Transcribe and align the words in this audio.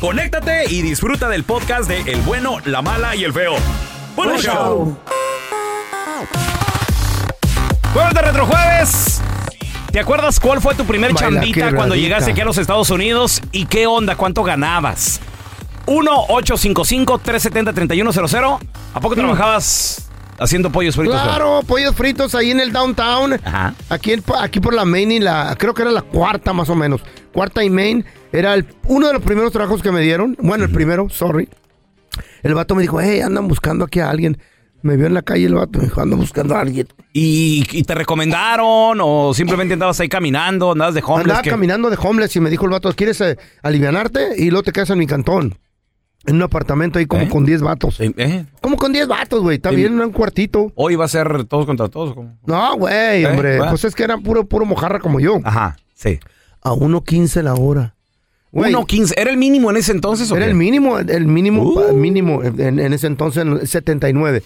conéctate 0.00 0.64
y 0.72 0.82
disfruta 0.82 1.28
del 1.28 1.42
podcast 1.44 1.88
de 1.88 2.00
El 2.12 2.20
bueno, 2.22 2.58
la 2.64 2.82
mala 2.82 3.14
y 3.16 3.24
el 3.24 3.32
feo. 3.32 3.54
¡Buen 4.14 4.30
show! 4.38 4.42
show. 4.42 4.96
Jueves 7.92 8.14
de 8.14 8.22
Retrojueves. 8.22 9.20
¿Te 9.92 10.00
acuerdas 10.00 10.38
cuál 10.40 10.60
fue 10.60 10.74
tu 10.74 10.84
primer 10.84 11.12
Baila, 11.14 11.40
chambita 11.40 11.74
cuando 11.74 11.94
llegaste 11.94 12.32
aquí 12.32 12.40
a 12.42 12.44
los 12.44 12.58
Estados 12.58 12.90
Unidos? 12.90 13.40
¿Y 13.52 13.64
qué 13.66 13.86
onda? 13.86 14.16
¿Cuánto 14.16 14.42
ganabas? 14.42 15.20
1-855-370-3100. 15.86 18.58
¿A 18.94 19.00
poco 19.00 19.14
trabajabas 19.14 20.08
haciendo 20.38 20.70
pollos 20.70 20.96
fritos? 20.96 21.20
Claro, 21.20 21.60
pollos 21.66 21.94
fritos 21.94 22.34
ahí 22.34 22.50
en 22.50 22.60
el 22.60 22.72
downtown. 22.72 23.40
Ajá. 23.44 23.74
Aquí, 23.88 24.12
en- 24.12 24.24
aquí 24.38 24.60
por 24.60 24.74
la 24.74 24.84
Main 24.84 25.12
y 25.12 25.20
la. 25.20 25.56
Creo 25.58 25.72
que 25.74 25.82
era 25.82 25.90
la 25.90 26.02
cuarta 26.02 26.52
más 26.52 26.68
o 26.68 26.74
menos. 26.74 27.00
Cuarta 27.32 27.64
y 27.64 27.70
Main. 27.70 28.04
Era 28.36 28.54
el- 28.54 28.66
uno 28.88 29.06
de 29.08 29.12
los 29.14 29.22
primeros 29.22 29.52
trabajos 29.52 29.82
que 29.82 29.90
me 29.92 30.00
dieron. 30.00 30.36
Bueno, 30.40 30.64
el 30.64 30.70
primero, 30.70 31.08
sorry. 31.08 31.48
El 32.42 32.54
vato 32.54 32.74
me 32.74 32.82
dijo, 32.82 33.00
hey, 33.00 33.20
andan 33.20 33.48
buscando 33.48 33.84
aquí 33.84 34.00
a 34.00 34.10
alguien. 34.10 34.38
Me 34.82 34.96
vio 34.96 35.06
en 35.06 35.14
la 35.14 35.22
calle 35.22 35.46
el 35.46 35.54
vato, 35.54 35.78
me 35.78 35.86
dijo, 35.86 36.00
andan 36.00 36.18
buscando 36.20 36.54
a 36.54 36.60
alguien. 36.60 36.86
¿Y, 37.12 37.66
y 37.72 37.82
te 37.82 37.94
recomendaron 37.94 38.98
o 39.02 39.32
simplemente 39.34 39.74
andabas 39.74 39.98
ahí 40.00 40.08
caminando, 40.08 40.72
andabas 40.72 40.94
de 40.94 41.02
homeless? 41.04 41.24
Andaba 41.24 41.42
caminando 41.42 41.90
de 41.90 41.96
homeless 42.00 42.36
y 42.36 42.40
me 42.40 42.50
dijo 42.50 42.66
el 42.66 42.70
vato, 42.70 42.92
¿quieres 42.92 43.20
eh, 43.22 43.36
alivianarte? 43.62 44.34
Y 44.36 44.50
luego 44.50 44.62
te 44.64 44.72
quedas 44.72 44.90
en 44.90 44.98
mi 44.98 45.06
cantón. 45.06 45.58
En 46.26 46.36
un 46.36 46.42
apartamento 46.42 46.98
ahí 46.98 47.06
como 47.06 47.22
¿Eh? 47.22 47.28
con 47.28 47.44
10 47.44 47.62
vatos. 47.62 47.98
Eh, 48.00 48.44
Como 48.60 48.76
con 48.76 48.92
10 48.92 49.06
vatos, 49.08 49.42
güey. 49.42 49.56
Está 49.56 49.70
bien, 49.70 49.98
un 50.00 50.10
cuartito. 50.12 50.72
Hoy 50.74 50.94
va 50.96 51.04
a 51.04 51.08
ser 51.08 51.44
todos 51.44 51.66
contra 51.66 51.88
todos. 51.88 52.14
¿cómo? 52.14 52.36
No, 52.46 52.76
güey, 52.76 53.24
¿Eh? 53.24 53.26
hombre. 53.28 53.58
Va. 53.58 53.70
Pues 53.70 53.84
es 53.84 53.94
que 53.94 54.02
era 54.04 54.18
puro, 54.18 54.44
puro 54.44 54.66
mojarra 54.66 54.98
como 55.00 55.20
yo. 55.20 55.38
Ajá, 55.44 55.76
sí. 55.94 56.18
A 56.62 56.70
1.15 56.72 57.42
la 57.42 57.54
hora. 57.54 57.94
Güey, 58.56 58.72
1.15. 58.74 59.14
¿Era 59.16 59.30
el 59.30 59.36
mínimo 59.36 59.70
en 59.70 59.76
ese 59.76 59.92
entonces 59.92 60.30
o 60.30 60.36
Era 60.36 60.46
qué? 60.46 60.50
el 60.50 60.56
mínimo, 60.56 60.98
el 60.98 61.26
mínimo, 61.26 61.62
Uh. 61.62 61.92
mínimo 61.92 62.42
en, 62.42 62.78
en 62.78 62.92
ese 62.92 63.06
entonces, 63.06 63.42
en 63.42 63.52
el 63.52 63.66
79. 63.68 64.42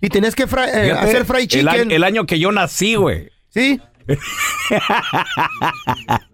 Y 0.00 0.08
tenías 0.08 0.34
que 0.34 0.42
eh, 0.42 0.46
Fíjate, 0.46 0.90
hacer 0.92 1.24
fried 1.24 1.48
el, 1.54 1.68
año, 1.68 1.76
chicken. 1.78 1.92
el 1.92 2.04
año 2.04 2.26
que 2.26 2.38
yo 2.38 2.52
nací, 2.52 2.94
güey. 2.96 3.30
¿Sí? 3.48 3.80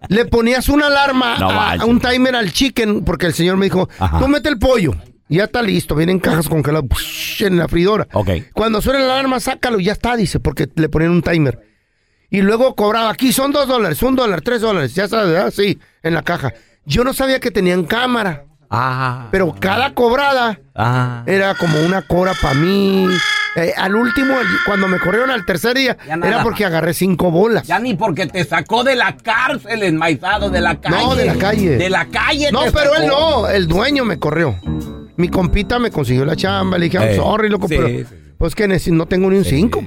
Le 0.09 0.25
ponías 0.27 0.69
una 0.69 0.87
alarma 0.89 1.39
No 1.39 1.51
a, 1.51 1.85
un 1.85 2.01
timer 2.01 2.35
al 2.35 2.53
chicken, 2.53 3.05
porque 3.05 3.27
el 3.27 3.35
señor 3.35 3.57
me 3.57 3.67
dijo, 3.67 3.89
Ajá. 3.99 4.19
tú 4.19 4.29
mete 4.29 4.49
el 4.49 4.59
pollo. 4.59 4.95
Ya 5.29 5.45
está 5.45 5.63
listo, 5.63 5.95
vienen 5.95 6.19
cajas 6.19 6.49
congeladas 6.49 6.89
en 7.39 7.57
la 7.59 7.69
freidora. 7.69 8.09
Ok. 8.13 8.31
Cuando 8.53 8.83
suene 8.83 8.99
la 8.99 9.15
alarma, 9.15 9.39
sácalo, 9.39 9.79
ya 9.79 9.93
está, 9.93 10.17
dice, 10.17 10.41
porque 10.41 10.69
le 10.75 10.89
ponían 10.89 11.13
un 11.13 11.23
timer. 11.23 11.61
Y 12.31 12.43
luego 12.43 12.75
cobraba, 12.75 13.11
aquí 13.11 13.33
son 13.33 13.53
dos 13.53 13.69
dólares, 13.69 14.03
un 14.03 14.17
dólar, 14.17 14.41
tres 14.41 14.61
dólares, 14.61 14.95
ya 14.95 15.07
sabes, 15.07 15.33
¿verdad? 15.33 15.53
Sí, 15.55 15.79
en 16.03 16.15
la 16.15 16.23
caja. 16.23 16.53
Yo 16.91 17.05
no 17.05 17.13
sabía 17.15 17.39
que 17.39 17.51
tenían 17.53 17.85
cámara, 17.85 18.45
Ah. 18.69 19.29
pero 19.31 19.55
cada 19.59 19.95
cobrada 19.95 20.59
Ah. 20.75 21.23
era 21.27 21.55
como 21.55 21.81
una 21.81 22.03
cobra 22.03 22.33
para 22.43 22.55
mí. 22.55 23.07
Eh, 23.57 23.73
al 23.77 23.95
último, 23.97 24.35
cuando 24.67 24.87
me 24.89 24.99
corrieron 24.99 25.31
al 25.31 25.45
tercer 25.47 25.77
día, 25.77 25.97
era 26.07 26.43
porque 26.43 26.65
agarré 26.65 26.93
cinco 26.95 27.31
bolas. 27.31 27.65
Ya 27.67 27.79
ni 27.79 27.95
porque 27.95 28.27
te 28.27 28.45
sacó 28.45 28.83
de 28.85 28.97
la 28.97 29.17
cárcel, 29.17 29.83
enmaizado, 29.85 30.51
de 30.51 30.61
la 30.61 30.81
calle. 30.81 30.97
No, 31.05 31.15
de 31.17 31.25
la 31.27 31.35
calle. 31.37 31.77
De 31.77 31.91
la 31.91 32.07
calle. 32.07 32.51
No, 32.53 32.65
te 32.65 32.73
pero 32.73 32.91
sacó. 32.93 33.03
él 33.03 33.09
no, 33.09 33.49
el 33.49 33.67
dueño 33.69 34.05
me 34.05 34.19
corrió. 34.19 34.57
Mi 35.17 35.29
compita 35.29 35.79
me 35.79 35.91
consiguió 35.91 36.25
la 36.25 36.35
chamba, 36.37 36.77
le 36.79 36.85
dije, 36.87 36.97
I'm 36.99 37.09
Eh, 37.11 37.17
sorry, 37.17 37.49
loco, 37.51 37.69
sí, 37.69 37.75
pero 37.77 37.89
sí. 37.89 38.05
pues 38.39 38.55
que 38.55 38.67
no 38.69 39.07
tengo 39.07 39.31
ni 39.31 39.37
un 39.39 39.45
cinco. 39.45 39.85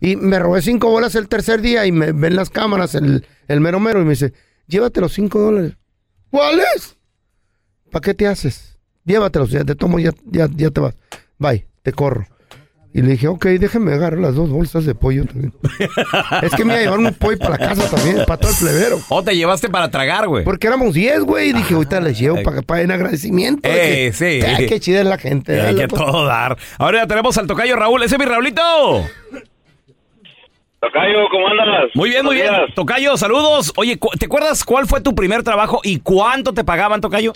Y 0.00 0.16
me 0.16 0.38
robé 0.38 0.60
cinco 0.62 0.90
bolas 0.90 1.14
el 1.14 1.28
tercer 1.28 1.60
día 1.62 1.86
y 1.86 1.92
me 1.92 2.12
ven 2.12 2.34
las 2.34 2.50
cámaras 2.50 2.94
el, 2.94 3.26
el 3.46 3.60
mero 3.60 3.78
mero 3.78 4.00
y 4.00 4.04
me 4.04 4.10
dice, 4.10 4.32
llévate 4.66 5.00
los 5.00 5.12
cinco 5.12 5.38
dólares. 5.38 5.76
¿Cuáles? 6.32 6.96
¿Para 7.90 8.00
qué 8.00 8.14
te 8.14 8.26
haces? 8.26 8.78
Llévatelos, 9.04 9.50
ya 9.50 9.64
te 9.64 9.74
tomo, 9.74 9.98
ya, 9.98 10.12
ya, 10.24 10.48
ya 10.50 10.70
te 10.70 10.80
vas. 10.80 10.94
Bye, 11.36 11.66
te 11.82 11.92
corro. 11.92 12.26
Y 12.94 13.02
le 13.02 13.12
dije, 13.12 13.28
ok, 13.28 13.44
déjeme 13.46 13.92
agarrar 13.92 14.18
las 14.18 14.34
dos 14.34 14.48
bolsas 14.48 14.86
de 14.86 14.94
pollo 14.94 15.26
también. 15.26 15.52
es 16.42 16.54
que 16.54 16.64
me 16.64 16.72
iba 16.72 16.80
a 16.80 16.84
llevar 16.84 16.98
un 17.00 17.12
pollo 17.12 17.38
para 17.38 17.50
la 17.50 17.58
casa 17.58 17.90
también, 17.90 18.24
para 18.26 18.40
todo 18.40 18.50
el 18.50 18.56
plebero. 18.56 18.98
O 19.10 19.22
te 19.22 19.36
llevaste 19.36 19.68
para 19.68 19.90
tragar, 19.90 20.26
güey. 20.26 20.42
Porque 20.42 20.68
éramos 20.68 20.94
10, 20.94 21.20
güey. 21.20 21.50
Y 21.50 21.52
dije, 21.52 21.74
ahorita 21.74 22.00
les 22.00 22.18
llevo 22.18 22.42
para, 22.42 22.62
para 22.62 22.80
en 22.80 22.92
agradecimiento. 22.92 23.68
de 23.68 23.74
Eh, 23.74 24.10
que, 24.10 24.12
sí. 24.12 24.46
Ay, 24.46 24.66
qué 24.66 24.80
chida 24.80 25.00
es 25.00 25.06
la 25.06 25.18
gente. 25.18 25.60
Hay 25.60 25.74
que 25.74 25.82
loco. 25.82 25.96
todo 25.96 26.24
dar. 26.24 26.56
Ahora 26.78 27.00
ya 27.00 27.06
tenemos 27.06 27.36
al 27.36 27.46
tocayo 27.46 27.76
Raúl. 27.76 28.02
Ese 28.02 28.14
es 28.14 28.18
mi 28.18 28.24
Raulito. 28.24 29.06
Tocayo, 30.82 31.28
¿cómo 31.30 31.46
andas? 31.46 31.90
Muy 31.94 32.10
bien, 32.10 32.24
muy 32.24 32.34
bien. 32.34 32.50
Tocayo, 32.74 33.16
saludos. 33.16 33.72
Oye, 33.76 33.98
cu- 34.00 34.10
¿te 34.18 34.26
acuerdas 34.26 34.64
cuál 34.64 34.86
fue 34.86 35.00
tu 35.00 35.14
primer 35.14 35.44
trabajo 35.44 35.80
y 35.84 36.00
cuánto 36.00 36.52
te 36.52 36.64
pagaban, 36.64 37.00
Tocayo? 37.00 37.32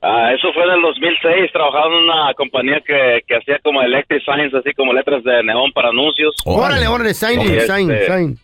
Ah, 0.00 0.30
eso 0.32 0.52
fue 0.54 0.62
en 0.62 0.70
el 0.70 0.82
2006. 0.82 1.50
Trabajaba 1.52 1.86
en 1.88 2.04
una 2.04 2.32
compañía 2.34 2.80
que, 2.86 3.22
que 3.26 3.34
hacía 3.34 3.58
como 3.64 3.82
electric 3.82 4.22
signs, 4.24 4.54
así 4.54 4.72
como 4.74 4.92
letras 4.92 5.24
de 5.24 5.42
neón 5.42 5.72
para 5.72 5.88
anuncios. 5.88 6.32
Órale, 6.44 6.86
órale, 6.86 7.12
sign, 7.12 7.40
Ok, 7.40 7.46
sign, 7.66 7.90
este- 7.90 8.06
sign. 8.06 8.38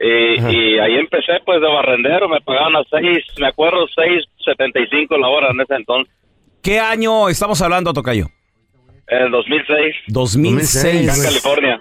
Y, 0.00 0.06
y 0.06 0.78
ahí 0.80 0.96
empecé 0.96 1.34
pues 1.46 1.60
de 1.60 1.68
barrendero. 1.68 2.28
Me 2.28 2.40
pagaban 2.40 2.74
a 2.74 2.82
6, 2.90 3.24
me 3.38 3.46
acuerdo, 3.46 3.86
6.75 3.96 5.16
la 5.16 5.28
hora 5.28 5.50
en 5.52 5.60
ese 5.60 5.74
entonces. 5.76 6.12
¿Qué 6.60 6.80
año 6.80 7.28
estamos 7.28 7.62
hablando, 7.62 7.92
Tocayo? 7.92 8.26
En 9.10 9.22
el 9.22 9.30
2006, 9.30 9.94
2006. 10.08 10.84
acá 10.84 10.90
en 10.98 11.06
2006. 11.06 11.26
California. 11.26 11.80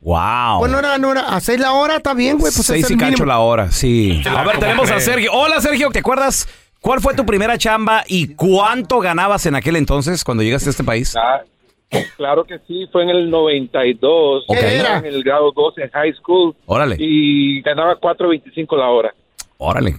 Wow. 0.00 0.58
Bueno, 0.60 0.74
no 0.74 0.78
era, 0.78 0.98
no 0.98 1.12
era. 1.12 1.22
A 1.22 1.40
seis 1.40 1.58
la 1.58 1.72
hora 1.72 1.96
está 1.96 2.14
bien, 2.14 2.38
güey. 2.38 2.52
Pues 2.54 2.66
Seis 2.66 2.84
es 2.84 2.90
y 2.90 2.96
cacho 2.96 3.10
mínimo. 3.10 3.26
la 3.26 3.40
hora, 3.40 3.70
sí. 3.72 4.22
A 4.28 4.42
ver, 4.44 4.54
¿cómo 4.54 4.58
tenemos 4.60 4.90
a? 4.90 5.00
Sergio. 5.00 5.32
Hola, 5.32 5.60
Sergio. 5.60 5.90
¿Te 5.90 5.98
acuerdas 5.98 6.46
cuál 6.80 7.00
fue 7.00 7.14
tu 7.14 7.26
primera 7.26 7.58
chamba 7.58 8.04
y 8.06 8.34
cuánto 8.34 9.00
ganabas 9.00 9.44
en 9.46 9.56
aquel 9.56 9.74
entonces 9.76 10.22
cuando 10.22 10.44
llegaste 10.44 10.68
a 10.68 10.70
este 10.70 10.84
país? 10.84 11.14
Ah, 11.16 11.42
claro 12.16 12.44
que 12.44 12.58
sí, 12.68 12.86
fue 12.92 13.02
en 13.02 13.10
el 13.10 13.28
92. 13.28 14.44
Ok. 14.46 14.56
Estaba 14.56 14.98
En 14.98 15.06
el 15.06 15.24
grado 15.24 15.50
12 15.50 15.82
en 15.82 15.90
high 15.90 16.12
school 16.14 16.54
Órale. 16.66 16.96
y 16.98 17.60
ganaba 17.62 17.98
4.25 17.98 18.78
la 18.78 18.88
hora. 18.90 19.14
Órale. 19.56 19.96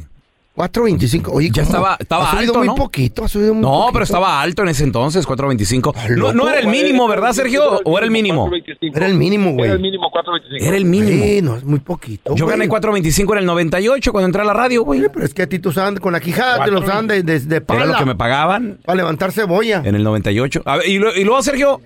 4.25. 0.60 1.32
Oye, 1.34 1.48
Ya 1.54 1.64
¿cómo? 1.64 1.76
estaba- 1.78 1.98
estaba 2.00 2.24
ha 2.28 2.32
subido 2.32 2.50
alto, 2.52 2.60
muy 2.60 2.68
¿no? 2.68 2.76
poquito, 2.76 3.24
ha 3.24 3.28
subido 3.30 3.54
muy 3.54 3.62
No, 3.62 3.70
poquito. 3.72 3.94
pero 3.94 4.04
estaba 4.04 4.42
alto 4.42 4.62
en 4.64 4.68
ese 4.68 4.84
entonces, 4.84 5.26
4.25. 5.26 5.94
No, 6.10 6.16
loco, 6.18 6.34
no 6.34 6.50
era 6.50 6.60
el 6.60 6.68
mínimo, 6.68 7.08
¿verdad, 7.08 7.32
Sergio? 7.32 7.80
¿O 7.86 7.98
era 7.98 8.06
el 8.06 8.12
mínimo? 8.12 8.50
4.25. 8.50 8.98
Era 8.98 9.06
el 9.06 9.14
mínimo, 9.14 9.52
güey. 9.54 9.66
Era 9.66 9.74
el 9.76 9.80
mínimo 9.80 10.12
4.25. 10.12 10.68
Era 10.68 10.76
el 10.76 10.84
mínimo. 10.86 11.24
Sí, 11.24 11.42
no, 11.42 11.56
es 11.56 11.64
muy 11.64 11.80
poquito. 11.80 12.36
Yo 12.36 12.44
güey. 12.46 12.58
gané 12.58 12.68
4.25 12.70 13.32
en 13.34 13.40
el 13.40 13.46
98 13.46 14.12
cuando 14.12 14.26
entré 14.26 14.42
a 14.42 14.46
la 14.46 14.54
radio, 14.54 14.84
güey. 14.84 15.02
Pero 15.14 15.24
es 15.24 15.34
que 15.34 15.44
a 15.44 15.48
ti 15.48 15.60
tus 15.60 15.78
andan 15.78 16.02
con 16.02 16.12
la 16.12 16.20
quijada, 16.20 16.66
te 16.66 16.72
los 16.72 16.86
dan 16.86 17.08
de, 17.08 17.24
de, 17.24 17.40
de 17.40 17.56
Era 17.56 17.66
pala. 17.66 17.86
lo 17.86 17.98
que 17.98 18.06
me 18.06 18.16
pagaban 18.16 18.80
Para 18.86 18.98
levantar 18.98 19.32
cebolla. 19.32 19.82
en 19.86 19.96
el 19.96 20.04
98. 20.04 20.62
A 20.66 20.76
ver, 20.78 20.90
y, 20.90 21.00
lo- 21.00 21.16
y 21.16 21.24
luego, 21.24 21.42
Sergio, 21.42 21.80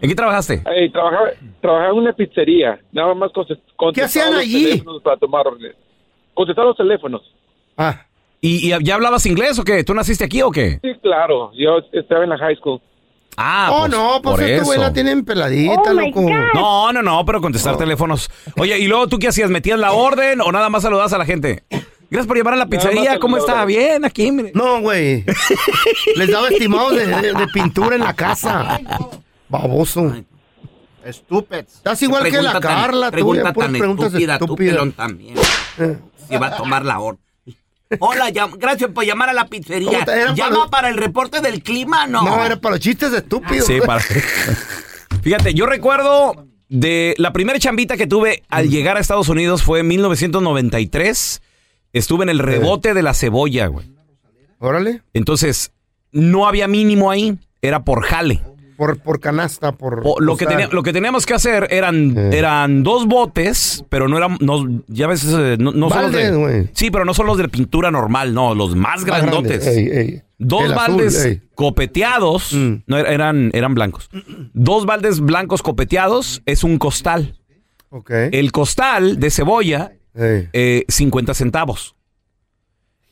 ¿en 0.00 0.08
qué 0.08 0.14
trabajaste? 0.14 0.62
Ey, 0.76 0.90
trabajaba, 0.92 1.30
trabajaba 1.60 1.90
en 1.90 1.98
una 1.98 2.12
pizzería. 2.12 2.78
Nada 2.92 3.14
más 3.14 3.32
conte- 3.32 3.58
contestaba 3.74 3.92
¿Qué 3.94 4.02
hacían 4.02 4.32
los 4.32 4.42
allí? 4.42 4.64
teléfonos 4.64 5.02
Para 5.02 5.16
tomar 5.16 5.44
órdenes. 5.48 5.74
Contestar 6.34 6.66
los 6.66 6.76
teléfonos. 6.76 7.22
Ah, 7.76 8.02
¿Y, 8.40 8.72
y 8.72 8.84
ya 8.84 8.94
hablabas 8.94 9.26
inglés 9.26 9.58
o 9.58 9.64
qué? 9.64 9.82
¿Tú 9.84 9.94
naciste 9.94 10.24
aquí 10.24 10.42
o 10.42 10.50
qué? 10.50 10.78
Sí, 10.82 10.90
claro. 11.02 11.50
Yo 11.54 11.78
estaba 11.92 12.24
en 12.24 12.30
la 12.30 12.38
high 12.38 12.56
school. 12.56 12.80
Ah, 13.38 13.68
oh, 13.72 13.78
pues, 13.80 13.90
no, 13.90 14.22
pues 14.22 14.34
por 14.36 14.42
este 14.44 14.60
güey 14.64 14.78
eso. 14.78 14.86
la 14.88 14.92
tienen 14.94 15.24
peladita, 15.24 15.90
Oh, 15.90 15.92
loco. 15.92 16.22
No, 16.54 16.92
no, 16.92 17.02
no, 17.02 17.24
pero 17.26 17.40
contestar 17.42 17.76
teléfonos. 17.76 18.30
Oye, 18.56 18.78
¿y 18.78 18.86
luego 18.86 19.08
tú 19.08 19.18
qué 19.18 19.28
hacías? 19.28 19.50
¿Metías 19.50 19.78
la 19.78 19.92
orden 19.92 20.40
o 20.40 20.50
nada 20.52 20.70
más 20.70 20.82
saludabas 20.84 21.12
a 21.12 21.18
la 21.18 21.26
gente? 21.26 21.64
Gracias 22.08 22.26
por 22.28 22.36
llamar 22.38 22.54
a 22.54 22.56
la 22.58 22.66
pizzería. 22.66 23.18
¿Cómo 23.18 23.36
está? 23.36 23.64
Bien, 23.64 24.04
aquí, 24.04 24.30
mire. 24.32 24.52
No, 24.54 24.80
güey. 24.80 25.24
Les 26.16 26.30
daba 26.30 26.48
estimados 26.48 26.94
de, 26.94 27.06
de- 27.08 27.32
de 27.34 27.46
pintura 27.52 27.96
en 27.96 28.02
la 28.04 28.14
casa. 28.14 28.80
Baboso. 29.48 30.14
Estúpido. 31.04 31.60
Estás 31.60 32.02
igual 32.02 32.24
que 32.30 32.40
la 32.42 32.58
Carla, 32.60 33.06
tú, 33.08 33.12
Pregunta 33.12 33.52
tan 33.52 33.72
preguntas 33.72 34.06
estúpida, 34.06 34.38
tú, 34.38 34.44
estúpidas. 34.46 34.72
pelón, 34.74 34.92
también. 34.92 35.34
Eh. 35.78 35.98
Si 36.28 36.36
va 36.36 36.46
a 36.48 36.56
tomar 36.56 36.84
la 36.84 36.98
orden. 37.00 37.20
Hola, 38.00 38.30
gracias 38.58 38.90
por 38.90 39.04
llamar 39.04 39.28
a 39.28 39.32
la 39.32 39.46
pizzería. 39.46 39.90
¿Cómo 39.90 40.04
te- 40.04 40.12
era 40.20 40.34
¿Llama 40.34 40.56
para- 40.56 40.70
para... 40.70 40.88
el 40.88 40.96
reporte 40.96 41.40
del 41.40 41.62
clima? 41.62 42.06
No. 42.06 42.22
No, 42.24 42.44
era 42.44 42.56
para 42.60 42.74
los 42.76 42.80
chistes 42.80 43.12
estúpidos. 43.12 43.66
Sí, 43.66 43.78
para. 43.84 44.00
Fíjate, 45.22 45.54
yo 45.54 45.66
recuerdo 45.66 46.46
de 46.68 47.14
la 47.18 47.32
primera 47.32 47.58
chambita 47.58 47.96
que 47.96 48.06
tuve 48.06 48.42
al 48.48 48.68
llegar 48.68 48.96
a 48.96 49.00
Estados 49.00 49.28
Unidos 49.28 49.62
fue 49.62 49.80
en 49.80 49.88
1993. 49.88 51.42
Estuve 51.92 52.24
en 52.24 52.28
el 52.30 52.38
rebote 52.40 52.92
de 52.94 53.02
la 53.02 53.14
cebolla, 53.14 53.66
güey. 53.68 53.90
Órale. 54.58 55.02
Entonces, 55.14 55.72
no 56.12 56.46
había 56.48 56.66
mínimo 56.68 57.10
ahí, 57.10 57.38
era 57.62 57.84
por 57.84 58.02
jale. 58.04 58.42
Por, 58.76 58.98
por 58.98 59.20
canasta, 59.20 59.72
por. 59.72 60.04
Lo, 60.22 60.36
que 60.36 60.46
tenía- 60.46 60.68
lo 60.68 60.82
que 60.82 60.92
teníamos 60.92 61.24
que 61.24 61.34
hacer 61.34 61.66
eran, 61.70 62.16
eran 62.32 62.82
dos 62.82 63.06
botes, 63.06 63.84
pero 63.88 64.06
no 64.08 64.16
eran, 64.18 64.36
no, 64.40 64.64
ya 64.88 65.06
ves, 65.06 65.24
eh, 65.24 65.56
no, 65.58 65.72
no 65.72 65.88
son 65.88 66.02
los 66.02 66.12
de, 66.12 66.68
sí, 66.74 66.90
pero 66.90 67.04
no 67.04 67.14
son 67.14 67.26
los 67.26 67.38
de 67.38 67.48
pintura 67.48 67.90
normal, 67.90 68.34
no, 68.34 68.54
los 68.54 68.76
más 68.76 68.96
Más 69.00 69.04
grandotes. 69.04 69.64
grande. 69.64 69.80
Ey, 69.80 69.98
ey. 70.14 70.22
Dos 70.38 70.64
El 70.64 70.74
baldes 70.74 71.38
copeteados, 71.54 72.52
Mm. 72.52 72.74
no, 72.86 72.98
er- 72.98 73.06
eran, 73.08 73.50
eran 73.54 73.74
blancos. 73.74 74.10
Dos 74.52 74.84
baldes 74.86 75.20
blancos 75.20 75.62
copeteados 75.62 76.42
es 76.46 76.62
un 76.62 76.78
costal. 76.78 77.34
El 78.10 78.52
costal 78.52 79.18
de 79.18 79.30
cebolla, 79.30 79.92
eh, 80.14 80.84
50 80.88 81.32
centavos. 81.34 81.95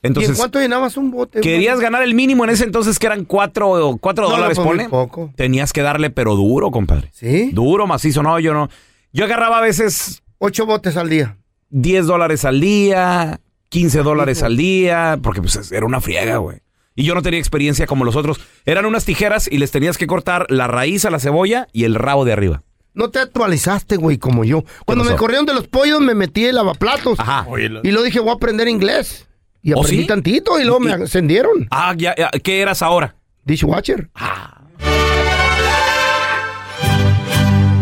¿Y 0.05 0.07
en 0.07 0.11
Entonces, 0.11 0.37
cuánto 0.37 0.61
llenabas 0.61 0.97
un 0.99 1.11
bote? 1.11 1.41
querías 1.41 1.81
ganar 1.81 2.03
el 2.03 2.15
mínimo 2.15 2.45
en 2.45 2.51
ese 2.51 2.65
entonces 2.65 2.99
que 2.99 3.07
eran 3.07 3.25
4 3.25 3.99
cuatro 4.01 4.25
No, 4.25 4.31
dólares, 4.35 4.57
pues, 4.59 4.67
muy 4.67 4.77
ponle. 4.77 4.89
poco. 4.91 5.33
Tenías 5.35 5.73
que 5.73 5.81
darle, 5.81 6.11
pero 6.11 6.37
duro, 6.37 6.71
compadre. 6.71 7.11
¿Sí? 7.15 7.51
Duro, 7.53 7.87
macizo, 7.87 8.23
no, 8.23 8.39
yo 8.39 8.53
no. 8.53 8.69
Yo 9.13 9.25
agarraba 9.25 9.59
a 9.59 9.63
veces 9.63 10.23
Ocho 10.39 10.67
botes 10.67 10.97
al 10.99 11.09
día. 11.09 11.39
10 11.71 12.07
dólares 12.07 12.45
al 12.45 12.61
día, 12.61 13.41
15 13.71 14.03
dólares 14.03 14.43
al 14.43 14.57
día, 14.59 15.19
porque 15.23 15.41
pues 15.41 15.73
era 15.73 15.87
una 15.87 16.01
friega, 16.03 16.37
güey. 16.37 16.59
Y 16.95 17.05
yo 17.05 17.15
no 17.15 17.23
tenía 17.23 17.41
experiencia 17.41 17.87
como 17.87 18.05
los 18.05 18.15
otros. 18.15 18.41
Eran 18.67 18.85
unas 18.85 19.05
tijeras 19.07 19.49
y 19.51 19.57
les 19.59 19.71
tenías 19.71 19.97
que 19.97 20.07
cortar 20.07 20.47
la 20.51 20.67
raíz 20.69 21.05
a 21.07 21.11
la 21.11 21.19
cebolla 21.19 21.67
y 21.73 21.85
el 21.85 21.95
rabo 21.95 22.25
de 22.27 22.33
arriba. 22.35 22.63
No 22.93 23.11
te 23.11 23.19
actualizaste, 23.19 23.97
güey, 23.97 24.19
como 24.19 24.45
yo. 24.45 24.65
Cuando 24.85 25.03
me 25.03 25.17
corrieron 25.17 25.47
de 25.47 25.55
los 25.55 25.67
pollos, 25.67 26.01
me 26.01 26.15
metí 26.15 26.45
en 26.47 26.55
lavaplatos. 26.55 27.19
Ajá. 27.19 27.47
Y 27.83 27.91
lo 27.91 28.03
dije, 28.03 28.21
voy 28.21 28.31
a 28.31 28.35
aprender 28.35 28.69
inglés. 28.69 29.27
Y 29.67 29.73
¿Oh, 29.73 29.81
aprendí 29.81 30.03
sí? 30.03 30.07
tantito 30.07 30.61
y 30.61 30.65
luego 30.65 30.79
me 30.81 30.93
ascendieron. 30.93 31.67
Ah, 31.71 31.95
ya, 31.97 32.15
ya, 32.17 32.29
¿qué 32.43 32.61
eras 32.61 32.83
ahora? 32.83 33.15
Dishwatcher. 33.45 34.11
Ah. 34.15 34.61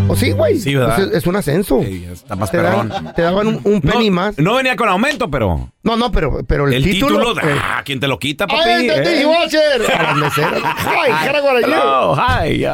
¿O 0.08 0.14
sí, 0.16 0.30
güey? 0.32 0.58
Sí, 0.60 0.74
¿verdad? 0.76 0.94
Pues 0.96 1.08
es, 1.08 1.14
es 1.16 1.26
un 1.26 1.34
ascenso. 1.36 1.80
Sí, 1.82 2.06
está 2.12 2.36
más 2.36 2.50
te, 2.52 2.58
dan- 2.58 3.12
te 3.14 3.22
daban 3.22 3.46
un, 3.48 3.60
un 3.64 3.80
penny 3.80 4.10
no, 4.10 4.16
más. 4.16 4.36
No 4.38 4.54
venía 4.56 4.76
con 4.76 4.88
aumento, 4.88 5.28
pero 5.30 5.72
No, 5.82 5.96
no, 5.96 6.12
pero, 6.12 6.44
pero 6.46 6.68
el, 6.68 6.74
el 6.74 6.84
título, 6.84 7.32
eh, 7.40 7.56
ah, 7.60 7.82
¿quién 7.84 7.98
te 7.98 8.06
lo 8.06 8.16
quita, 8.18 8.46
papi? 8.46 8.60
¡Ay, 8.68 8.86
the 8.86 8.94
¿Eh? 9.02 9.16
dishwatcher! 9.18 9.90
A 9.98 10.02
las 10.02 10.16
meseras. 10.16 10.62
¡Ay! 10.86 11.10
Hello, 11.64 12.14
hi. 12.16 12.64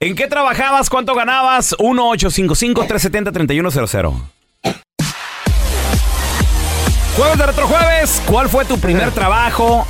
¿En 0.00 0.14
qué 0.14 0.26
trabajabas? 0.26 0.88
¿Cuánto 0.88 1.14
ganabas? 1.14 1.74
1-855-370-3100. 1.78 4.22
Jueves 7.16 7.38
de 7.38 7.46
Retrojueves. 7.46 8.22
¿Cuál 8.26 8.48
fue 8.48 8.64
tu 8.64 8.78
primer 8.78 9.10
trabajo? 9.12 9.86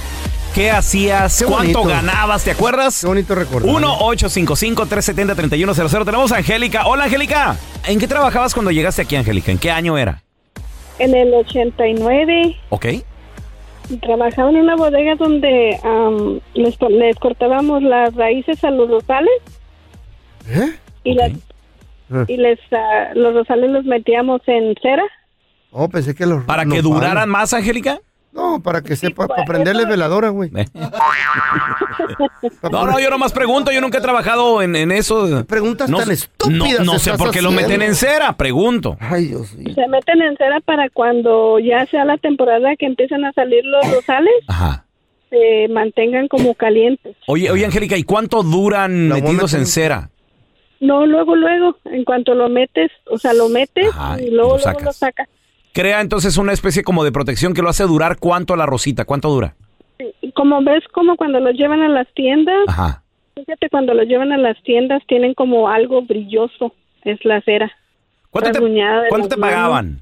¿Qué 0.55 0.71
hacías? 0.71 1.39
Qué 1.39 1.45
¿Cuánto 1.45 1.81
bonito. 1.81 1.97
ganabas? 1.97 2.45
¿Te 2.45 2.53
acuerdas? 2.53 2.99
Qué 3.01 3.07
bonito 3.07 3.35
recordar. 3.35 3.69
1-855-370-3100. 3.71 6.05
Tenemos 6.05 6.33
a 6.33 6.37
Angélica. 6.39 6.87
Hola, 6.87 7.05
Angélica. 7.05 7.57
¿En 7.87 7.99
qué 7.99 8.09
trabajabas 8.09 8.55
cuando 8.55 8.71
llegaste 8.71 9.03
aquí, 9.03 9.17
Angélica? 9.17 9.53
¿En 9.53 9.59
qué 9.59 9.71
año 9.71 9.99
era? 9.99 10.23
En 10.99 11.15
el 11.15 11.35
89 11.35 12.57
¿Ok? 12.71 12.87
trabajaba 14.03 14.49
en 14.51 14.57
una 14.57 14.75
bodega 14.77 15.15
donde 15.15 15.79
am, 15.85 16.41
les, 16.55 16.77
co- 16.77 16.89
les 16.89 17.15
cortábamos 17.17 17.83
las 17.85 18.13
raíces 18.17 18.65
a 18.65 18.71
los 18.73 18.91
rosales 18.91 19.31
¿Eh? 20.49 20.73
y, 21.05 21.15
las, 21.15 21.31
y 22.27 22.37
les, 22.37 22.59
ah, 22.73 23.11
los 23.15 23.33
rosales 23.35 23.71
los 23.71 23.85
metíamos 23.85 24.41
en 24.47 24.75
cera. 24.83 25.05
Oh, 25.79 25.91
pensé 25.91 26.15
que 26.15 26.25
los... 26.25 26.43
¿Para 26.45 26.65
los 26.65 26.73
que 26.73 26.81
duraran 26.81 27.29
más, 27.29 27.53
Angélica? 27.53 28.01
No, 28.33 28.61
para 28.63 28.81
que 28.83 28.97
sepa, 28.97 29.27
para 29.27 29.45
pues, 29.45 29.47
prenderle 29.47 29.83
eso- 29.83 29.91
veladora, 29.91 30.31
güey. 30.31 30.51
Eh. 30.57 30.67
No, 32.71 32.87
no, 32.87 32.99
yo 33.01 33.11
nomás 33.11 33.33
pregunto, 33.33 33.71
yo 33.73 33.81
nunca 33.81 33.99
he 33.99 34.01
trabajado 34.01 34.63
en, 34.63 34.77
en 34.77 34.91
eso. 34.93 35.45
Preguntas 35.47 35.89
no, 35.91 35.99
tan 35.99 36.11
estúpidas 36.11 36.81
No, 36.81 36.93
no 36.95 36.99
sé 36.99 37.13
por 37.15 37.31
qué 37.31 37.43
lo 37.43 37.51
meten 37.51 37.83
en 37.83 37.95
cera, 37.95 38.33
pregunto. 38.37 38.97
Ay, 39.01 39.27
Dios 39.27 39.55
mío. 39.55 39.75
Se 39.75 39.87
meten 39.89 40.23
en 40.23 40.37
cera 40.37 40.61
para 40.61 40.89
cuando 40.91 41.59
ya 41.59 41.85
sea 41.87 42.05
la 42.05 42.17
temporada 42.19 42.75
que 42.79 42.87
empiezan 42.87 43.25
a 43.25 43.33
salir 43.33 43.65
los 43.65 43.91
rosales, 43.95 44.35
Ajá. 44.49 44.85
se 45.31 45.69
mantengan 45.71 46.29
como 46.29 46.55
calientes. 46.55 47.17
Oye, 47.27 47.51
oye, 47.51 47.65
Angélica, 47.65 47.97
¿y 47.97 48.05
cuánto 48.05 48.43
duran 48.43 49.09
La 49.09 49.17
metidos 49.17 49.55
en 49.55 49.67
cera? 49.67 50.11
No, 50.81 51.07
luego, 51.07 51.37
luego, 51.37 51.77
en 51.87 52.05
cuanto 52.05 52.35
lo 52.35 52.49
metes, 52.51 52.91
o 53.11 53.19
sea, 53.19 53.33
lo 53.33 53.49
metes 53.49 53.89
Ajá, 53.89 54.21
y 54.21 54.27
y 54.27 54.31
luego, 54.31 54.59
lo 54.59 54.65
luego 54.65 54.81
lo 54.81 54.93
sacas. 54.93 55.29
Crea 55.77 56.01
entonces 56.01 56.39
una 56.39 56.55
especie 56.55 56.83
como 56.83 57.05
de 57.05 57.13
protección 57.13 57.53
que 57.53 57.61
lo 57.61 57.69
hace 57.69 57.85
durar 57.85 58.17
cuánto 58.19 58.57
la 58.57 58.65
rosita, 58.65 59.05
¿cuánto 59.05 59.29
dura? 59.29 59.57
Como 60.35 60.65
ves, 60.65 60.83
como 60.91 61.17
cuando 61.17 61.39
los 61.39 61.53
llevan 61.53 61.83
a 61.83 61.91
las 61.91 62.09
tiendas, 62.15 62.65
Ajá. 62.67 63.03
Fíjate, 63.35 63.69
cuando 63.69 63.93
los 63.93 64.07
llevan 64.07 64.33
a 64.33 64.39
las 64.39 64.57
tiendas 64.63 65.03
tienen 65.07 65.35
como 65.35 65.69
algo 65.69 66.01
brilloso, 66.01 66.73
es 67.05 67.23
la 67.27 67.43
cera. 67.43 67.71
¿Cuánto 68.31 68.53
te, 68.53 68.61
cuánto 69.11 69.29
te 69.29 69.37
pagaban? 69.37 70.01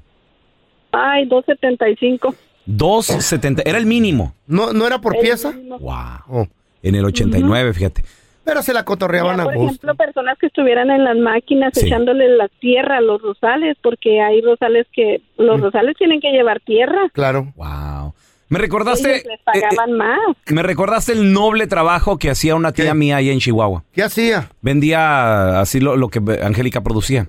Ay, 0.93 1.27
2.75. 1.27 2.33
2.70, 2.65 3.63
era 3.65 3.77
el 3.77 3.85
mínimo. 3.85 4.33
¿No, 4.47 4.71
¿No 4.71 4.87
era 4.87 5.01
por 5.01 5.17
El 5.17 5.23
pieza? 5.23 5.51
mínimo. 5.51 5.79
Wow. 5.79 5.93
Oh. 6.29 6.47
En 6.83 6.95
el 6.95 7.03
89, 7.03 7.73
fíjate. 7.73 8.05
Pero 8.45 8.61
se 8.61 8.73
la 8.73 8.85
cotorreaban 8.85 9.37
Ya, 9.37 9.41
a 9.41 9.45
por 9.45 9.55
gusto. 9.55 9.87
ejemplo, 9.87 9.95
personas 9.95 10.37
que 10.39 10.45
estuvieran 10.47 10.89
en 10.91 11.03
las 11.03 11.17
máquinas 11.17 11.71
Sí. 11.73 11.87
echándole 11.87 12.29
la 12.37 12.47
tierra 12.59 12.97
a 12.97 13.01
los 13.01 13.21
rosales, 13.21 13.75
porque 13.81 14.21
hay 14.21 14.41
rosales 14.41 14.85
que 14.93 15.21
Mm. 15.37 15.41
los 15.43 15.59
rosales 15.61 15.95
tienen 15.97 16.21
que 16.21 16.29
llevar 16.31 16.59
tierra. 16.61 17.09
Claro. 17.13 17.51
Wow. 17.55 18.13
Me 18.47 18.59
recordaste 18.59 19.11
Ellos 19.15 19.25
les 19.25 19.41
pagaban 19.41 19.93
más. 19.93 20.19
eh, 20.45 20.53
me 20.53 20.61
recordaste 20.61 21.13
el 21.13 21.33
noble 21.33 21.65
trabajo 21.65 22.19
que 22.19 22.29
hacía 22.29 22.53
una 22.55 22.71
tía 22.71 22.91
¿Qué? 22.91 22.93
mía 22.93 23.15
ahí 23.17 23.31
en 23.31 23.39
Chihuahua. 23.39 23.83
¿Qué 23.91 24.03
hacía? 24.03 24.49
Vendía 24.61 25.59
así 25.59 25.79
lo, 25.79 25.97
lo 25.97 26.09
que 26.09 26.21
Angélica 26.43 26.81
producía. 26.81 27.27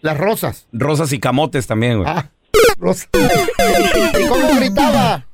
Las 0.00 0.16
rosas. 0.16 0.66
Rosas 0.72 1.12
y 1.12 1.20
camotes 1.20 1.66
también, 1.66 1.98
güey. 1.98 2.08
Ah, 2.10 2.30
rosas. 2.78 3.10
¿Y 4.18 4.26
cómo 4.28 4.48
gritaba? 4.58 5.26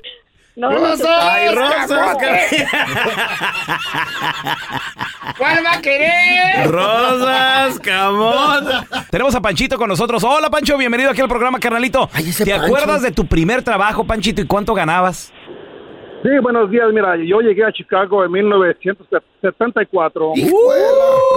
No, 0.57 0.71
no 0.71 0.79
¡Rosas! 0.81 1.09
¡Ay, 1.21 1.55
rosas! 1.55 1.91
¿Cuál 5.39 5.59
va 5.65 5.75
a 5.75 5.81
querer? 5.83 6.67
Rosas, 6.69 7.79
camotes. 7.81 8.89
Tenemos 9.11 9.35
a 9.35 9.41
Panchito 9.41 9.77
con 9.79 9.89
nosotros. 9.89 10.23
Hola, 10.25 10.51
Pancho, 10.51 10.77
bienvenido 10.77 11.11
aquí 11.11 11.21
al 11.21 11.29
programa, 11.29 11.59
carnalito. 11.61 12.09
Ay, 12.13 12.25
¿Te 12.37 12.45
Pancho. 12.51 12.67
acuerdas 12.67 13.03
de 13.03 13.13
tu 13.13 13.27
primer 13.27 13.63
trabajo, 13.63 14.05
Panchito, 14.05 14.41
y 14.43 14.47
cuánto 14.47 14.75
ganabas? 14.75 15.33
Sí, 16.23 16.29
buenos 16.43 16.71
días. 16.71 16.87
Mira, 16.93 17.17
yo 17.17 17.41
llegué 17.41 17.65
a 17.65 17.73
Chicago 17.73 18.25
en 18.25 18.33
1974. 18.33 20.33
Hijo 20.37 20.73
de 20.73 20.81
la 20.81 20.87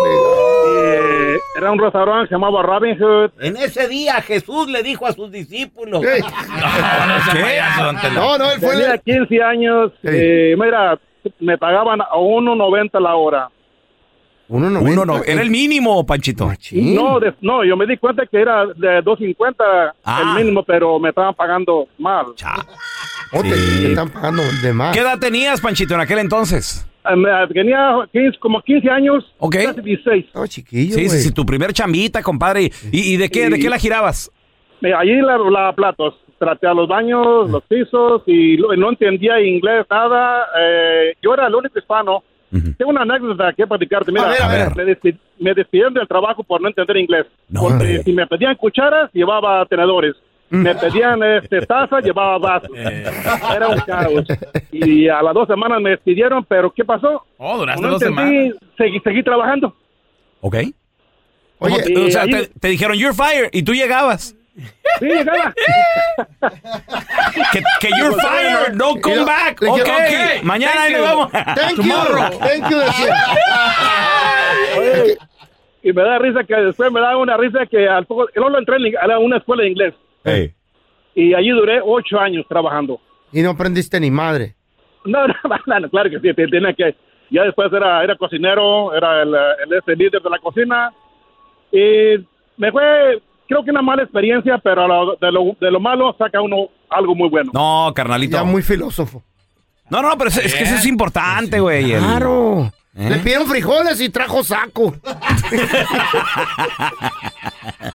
fregada. 0.03 0.45
Eh, 0.67 1.37
era 1.57 1.71
un 1.71 1.79
restaurante 1.79 2.23
que 2.23 2.27
se 2.29 2.35
llamaba 2.35 2.61
Robin 2.63 2.97
Hood. 2.99 3.31
En 3.39 3.55
ese 3.57 3.87
día 3.87 4.15
Jesús 4.21 4.67
le 4.67 4.83
dijo 4.83 5.05
a 5.07 5.11
sus 5.13 5.31
discípulos. 5.31 6.01
¿Qué? 6.05 6.21
No, 8.13 8.37
no, 8.37 8.51
él 8.51 8.59
fue 8.59 8.69
Tenía 8.71 8.93
el... 8.93 9.01
15 9.01 9.43
años. 9.43 9.91
eh, 10.03 10.55
mira, 10.59 10.99
me 11.39 11.57
pagaban 11.57 12.01
a 12.01 12.09
1.90 12.15 12.99
la 13.01 13.15
hora. 13.15 13.49
Uno 14.47 14.69
no, 14.69 14.79
Uno 14.81 15.05
no, 15.05 15.23
era 15.23 15.41
el 15.41 15.49
mínimo, 15.49 16.05
Panchito. 16.05 16.51
No, 16.71 17.19
de- 17.19 17.33
no, 17.41 17.63
yo 17.63 17.75
me 17.75 17.87
di 17.87 17.97
cuenta 17.97 18.25
que 18.27 18.39
era 18.39 18.65
de 18.67 19.01
2.50 19.01 19.63
Ah. 20.03 20.21
el 20.37 20.43
mínimo, 20.43 20.63
pero 20.63 20.99
me 20.99 21.09
estaban 21.09 21.33
pagando 21.33 21.87
mal. 21.97 22.27
Oh, 23.33 23.41
te, 23.41 23.49
Sí. 23.55 23.81
te 23.81 23.89
están 23.89 24.09
pagando 24.09 24.43
de 24.61 24.71
más. 24.73 24.93
¿Qué 24.95 25.01
edad 25.01 25.17
tenías, 25.19 25.59
Panchito, 25.61 25.95
en 25.95 26.01
aquel 26.01 26.19
entonces? 26.19 26.87
Eh, 27.09 27.15
me- 27.15 27.47
Tenía 27.53 28.07
15 28.11 28.37
como 28.39 28.61
15 28.61 28.89
años, 28.89 29.25
Ok. 29.39 29.55
casi 29.65 29.81
16. 29.81 30.25
No, 30.35 30.45
chiquillo, 30.47 30.95
Sí, 30.95 31.09
sí, 31.09 31.19
sí, 31.19 31.31
tu 31.33 31.45
primer 31.45 31.73
chambita, 31.73 32.21
compadre. 32.21 32.71
¿Y, 32.91 33.13
y 33.13 33.17
de 33.17 33.29
qué, 33.29 33.49
de 33.49 33.59
qué 33.59 33.69
la 33.69 33.77
girabas? 33.79 34.31
Eh, 34.81 34.93
Allí 34.93 35.15
la, 35.21 35.37
la 35.37 35.73
platos, 35.73 36.13
traté 36.37 36.67
a 36.67 36.73
los 36.73 36.87
baños, 36.87 37.49
los 37.49 37.63
pisos 37.63 38.21
y 38.27 38.57
lo- 38.57 38.75
no 38.75 38.89
entendía 38.89 39.41
inglés 39.41 39.85
nada. 39.89 40.45
Eh, 40.59 41.13
yo 41.23 41.33
era 41.33 41.47
el 41.47 41.55
único 41.55 41.79
hispano. 41.79 42.23
Tengo 42.77 42.91
una 42.91 43.01
anécdota 43.01 43.53
que 43.53 43.65
platicarte. 43.67 44.11
Mira, 44.11 44.25
A 44.25 44.29
ver, 44.29 44.41
a 44.41 44.47
ver. 44.47 44.75
Me, 44.75 44.83
despi- 44.95 45.17
me 45.39 45.53
despidieron 45.53 45.93
del 45.93 46.07
trabajo 46.07 46.43
por 46.43 46.61
no 46.61 46.67
entender 46.67 46.97
inglés. 46.97 47.25
No, 47.49 47.61
Porque 47.61 47.73
hombre. 47.73 48.03
si 48.03 48.13
me 48.13 48.25
pedían 48.27 48.55
cucharas, 48.55 49.09
llevaba 49.13 49.65
tenedores. 49.65 50.15
Me 50.49 50.75
pedían 50.75 51.21
este, 51.23 51.61
taza, 51.65 51.99
llevaba 52.01 52.37
vasos. 52.37 52.69
Era 53.55 53.67
un 53.67 53.79
caos. 53.79 54.25
Y 54.71 55.07
a 55.09 55.21
las 55.23 55.33
dos 55.33 55.47
semanas 55.47 55.81
me 55.81 55.89
despidieron, 55.91 56.45
pero 56.45 56.71
¿qué 56.71 56.85
pasó? 56.85 57.25
Oh, 57.37 57.57
duraste 57.57 57.81
no 57.81 57.89
dos 57.93 58.01
entendí, 58.01 58.53
seguí, 58.77 58.99
seguí 58.99 59.23
trabajando. 59.23 59.75
¿Ok? 60.41 60.55
Oye, 60.55 60.73
¿Cómo 61.57 61.77
te- 61.77 61.93
y 61.93 62.07
o 62.07 62.11
sea, 62.11 62.21
ahí- 62.23 62.29
te, 62.29 62.47
te 62.59 62.67
dijeron, 62.67 62.95
you're 62.97 63.15
fired, 63.15 63.49
y 63.53 63.63
tú 63.63 63.73
llegabas. 63.73 64.35
Sí, 64.99 65.05
llegaba. 65.05 65.53
Que, 67.51 67.61
que 67.81 67.89
you're 67.99 68.15
fired, 68.21 68.73
no 68.75 68.95
come 69.01 69.15
Mira, 69.19 69.25
back. 69.25 69.61
le 69.61 69.69
Ok, 69.69 69.77
dijeron, 69.79 70.37
ok, 70.37 70.43
mañana 70.43 70.81
ahí 70.83 70.93
thank 70.93 71.01
nos 71.01 71.09
you. 71.11 71.17
vamos. 71.17 71.31
Thank 71.55 71.75
Tomorrow. 71.75 72.31
you. 72.31 72.39
Thank 72.39 72.69
you. 72.71 72.77
Oye, 74.79 75.17
y 75.83 75.93
me 75.93 76.01
da 76.01 76.17
risa 76.19 76.43
que 76.43 76.55
después 76.55 76.91
me 76.91 76.99
da 77.01 77.17
una 77.17 77.37
risa 77.37 77.65
que 77.65 77.87
al 77.87 78.05
poco, 78.05 78.27
no 78.35 78.49
lo 78.49 78.57
entré 78.59 78.77
a 78.99 79.19
una 79.19 79.37
escuela 79.37 79.63
de 79.63 79.69
inglés 79.69 79.93
Hey. 80.23 80.53
y 81.13 81.33
allí 81.33 81.49
duré 81.49 81.79
ocho 81.83 82.19
años 82.19 82.45
trabajando. 82.49 82.99
Y 83.31 83.41
no 83.41 83.51
aprendiste 83.51 83.99
ni 83.99 84.09
madre. 84.09 84.55
No, 85.03 85.27
no, 85.27 85.33
no, 85.67 85.79
no, 85.79 85.89
claro 85.89 86.09
que 86.09 86.19
sí, 86.19 86.33
te- 86.33 86.47
tenía 86.47 86.73
que. 86.73 86.95
Ya 87.29 87.43
después 87.43 87.71
era, 87.73 88.03
era 88.03 88.15
cocinero, 88.15 88.95
era 88.95 89.21
el, 89.23 89.35
el 89.87 89.97
líder 89.97 90.21
de 90.21 90.29
la 90.29 90.39
cocina 90.39 90.91
y 91.71 92.15
me 92.57 92.71
fue, 92.71 93.21
creo 93.47 93.63
que 93.63 93.71
una 93.71 93.81
mala 93.81 94.03
experiencia, 94.03 94.57
pero 94.63 94.87
lo- 94.87 95.15
de, 95.15 95.31
lo, 95.31 95.55
de 95.59 95.71
lo 95.71 95.79
malo 95.79 96.15
saca 96.17 96.41
uno 96.41 96.67
algo 96.89 97.15
muy 97.15 97.29
bueno. 97.29 97.51
No, 97.53 97.91
carnalito. 97.93 98.37
Ya 98.37 98.43
muy 98.43 98.61
filósofo. 98.61 99.23
No, 99.89 100.01
no, 100.01 100.17
pero 100.17 100.29
es, 100.29 100.37
es 100.37 100.55
que 100.55 100.63
eso 100.63 100.75
es 100.75 100.85
importante, 100.85 101.59
güey. 101.59 101.91
el- 101.91 102.03
Claro. 102.03 102.71
¿Eh? 102.97 103.09
Le 103.09 103.17
pidieron 103.17 103.45
frijoles 103.47 103.99
y 103.99 104.09
trajo 104.09 104.41
saco. 104.43 104.95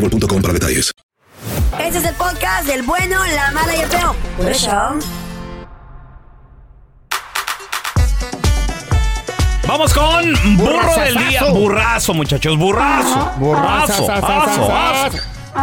boostmobile.com 0.00 0.42
para 0.42 0.54
detalles. 0.54 0.92
Este 1.80 1.98
es 1.98 2.04
el 2.04 2.14
podcast 2.14 2.66
del 2.66 2.82
bueno, 2.82 3.16
la 3.34 3.50
mala 3.52 3.76
y 3.76 3.80
el 3.80 3.88
feo. 3.88 4.14
Por 4.36 4.48
eso. 4.48 4.70
Vamos 9.66 9.94
con 9.94 10.56
burro 10.56 10.94
del 11.04 11.16
día. 11.28 11.44
Burrazo, 11.50 12.12
muchachos, 12.14 12.56
burrazo. 12.58 13.30
Burrazo, 13.38 14.10
aso. 14.12 15.18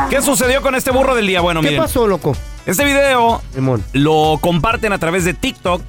¿Qué 0.10 0.22
sucedió 0.22 0.62
con 0.62 0.76
este 0.76 0.92
burro 0.92 1.16
del 1.16 1.28
día? 1.28 1.42
Bueno, 1.42 1.62
¿Qué 1.62 1.68
miren. 1.68 1.82
pasó, 1.84 2.08
loco? 2.08 2.36
Este 2.66 2.84
video 2.84 3.42
Simón. 3.54 3.82
lo 3.94 4.38
comparten 4.42 4.92
a 4.92 4.98
través 4.98 5.24
de 5.24 5.34
TikTok, 5.34 5.82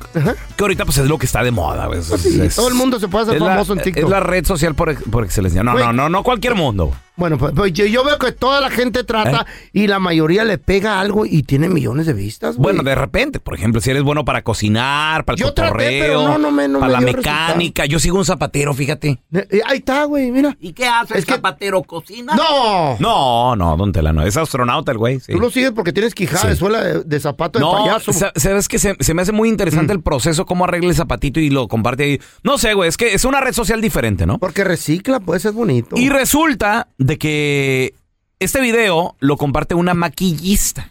que 0.57 0.63
ahorita 0.65 0.85
pues 0.85 0.99
es 0.99 1.07
lo 1.07 1.19
que 1.19 1.27
está 1.27 1.43
de 1.43 1.51
moda. 1.51 1.87
güey. 1.87 1.99
Es- 2.01 2.07
Sí, 2.07 2.41
es- 2.41 2.55
todo 2.55 2.69
el 2.69 2.75
mundo 2.75 3.01
se 3.01 3.09
puede 3.09 3.25
hacer 3.25 3.37
es 3.37 3.43
la- 3.43 3.49
famoso 3.51 3.73
en 3.73 3.81
TikTok. 3.83 4.05
Es 4.05 4.11
la 4.11 4.21
red 4.21 4.45
social 4.47 4.75
por, 4.77 4.91
ex- 4.91 5.03
por 5.11 5.25
excelencia. 5.25 5.63
No, 5.65 5.73
Güey. 5.73 5.85
no, 5.85 5.93
no, 5.93 6.09
no 6.09 6.23
cualquier 6.23 6.55
mundo. 6.55 6.93
Bueno, 7.19 7.37
pues, 7.37 7.53
pues, 7.55 7.73
yo, 7.73 7.85
yo 7.85 8.05
veo 8.05 8.17
que 8.19 8.33
toda 8.33 8.61
la 8.61 8.71
gente 8.71 9.05
trata 9.05 9.45
y 9.73 9.87
la 9.89 9.99
mayoría 9.99 10.45
le 10.45 10.57
pega 10.57 11.01
algo 11.01 11.27
y 11.27 11.43
tiene 11.43 11.69
millones 11.69 12.07
de 12.07 12.13
vistas, 12.15 12.57
güey. 12.57 12.75
Bueno, 12.75 12.89
de 12.89 12.95
repente, 12.95 13.41
por 13.41 13.55
ejemplo, 13.55 13.81
si 13.81 13.91
eres 13.91 14.03
bueno 14.05 14.25
para 14.25 14.43
cocinar, 14.43 15.25
para 15.25 15.35
el 15.35 15.41
Yo 15.41 15.53
traté, 15.53 15.71
cotorreo, 15.73 16.01
pero 16.07 16.29
no, 16.29 16.39
no 16.39 16.51
me- 16.51 16.69
no 16.69 16.79
para 16.81 16.93
me 17.01 17.07
la 17.07 17.07
dio 17.11 17.17
mecánica. 17.19 17.85
Yo 17.87 17.99
sigo 17.99 18.17
un 18.19 18.25
zapatero, 18.25 18.73
fíjate. 18.73 19.19
Eh, 19.33 19.47
eh, 19.51 19.61
Ahí 19.67 19.79
está, 19.79 20.05
güey, 20.05 20.31
mira. 20.31 20.57
¿Y 20.61 20.73
qué 20.73 20.87
hace 20.87 21.19
el 21.19 21.25
zapatero? 21.25 21.83
¿Cocina? 21.83 22.35
¡No! 22.37 22.97
No, 23.01 23.57
no, 23.57 23.77
don 23.77 23.93
Telano. 23.93 24.23
Es 24.23 24.37
astronauta 24.37 24.93
el 24.93 24.99
güey. 24.99 25.21
sí. 25.21 25.33
Tú 25.33 25.41
lo 25.41 25.51
sigues 25.51 25.73
porque 25.73 25.93
tienes 25.93 26.15
quijada 26.15 26.43
Sí. 26.43 26.49
de 26.49 26.57
suela 26.57 26.81
de, 26.83 27.03
de 27.05 27.21
zapato 27.21 27.59
de 27.59 27.65
No, 27.65 27.73
payaso. 27.73 28.13
sa- 28.13 28.33
sabes 28.37 28.69
que 28.69 28.79
se, 28.79 28.97
se 29.01 29.15
me 29.15 29.23
hace 29.23 29.33
muy 29.33 29.49
interesante 29.49 29.93
el 29.93 30.01
proceso, 30.03 30.47
cómo 30.47 30.65
arregla 30.65 30.91
el 30.91 30.95
zapatito 30.95 31.41
y 31.41 31.51
lo 31.51 31.67
comparte 31.69 32.05
ahí. 32.05 32.21
No 32.45 32.59
sé, 32.59 32.75
güey, 32.75 32.89
es 32.89 32.97
que 32.97 33.15
es 33.15 33.25
una 33.25 33.41
red 33.41 33.53
social 33.53 33.81
diferente, 33.81 34.25
¿no? 34.27 34.39
Porque 34.39 34.63
recicla, 34.63 35.19
pues 35.21 35.45
es 35.45 35.53
bonito. 35.53 35.97
Y 35.97 36.09
resulta 36.09 36.89
de 37.09 37.19
que 37.19 37.95
este 38.39 38.61
video 38.61 39.17
lo 39.19 39.37
comparte 39.39 39.75
una 39.75 39.95
maquillista. 39.95 40.91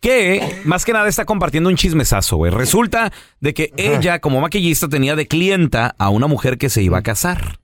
Que 0.00 0.62
más 0.64 0.84
que 0.86 0.92
nada 0.94 1.08
está 1.08 1.26
compartiendo 1.26 1.68
un 1.68 1.76
chismesazo, 1.76 2.36
güey. 2.36 2.50
Resulta 2.50 3.12
de 3.40 3.52
que 3.52 3.72
ella, 3.76 4.20
como 4.20 4.40
maquillista, 4.40 4.88
tenía 4.88 5.14
de 5.16 5.26
clienta 5.26 5.94
a 5.98 6.08
una 6.08 6.26
mujer 6.28 6.56
que 6.56 6.70
se 6.70 6.80
iba 6.82 6.98
a 6.98 7.02
casar. 7.02 7.58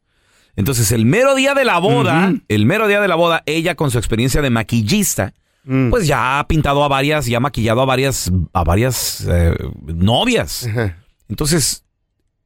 Entonces, 0.57 0.91
el 0.93 1.07
mero 1.07 1.35
día 1.35 1.55
de 1.55 1.65
la 1.65 1.79
boda, 1.79 2.35
el 2.49 2.67
mero 2.67 2.89
día 2.89 3.01
de 3.01 3.09
la 3.09 3.15
boda, 3.15 3.43
ella 3.47 3.75
con 3.75 3.91
su 3.91 3.99
experiencia 3.99 4.43
de 4.43 4.51
maquillista, 4.51 5.33
Mm. 5.69 5.91
pues 5.91 6.07
ya 6.07 6.39
ha 6.39 6.47
pintado 6.47 6.85
a 6.85 6.89
varias, 6.89 7.27
ya 7.27 7.39
ha 7.39 7.41
maquillado 7.41 7.81
a 7.83 7.85
varias, 7.85 8.31
a 8.53 8.63
varias 8.63 9.27
eh, 9.29 9.53
novias. 9.87 10.69
Entonces, 11.29 11.85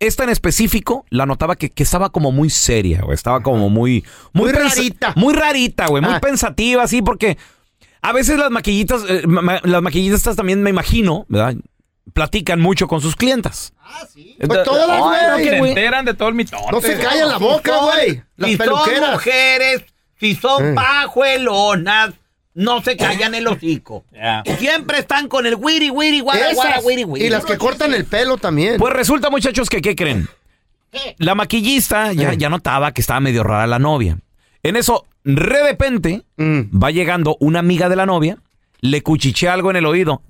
esta 0.00 0.24
en 0.24 0.30
específico 0.30 1.04
la 1.10 1.26
notaba 1.26 1.54
que, 1.56 1.70
que 1.70 1.82
estaba 1.82 2.10
como 2.10 2.32
muy 2.32 2.50
seria, 2.50 3.02
güey. 3.02 3.14
Estaba 3.14 3.42
como 3.42 3.68
muy. 3.70 4.04
Muy 4.32 4.50
rarita. 4.50 5.12
Muy 5.16 5.34
rarita, 5.34 5.86
güey. 5.86 6.02
Muy 6.02 6.14
Ah. 6.14 6.20
pensativa, 6.20 6.82
así, 6.82 7.02
porque 7.02 7.38
a 8.02 8.12
veces 8.12 8.38
las 8.38 8.50
maquillitas, 8.50 9.02
eh, 9.08 9.22
ma- 9.26 9.60
las 9.62 9.82
maquillistas 9.82 10.34
también 10.36 10.62
me 10.62 10.70
imagino, 10.70 11.26
¿verdad? 11.28 11.54
Platican 12.14 12.60
mucho 12.60 12.88
con 12.88 13.00
sus 13.00 13.14
clientas. 13.14 13.72
Ah, 13.78 14.04
sí. 14.12 14.36
Pues 14.44 14.62
todas, 14.64 14.98
güey. 15.00 15.44
Se 15.48 15.56
enteran 15.58 16.04
de 16.04 16.14
todo 16.14 16.28
el 16.28 16.34
mitote. 16.34 16.62
No 16.72 16.80
se 16.80 16.98
callan 16.98 17.28
la 17.28 17.38
boca, 17.38 17.76
güey. 17.78 18.22
Las 18.36 18.50
si 18.50 18.56
son 18.56 19.10
mujeres, 19.12 19.84
si 20.18 20.34
son 20.34 20.70
Eh. 20.70 20.74
pajuelonas, 20.74 22.14
no 22.60 22.82
se 22.82 22.96
callan 22.96 23.34
el 23.34 23.46
hocico. 23.46 24.04
Siempre 24.58 24.98
están 24.98 25.28
con 25.28 25.46
el 25.46 25.54
wiri, 25.54 25.90
wiri, 25.90 26.20
guara, 26.20 26.52
guara, 26.52 26.80
wiri, 26.80 27.04
wiri. 27.04 27.26
Y 27.26 27.30
las 27.30 27.44
que 27.44 27.56
cortan 27.56 27.94
el 27.94 28.04
pelo 28.04 28.36
también. 28.36 28.76
Pues 28.76 28.92
resulta, 28.92 29.30
muchachos, 29.30 29.68
que 29.70 29.80
¿qué 29.80 29.96
creen? 29.96 30.28
la 31.18 31.36
maquillista 31.36 32.12
ya, 32.12 32.34
ya 32.34 32.48
notaba 32.48 32.92
que 32.92 33.00
estaba 33.00 33.20
medio 33.20 33.44
rara 33.44 33.66
la 33.66 33.78
novia. 33.78 34.18
En 34.62 34.76
eso, 34.76 35.06
de 35.24 35.36
repente, 35.36 36.22
va 36.38 36.90
llegando 36.90 37.36
una 37.40 37.60
amiga 37.60 37.88
de 37.88 37.96
la 37.96 38.06
novia, 38.06 38.38
le 38.80 39.02
cuchichea 39.02 39.54
algo 39.54 39.70
en 39.70 39.76
el 39.76 39.86
oído. 39.86 40.22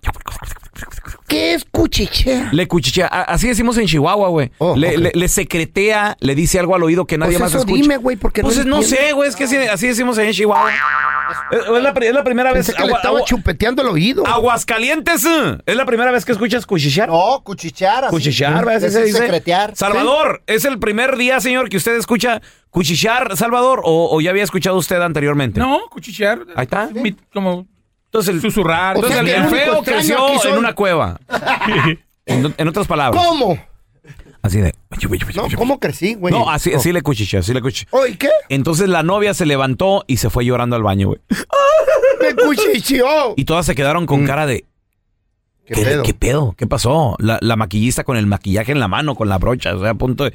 ¿Qué 1.31 1.55
es 1.55 1.65
cuchichea? 1.65 2.49
Le 2.53 2.67
cuchichea, 2.67 3.07
a- 3.07 3.23
así 3.23 3.47
decimos 3.47 3.79
en 3.79 3.87
Chihuahua, 3.87 4.29
güey. 4.29 4.51
le, 4.77 4.99
le- 4.99 5.13
le 5.15 5.29
secretea, 5.29 6.17
le 6.21 6.35
dice 6.35 6.59
algo 6.59 6.75
al 6.75 6.83
oído 6.83 7.07
que 7.07 7.17
nadie 7.17 7.35
Pues 7.35 7.41
más 7.41 7.51
eso 7.51 7.59
escucha. 7.61 7.81
dime, 7.81 7.97
güey, 7.99 8.17
porque 8.17 8.43
no 8.43 8.49
Pues 8.49 8.67
no 8.67 8.79
entiendo. 8.81 8.83
sé, 9.07 9.13
güey, 9.13 9.29
es 9.29 9.37
que 9.37 9.45
así, 9.45 9.57
así 9.57 9.87
decimos 9.87 10.19
en 10.19 10.33
Chihuahua. 10.33 10.71
Es, 11.53 11.59
es 11.61 11.83
la, 11.83 11.95
pri- 11.95 12.09
es 12.09 12.15
la 12.15 12.25
primera 12.25 12.53
vez. 12.53 12.67
Pensé 12.67 12.73
que 12.73 12.83
le 12.83 12.89
agua- 12.89 12.99
estaba 12.99 13.17
agua- 13.19 13.29
chupeteando 13.29 13.83
el 13.83 13.89
oído. 13.89 14.27
Aguascalientes, 14.27 15.25
eh. 15.25 15.59
es 15.65 15.77
la 15.77 15.87
primera 15.87 16.11
vez 16.11 16.25
que 16.25 16.33
escuchas 16.33 16.67
cuchichear. 16.67 17.09
No, 17.09 17.41
cuchichear. 17.45 18.07
así. 18.07 18.11
Cuchichear, 18.17 18.55
¿verdad? 18.65 18.77
Así 18.77 18.87
Es 18.87 18.93
se 18.93 19.05
dice. 19.05 19.19
secretear. 19.19 19.77
Salvador, 19.77 20.43
¿es 20.49 20.65
el 20.65 20.81
primer 20.81 21.17
día, 21.17 21.39
señor, 21.41 21.69
que 21.69 21.77
usted 21.77 21.97
escucha 21.97 22.43
cuchichear, 22.71 23.37
Salvador? 23.37 23.83
¿O, 23.85 24.09
o 24.17 24.21
ya 24.21 24.31
había 24.31 24.43
escuchado 24.43 24.77
usted 24.77 25.01
anteriormente? 25.01 25.61
No, 25.61 25.79
cuchichear. 25.91 26.41
Ahí 26.57 26.65
está. 26.65 26.89
Mi- 26.93 27.15
como 27.33 27.69
Entonces 28.11 28.35
el, 28.35 28.41
susurrar. 28.41 28.97
entonces 28.97 29.21
O 29.21 29.25
sea 29.25 29.37
el, 29.37 29.45
el 29.45 29.51
feo 29.51 29.83
creció 29.85 30.49
en 30.49 30.59
una 30.59 30.75
cueva. 30.75 31.21
en, 32.27 32.55
en 32.59 32.69
otras 32.69 32.89
palabras. 32.89 33.25
¿Cómo? 33.25 33.57
Así 34.43 34.59
de. 34.61 34.75
No, 35.37 35.47
¿cómo 35.57 35.79
crecí, 35.79 36.15
güey? 36.15 36.35
No, 36.35 36.51
así, 36.51 36.73
así 36.73 36.93
le 36.93 37.03
cuchicheó, 37.03 37.41
así 37.41 37.55
le 37.55 37.61
cuchicheó. 37.61 37.87
Oye, 37.93 38.17
¿qué? 38.17 38.31
Entonces 38.49 38.89
la 38.89 39.03
novia 39.03 39.33
se 39.35 39.47
levantó 39.47 40.05
y 40.09 40.17
se 40.17 40.29
fue 40.29 40.45
llorando 40.45 40.77
al 40.77 40.83
baño, 40.83 41.09
güey. 41.09 41.21
Me 42.21 42.35
cuchicheó. 42.35 43.35
Y 43.37 43.45
todas 43.45 43.67
se 43.67 43.75
quedaron 43.75 44.07
con 44.07 44.27
cara 44.27 44.47
de. 44.47 44.65
¿Qué 45.67 45.75
¿Qué, 45.75 45.85
pedo? 45.85 46.03
qué 46.03 46.15
pedo? 46.15 46.55
¿Qué 46.57 46.67
pasó? 46.67 47.15
La, 47.21 47.39
la 47.43 47.55
maquillista 47.55 48.03
con 48.03 48.17
el 48.17 48.27
maquillaje 48.27 48.73
en 48.73 48.81
la 48.81 48.89
mano, 48.89 49.15
con 49.15 49.29
la 49.29 49.39
brocha, 49.39 49.77
o 49.77 49.81
sea, 49.81 49.91
a 49.91 49.95
punto 49.95 50.25
de. 50.25 50.33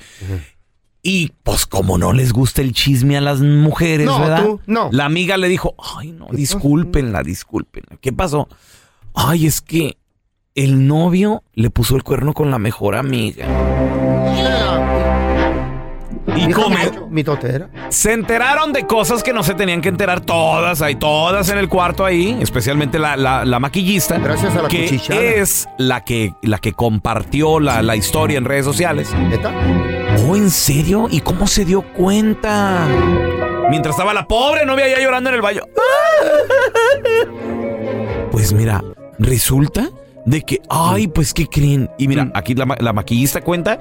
Y 1.07 1.33
pues 1.43 1.67
como 1.67 1.99
no 1.99 2.13
les 2.13 2.33
gusta 2.33 2.63
el 2.63 2.73
chisme 2.73 3.15
a 3.15 3.21
las 3.21 3.39
mujeres, 3.39 4.07
No, 4.07 4.19
¿verdad? 4.19 4.43
tú, 4.43 4.59
no. 4.65 4.89
La 4.91 5.05
amiga 5.05 5.37
le 5.37 5.47
dijo, 5.47 5.75
ay 5.99 6.11
no, 6.11 6.25
discúlpenla, 6.31 7.21
discúlpenla. 7.21 7.97
¿Qué 8.01 8.11
pasó? 8.11 8.47
Ay, 9.13 9.45
es 9.45 9.61
que 9.61 9.97
el 10.55 10.87
novio 10.87 11.43
le 11.53 11.69
puso 11.69 11.95
el 11.95 12.01
cuerno 12.01 12.33
con 12.33 12.49
la 12.49 12.57
mejor 12.57 12.95
amiga. 12.95 13.45
Y 16.35 16.51
come- 16.51 16.91
mi- 17.11 17.23
totera. 17.23 17.69
se 17.89 18.11
enteraron 18.11 18.73
de 18.73 18.87
cosas 18.87 19.21
que 19.21 19.31
no 19.31 19.43
se 19.43 19.53
tenían 19.53 19.81
que 19.81 19.89
enterar 19.89 20.21
todas, 20.21 20.81
hay 20.81 20.95
todas 20.95 21.49
en 21.49 21.59
el 21.59 21.69
cuarto 21.69 22.03
ahí, 22.03 22.35
especialmente 22.41 22.97
la, 22.97 23.15
la- 23.15 23.45
la 23.45 23.59
maquillista. 23.59 24.17
Gracias 24.17 24.55
a 24.55 24.63
la 24.63 24.67
que 24.69 24.85
es 25.39 25.67
la 25.77 26.01
que, 26.03 26.33
la 26.41 26.57
que 26.57 26.73
compartió 26.73 27.59
la, 27.59 27.83
la 27.83 27.95
historia 27.95 28.37
en 28.39 28.45
redes 28.45 28.65
sociales. 28.65 29.13
¿Neta? 29.29 29.53
Oh, 30.19 30.35
¿en 30.35 30.49
serio? 30.49 31.07
¿Y 31.09 31.21
cómo 31.21 31.47
se 31.47 31.65
dio 31.65 31.81
cuenta? 31.93 32.87
Mientras 33.69 33.95
estaba 33.95 34.13
la 34.13 34.27
pobre 34.27 34.65
novia 34.65 34.87
ya 34.87 34.99
llorando 34.99 35.29
en 35.29 35.35
el 35.35 35.41
baño. 35.41 35.63
Pues 38.31 38.51
mira, 38.51 38.83
resulta 39.17 39.89
de 40.25 40.41
que, 40.41 40.61
ay, 40.69 41.07
pues, 41.07 41.33
¿qué 41.33 41.45
creen? 41.47 41.89
Y 41.97 42.07
mira, 42.07 42.31
aquí 42.33 42.55
la, 42.55 42.65
ma- 42.65 42.77
la 42.79 42.93
maquillista 42.93 43.41
cuenta 43.41 43.79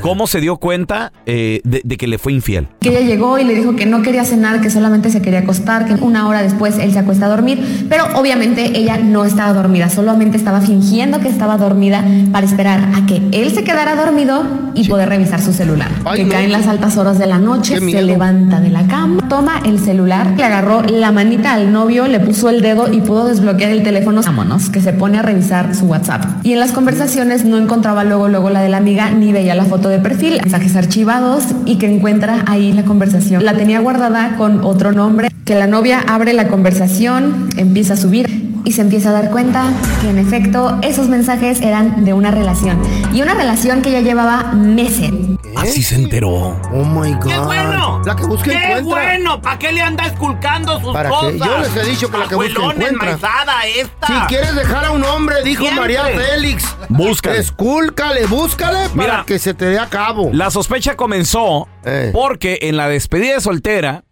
cómo 0.00 0.26
se 0.26 0.40
dio 0.40 0.56
cuenta 0.56 1.12
eh, 1.26 1.60
de, 1.64 1.82
de 1.84 1.96
que 1.96 2.06
le 2.06 2.18
fue 2.18 2.32
infiel. 2.32 2.68
Que 2.80 2.88
ella 2.90 3.00
llegó 3.00 3.38
y 3.38 3.44
le 3.44 3.54
dijo 3.54 3.76
que 3.76 3.86
no 3.86 4.02
quería 4.02 4.24
cenar, 4.24 4.60
que 4.60 4.70
solamente 4.70 5.10
se 5.10 5.20
quería 5.22 5.40
acostar, 5.40 5.84
que 5.86 5.94
una 5.94 6.28
hora 6.28 6.42
después 6.42 6.78
él 6.78 6.92
se 6.92 6.98
acuesta 6.98 7.26
a 7.26 7.28
dormir, 7.28 7.86
pero 7.88 8.04
obviamente 8.14 8.78
ella 8.78 8.98
no 8.98 9.24
estaba 9.24 9.52
dormida, 9.52 9.88
solamente 9.90 10.36
estaba 10.36 10.60
fingiendo 10.60 11.20
que 11.20 11.28
estaba 11.28 11.56
dormida 11.58 12.04
para 12.32 12.46
esperar 12.46 12.80
a 12.94 13.06
que 13.06 13.16
él 13.32 13.52
se 13.54 13.62
quedara 13.64 13.94
dormido 13.94 14.42
y 14.74 14.88
poder 14.88 15.08
revisar 15.10 15.40
su 15.42 15.52
celular. 15.52 15.90
que 16.16 16.26
caen 16.28 16.52
las 16.52 16.66
altas 16.66 16.96
horas 16.96 17.18
de 17.18 17.26
la 17.26 17.38
noche, 17.38 17.78
se 17.78 18.02
levanta 18.02 18.60
de 18.60 18.70
la 18.70 18.86
cama, 18.86 19.28
toma 19.28 19.60
el 19.66 19.78
celular, 19.78 20.32
le 20.36 20.44
agarró 20.44 20.82
la 20.82 21.12
manita 21.12 21.52
al 21.52 21.70
novio, 21.72 22.06
le 22.08 22.20
puso 22.20 22.48
el 22.48 22.62
dedo 22.62 22.90
y 22.92 23.00
pudo 23.02 23.26
desbloquear 23.26 23.70
el 23.70 23.82
teléfono. 23.82 24.22
Vámonos, 24.22 24.70
que 24.70 24.80
se 24.80 24.92
pone 24.94 25.18
a 25.18 25.22
revisar 25.22 25.74
su 25.74 25.81
WhatsApp. 25.86 26.24
Y 26.42 26.52
en 26.52 26.60
las 26.60 26.72
conversaciones 26.72 27.44
no 27.44 27.58
encontraba 27.58 28.04
luego 28.04 28.28
luego 28.28 28.50
la 28.50 28.60
de 28.60 28.68
la 28.68 28.78
amiga 28.78 29.10
ni 29.10 29.32
veía 29.32 29.54
la 29.54 29.64
foto 29.64 29.88
de 29.88 29.98
perfil, 29.98 30.38
mensajes 30.40 30.76
archivados 30.76 31.44
y 31.64 31.76
que 31.76 31.92
encuentra 31.92 32.44
ahí 32.46 32.72
la 32.72 32.84
conversación. 32.84 33.44
La 33.44 33.54
tenía 33.54 33.80
guardada 33.80 34.36
con 34.36 34.64
otro 34.64 34.92
nombre, 34.92 35.30
que 35.44 35.54
la 35.54 35.66
novia 35.66 36.00
abre 36.06 36.32
la 36.32 36.48
conversación, 36.48 37.48
empieza 37.56 37.94
a 37.94 37.96
subir 37.96 38.42
y 38.64 38.72
se 38.72 38.82
empieza 38.82 39.10
a 39.10 39.12
dar 39.12 39.30
cuenta 39.30 39.64
que 40.00 40.10
en 40.10 40.18
efecto 40.18 40.78
esos 40.82 41.08
mensajes 41.08 41.60
eran 41.60 42.04
de 42.04 42.12
una 42.12 42.30
relación 42.30 42.78
y 43.12 43.22
una 43.22 43.34
relación 43.34 43.82
que 43.82 43.92
ya 43.92 44.00
llevaba 44.00 44.52
meses. 44.52 45.10
Así 45.56 45.82
se 45.82 45.94
enteró. 45.96 46.30
Oh 46.72 46.84
my 46.84 47.12
God. 47.14 47.28
¡Qué 47.28 47.38
bueno! 47.38 48.02
La 48.04 48.16
que 48.16 48.24
busca 48.24 48.50
¡Qué 48.50 48.56
encuentra. 48.56 48.82
bueno! 48.82 49.40
¿Para 49.42 49.58
qué 49.58 49.72
le 49.72 49.80
anda 49.82 50.06
esculcando 50.06 50.80
sus 50.80 50.92
¿Para 50.92 51.08
qué? 51.08 51.14
cosas? 51.14 51.34
Yo 51.48 51.58
les 51.58 51.76
he 51.76 51.90
dicho 51.90 52.10
que 52.10 52.18
la 52.18 52.28
que 52.28 52.34
busca 52.34 52.50
encuentra. 52.62 52.88
enmaizada 52.88 53.66
esta. 53.66 54.06
Si 54.06 54.26
quieres 54.28 54.54
dejar 54.54 54.84
a 54.86 54.90
un 54.90 55.04
hombre, 55.04 55.36
dijo 55.44 55.62
Siempre. 55.62 55.80
María 55.80 56.04
Félix. 56.06 56.76
Búscale. 56.88 57.38
Escúlcale, 57.38 58.26
búscale 58.26 58.88
para 58.90 58.94
Mira. 58.94 59.24
que 59.26 59.38
se 59.38 59.54
te 59.54 59.66
dé 59.66 59.78
a 59.78 59.88
cabo. 59.88 60.30
La 60.32 60.50
sospecha 60.50 60.96
comenzó 60.96 61.68
Eh. 61.84 62.10
porque 62.12 62.58
en 62.62 62.76
la 62.76 62.88
despedida 62.88 63.34
de 63.34 63.40
soltera, 63.40 64.04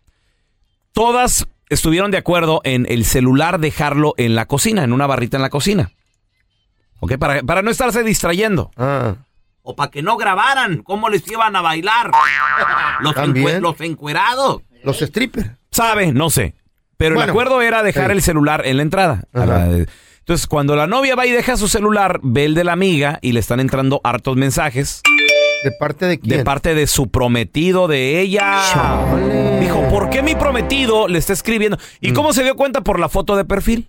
todas 0.92 1.46
estuvieron 1.68 2.10
de 2.10 2.18
acuerdo 2.18 2.60
en 2.64 2.86
el 2.88 3.04
celular 3.04 3.60
dejarlo 3.60 4.14
en 4.16 4.34
la 4.34 4.46
cocina, 4.46 4.82
en 4.84 4.92
una 4.92 5.06
barrita 5.06 5.36
en 5.36 5.42
la 5.42 5.50
cocina. 5.50 5.90
¿Ok? 7.00 7.16
Para, 7.16 7.42
para 7.42 7.62
no 7.62 7.70
estarse 7.70 8.02
distrayendo. 8.02 8.70
Ah. 8.76 9.14
O 9.70 9.76
para 9.76 9.90
que 9.90 10.02
no 10.02 10.16
grabaran 10.16 10.82
cómo 10.82 11.08
les 11.08 11.26
iban 11.30 11.54
a 11.54 11.60
bailar. 11.60 12.10
Los, 13.00 13.14
encue- 13.14 13.60
los 13.60 13.80
encuerados. 13.80 14.62
Los 14.82 14.98
strippers. 14.98 15.50
¿Sabe? 15.70 16.12
No 16.12 16.28
sé. 16.30 16.54
Pero 16.96 17.10
el 17.10 17.16
Bueno, 17.16 17.32
acuerdo 17.32 17.62
era 17.62 17.82
dejar 17.82 18.06
sí. 18.06 18.12
el 18.12 18.22
celular 18.22 18.66
en 18.66 18.76
la 18.76 18.82
entrada. 18.82 19.24
La- 19.32 19.66
Entonces, 20.18 20.46
cuando 20.46 20.76
la 20.76 20.86
novia 20.86 21.14
va 21.14 21.26
y 21.26 21.30
deja 21.30 21.56
su 21.56 21.68
celular, 21.68 22.20
ve 22.22 22.44
el 22.44 22.54
de 22.54 22.64
la 22.64 22.72
amiga 22.72 23.18
y 23.22 23.32
le 23.32 23.40
están 23.40 23.60
entrando 23.60 24.00
hartos 24.04 24.36
mensajes. 24.36 25.00
¿De 25.64 25.70
parte 25.78 26.06
de 26.06 26.18
quién? 26.18 26.38
De 26.38 26.44
parte 26.44 26.74
de 26.74 26.86
su 26.86 27.10
prometido, 27.10 27.86
de 27.88 28.20
ella. 28.20 28.60
Dijo, 29.60 29.88
¿por 29.88 30.10
qué 30.10 30.22
mi 30.22 30.34
prometido 30.34 31.08
le 31.08 31.18
está 31.18 31.32
escribiendo? 31.32 31.76
Mm. 31.76 31.80
¿Y 32.06 32.12
cómo 32.12 32.32
se 32.32 32.42
dio 32.42 32.54
cuenta? 32.56 32.80
Por 32.82 32.98
la 32.98 33.08
foto 33.08 33.36
de 33.36 33.44
perfil. 33.44 33.88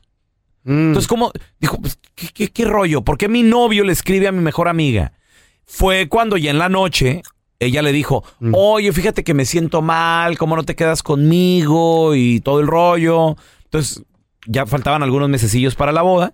Entonces, 0.64 1.08
¿cómo? 1.08 1.32
Dijo, 1.60 1.80
pues, 1.82 1.98
¿qué, 2.16 2.28
qué, 2.34 2.48
qué 2.52 2.66
rollo? 2.66 3.02
¿Por 3.02 3.18
qué 3.18 3.28
mi 3.28 3.42
novio 3.44 3.84
le 3.84 3.92
escribe 3.94 4.28
a 4.28 4.32
mi 4.32 4.42
mejor 4.42 4.68
amiga? 4.68 5.14
Fue 5.66 6.08
cuando 6.10 6.38
ya 6.38 6.52
en 6.52 6.58
la 6.60 6.70
noche 6.70 7.22
ella 7.60 7.82
le 7.82 7.92
dijo, 7.92 8.24
Mm. 8.40 8.54
oye, 8.56 8.92
fíjate 8.92 9.24
que 9.24 9.34
me 9.36 9.46
siento 9.46 9.82
mal, 9.82 10.38
¿cómo 10.38 10.56
no 10.56 10.64
te 10.64 10.76
quedas 10.76 11.04
conmigo? 11.04 12.16
Y 12.16 12.40
todo 12.42 12.60
el 12.60 12.68
rollo. 12.68 13.36
Entonces, 13.66 14.04
ya 14.48 14.66
faltaban 14.66 15.04
algunos 15.04 15.30
mesecillos 15.30 15.76
para 15.76 15.92
la 15.92 16.02
boda. 16.02 16.34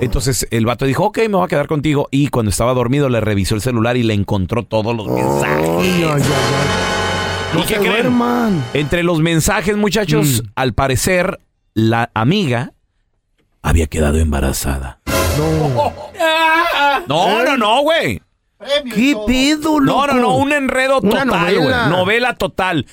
Entonces 0.00 0.48
el 0.50 0.66
vato 0.66 0.84
dijo, 0.86 1.04
ok, 1.04 1.18
me 1.28 1.28
voy 1.36 1.44
a 1.44 1.48
quedar 1.48 1.68
contigo. 1.68 2.08
Y 2.10 2.26
cuando 2.28 2.50
estaba 2.50 2.74
dormido 2.74 3.08
le 3.08 3.20
revisó 3.20 3.54
el 3.54 3.60
celular 3.60 3.96
y 3.96 4.02
le 4.02 4.14
encontró 4.14 4.64
todos 4.64 4.94
los 4.96 5.06
mensajes. 5.06 5.64
No 7.54 7.60
¿Y 7.60 7.62
qué 7.62 7.74
se 7.76 7.80
creen? 7.80 8.18
Entre 8.74 9.04
los 9.04 9.20
mensajes, 9.20 9.76
muchachos, 9.76 10.42
al 10.56 10.72
parecer, 10.74 11.38
la 11.74 12.10
amiga 12.14 12.72
había 13.62 13.86
quedado 13.86 14.18
embarazada. 14.18 14.98
No, 17.06 17.44
no, 17.44 17.56
no, 17.56 17.82
güey. 17.82 18.20
¿Qué 18.94 19.16
pedo, 19.26 19.80
No, 19.80 20.06
loco? 20.06 20.06
no, 20.08 20.20
no, 20.20 20.36
un 20.36 20.52
enredo 20.52 21.00
Una 21.00 21.24
total, 21.24 21.54
güey. 21.54 21.54
novela. 21.64 21.86
Novela 21.88 22.34
total. 22.36 22.86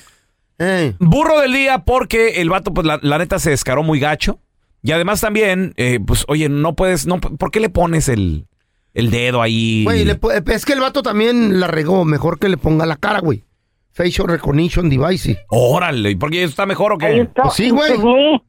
Eh. 0.58 0.94
Burro 1.00 1.40
del 1.40 1.52
día 1.52 1.80
porque 1.80 2.40
el 2.40 2.50
vato, 2.50 2.72
pues 2.72 2.86
la, 2.86 2.98
la 3.02 3.18
neta 3.18 3.38
se 3.38 3.50
descaró 3.50 3.82
muy 3.82 3.98
gacho. 4.00 4.38
Y 4.82 4.92
además 4.92 5.20
también, 5.20 5.74
eh, 5.76 6.00
pues, 6.04 6.24
oye, 6.28 6.48
no 6.48 6.74
puedes, 6.74 7.06
no, 7.06 7.20
¿por 7.20 7.50
qué 7.50 7.60
le 7.60 7.68
pones 7.68 8.08
el, 8.08 8.46
el 8.94 9.10
dedo 9.10 9.40
ahí? 9.42 9.84
Güey, 9.84 10.04
le 10.04 10.20
pu- 10.20 10.42
es 10.52 10.64
que 10.64 10.72
el 10.72 10.80
vato 10.80 11.02
también 11.02 11.60
la 11.60 11.68
regó. 11.68 12.04
Mejor 12.04 12.38
que 12.38 12.48
le 12.48 12.56
ponga 12.56 12.84
la 12.86 12.96
cara, 12.96 13.20
güey. 13.20 13.44
Facial 13.92 14.26
Recognition 14.28 14.88
Device. 14.88 15.44
Órale, 15.48 16.16
¿porque 16.16 16.42
está 16.42 16.64
mejor 16.66 16.92
o 16.94 16.98
qué? 16.98 17.28
Pues 17.34 17.54
sí, 17.54 17.70
güey. 17.70 17.92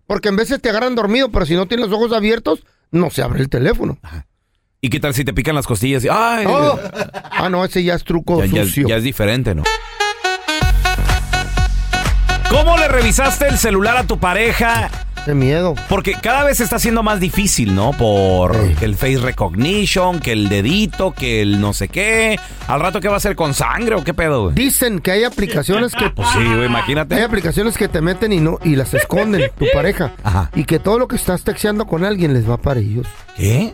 Porque 0.07 0.29
en 0.29 0.35
veces 0.37 0.61
te 0.61 0.69
agarran 0.69 0.95
dormido, 0.95 1.29
pero 1.29 1.45
si 1.45 1.53
no 1.55 1.67
tienes 1.67 1.89
los 1.89 1.97
ojos 1.99 2.13
abiertos, 2.13 2.63
no 2.91 3.09
se 3.09 3.21
abre 3.23 3.41
el 3.41 3.49
teléfono. 3.49 3.97
¿Y 4.85 4.89
qué 4.89 4.99
tal 4.99 5.13
si 5.13 5.23
te 5.23 5.31
pican 5.33 5.55
las 5.55 5.65
costillas? 5.65 6.03
y- 6.03 6.09
Ay, 6.11 6.45
Oh. 6.45 6.77
Ah, 7.31 7.47
no, 7.49 7.63
ese 7.63 7.81
ya 7.85 7.93
es 7.95 8.03
truco 8.03 8.43
ya, 8.43 8.47
ya- 8.47 8.65
sucio. 8.65 8.85
ya 8.89 8.97
es 8.97 9.03
diferente, 9.03 9.55
¿no? 9.55 9.63
¿Cómo 12.49 12.77
le 12.77 12.89
revisaste 12.89 13.47
el 13.47 13.57
celular 13.57 13.95
a 13.95 14.03
tu 14.03 14.19
pareja? 14.19 14.89
De 15.25 15.33
miedo. 15.33 15.73
Porque 15.87 16.15
cada 16.21 16.43
vez 16.43 16.59
está 16.59 16.79
siendo 16.79 17.01
más 17.01 17.21
difícil, 17.21 17.73
¿no? 17.73 17.91
Por 17.93 18.57
el 18.81 18.95
face 18.95 19.17
recognition, 19.19 20.19
que 20.19 20.33
el 20.33 20.49
dedito, 20.49 21.13
que 21.13 21.41
el 21.41 21.61
no 21.61 21.71
sé 21.71 21.87
qué. 21.87 22.37
Al 22.67 22.81
rato, 22.81 22.99
¿qué 22.99 23.07
va 23.07 23.13
a 23.13 23.17
hacer 23.17 23.37
con 23.37 23.53
sangre 23.53 23.95
o 23.95 24.03
qué 24.03 24.13
pedo, 24.13 24.43
güey? 24.43 24.55
Dicen 24.55 24.99
que 24.99 25.11
hay 25.11 25.23
aplicaciones 25.23 25.93
que... 25.95 26.09
Pues 26.09 26.27
sí, 26.33 26.39
güey, 26.43 26.65
imagínate. 26.65 27.15
Hay 27.15 27.21
aplicaciones 27.21 27.77
que 27.77 27.87
te 27.87 28.01
meten 28.01 28.33
y 28.33 28.41
no 28.41 28.59
y 28.65 28.75
las 28.75 28.93
esconden, 28.93 29.49
tu 29.57 29.65
pareja. 29.73 30.11
Y 30.55 30.65
que 30.65 30.77
todo 30.77 30.99
lo 30.99 31.07
que 31.07 31.15
estás 31.15 31.43
texteando 31.45 31.85
con 31.87 32.03
alguien 32.03 32.33
les 32.33 32.47
va 32.49 32.57
para 32.57 32.81
ellos. 32.81 33.07
¿Qué? 33.37 33.73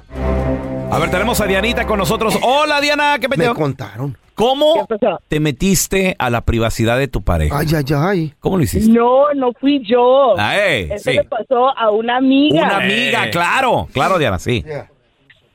A 0.91 0.97
ver, 0.99 1.11
tenemos 1.11 1.39
a 1.39 1.45
Dianita 1.45 1.85
con 1.85 1.99
nosotros. 1.99 2.37
Hola, 2.41 2.81
Diana, 2.81 3.17
¿qué 3.19 3.27
Me 3.27 3.47
contaron. 3.53 4.17
¿Cómo 4.33 4.87
te 5.27 5.39
metiste 5.39 6.15
a 6.17 6.29
la 6.29 6.41
privacidad 6.41 6.97
de 6.97 7.07
tu 7.07 7.21
pareja? 7.21 7.59
Ay, 7.59 7.67
ay, 7.75 7.83
ay. 7.95 8.33
¿Cómo 8.39 8.57
lo 8.57 8.63
hiciste? 8.63 8.91
No, 8.91 9.31
no 9.35 9.51
fui 9.53 9.83
yo. 9.85 10.35
Ah, 10.39 10.57
eh, 10.57 10.89
Eso 10.93 11.11
sí. 11.11 11.17
le 11.17 11.23
pasó 11.25 11.77
a 11.77 11.91
una 11.91 12.17
amiga. 12.17 12.63
Una 12.63 12.77
amiga, 12.77 13.29
claro. 13.31 13.87
Claro, 13.93 14.17
Diana, 14.17 14.39
sí. 14.39 14.63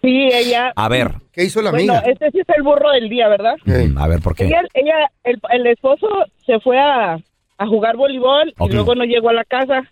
Sí, 0.03 0.29
ella. 0.33 0.73
A 0.77 0.89
ver. 0.89 1.13
¿Qué 1.33 1.45
hizo 1.45 1.63
la 1.63 1.71
Bueno, 1.71 1.95
amiga? 1.95 2.11
este 2.13 2.31
sí 2.31 2.41
es 2.41 2.49
el 2.57 2.63
burro 2.63 2.91
del 2.91 3.09
día, 3.09 3.27
¿verdad? 3.29 3.55
Mm, 3.65 3.97
A 3.99 4.07
ver, 4.07 4.21
¿por 4.21 4.37
qué? 4.37 4.45
Ella, 4.45 4.61
ella 4.75 5.11
el, 5.25 5.41
el 5.51 5.67
esposo 5.67 6.07
se 6.47 6.61
fue 6.61 6.79
a, 6.79 7.15
a 7.59 7.67
jugar 7.67 7.97
voleibol 7.97 8.55
y 8.61 8.69
luego 8.69 8.95
no 8.95 9.05
llegó 9.05 9.31
a 9.31 9.35
la 9.35 9.45
casa. 9.45 9.83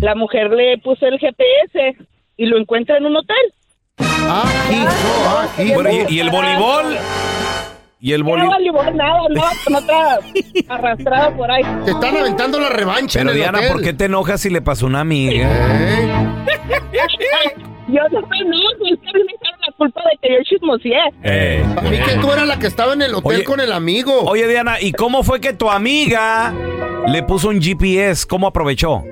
La 0.00 0.14
mujer 0.14 0.50
le 0.50 0.78
puso 0.78 1.06
el 1.06 1.18
GPS 1.18 1.96
y 2.38 2.46
lo 2.46 2.58
encuentra 2.58 2.96
en 2.96 3.04
un 3.06 3.16
hotel. 3.16 3.36
Hijo, 4.70 4.88
ah, 5.26 5.46
hijo. 5.62 5.74
Bueno, 5.74 5.90
¿y, 6.08 6.14
y 6.14 6.20
el 6.20 6.30
voleibol? 6.30 6.96
¿Y 8.00 8.12
el 8.12 8.20
No 8.24 8.30
voleibol? 8.30 8.54
voleibol, 8.54 8.96
nada, 8.96 9.18
no, 9.30 9.42
con 9.64 9.74
otra 9.76 10.18
arrastrada 10.68 11.30
por 11.36 11.50
ahí. 11.50 11.62
Te 11.84 11.90
están 11.92 12.16
aventando 12.16 12.58
la 12.58 12.68
revancha 12.70 13.20
Pero 13.20 13.30
en 13.30 13.36
el 13.36 13.42
Diana, 13.42 13.58
hotel. 13.58 13.72
¿por 13.72 13.82
qué 13.82 13.92
te 13.92 14.04
enojas 14.06 14.40
si 14.40 14.50
le 14.50 14.60
pasó 14.60 14.86
a 14.86 14.88
una 14.88 15.00
amiga? 15.00 15.48
Yo 17.88 18.00
no 18.10 18.20
soy 18.20 18.46
no, 18.46 18.56
es 18.56 18.98
que 19.00 19.08
a 19.08 19.12
mí 19.18 19.24
me 19.26 19.32
echaron 19.34 19.60
la 19.66 19.72
culpa 19.76 20.00
de 20.10 20.18
que 20.28 20.34
yo 20.34 20.42
chismoseé. 20.44 20.98
Eh. 21.24 21.64
Para 21.74 21.90
mí 21.90 21.98
que 21.98 22.14
tú 22.20 22.32
eras 22.32 22.46
la 22.46 22.58
que 22.58 22.66
estaba 22.66 22.94
en 22.94 23.02
el 23.02 23.14
hotel 23.14 23.36
Oye. 23.36 23.44
con 23.44 23.60
el 23.60 23.70
amigo. 23.72 24.20
Oye, 24.22 24.48
Diana, 24.48 24.80
¿y 24.80 24.92
cómo 24.92 25.22
fue 25.22 25.40
que 25.40 25.52
tu 25.52 25.70
amiga 25.70 26.54
le 27.06 27.22
puso 27.22 27.50
un 27.50 27.60
GPS? 27.60 28.26
¿Cómo 28.26 28.46
aprovechó? 28.46 29.04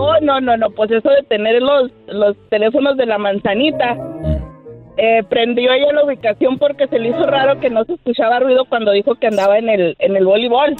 Oh, 0.00 0.20
no, 0.22 0.40
no, 0.40 0.56
no, 0.56 0.70
pues 0.70 0.90
eso 0.90 1.08
de 1.10 1.22
tener 1.28 1.60
los, 1.62 1.90
los 2.06 2.36
teléfonos 2.48 2.96
de 2.96 3.06
la 3.06 3.18
manzanita. 3.18 3.96
Eh, 4.96 5.22
prendió 5.28 5.72
ella 5.72 5.92
la 5.92 6.04
ubicación 6.04 6.58
porque 6.58 6.88
se 6.88 6.98
le 6.98 7.10
hizo 7.10 7.24
raro 7.24 7.60
que 7.60 7.70
no 7.70 7.84
se 7.84 7.94
escuchaba 7.94 8.40
ruido 8.40 8.64
cuando 8.64 8.90
dijo 8.90 9.14
que 9.14 9.28
andaba 9.28 9.56
en 9.58 9.68
el, 9.68 9.96
en 10.00 10.16
el 10.16 10.24
voleibol. 10.24 10.74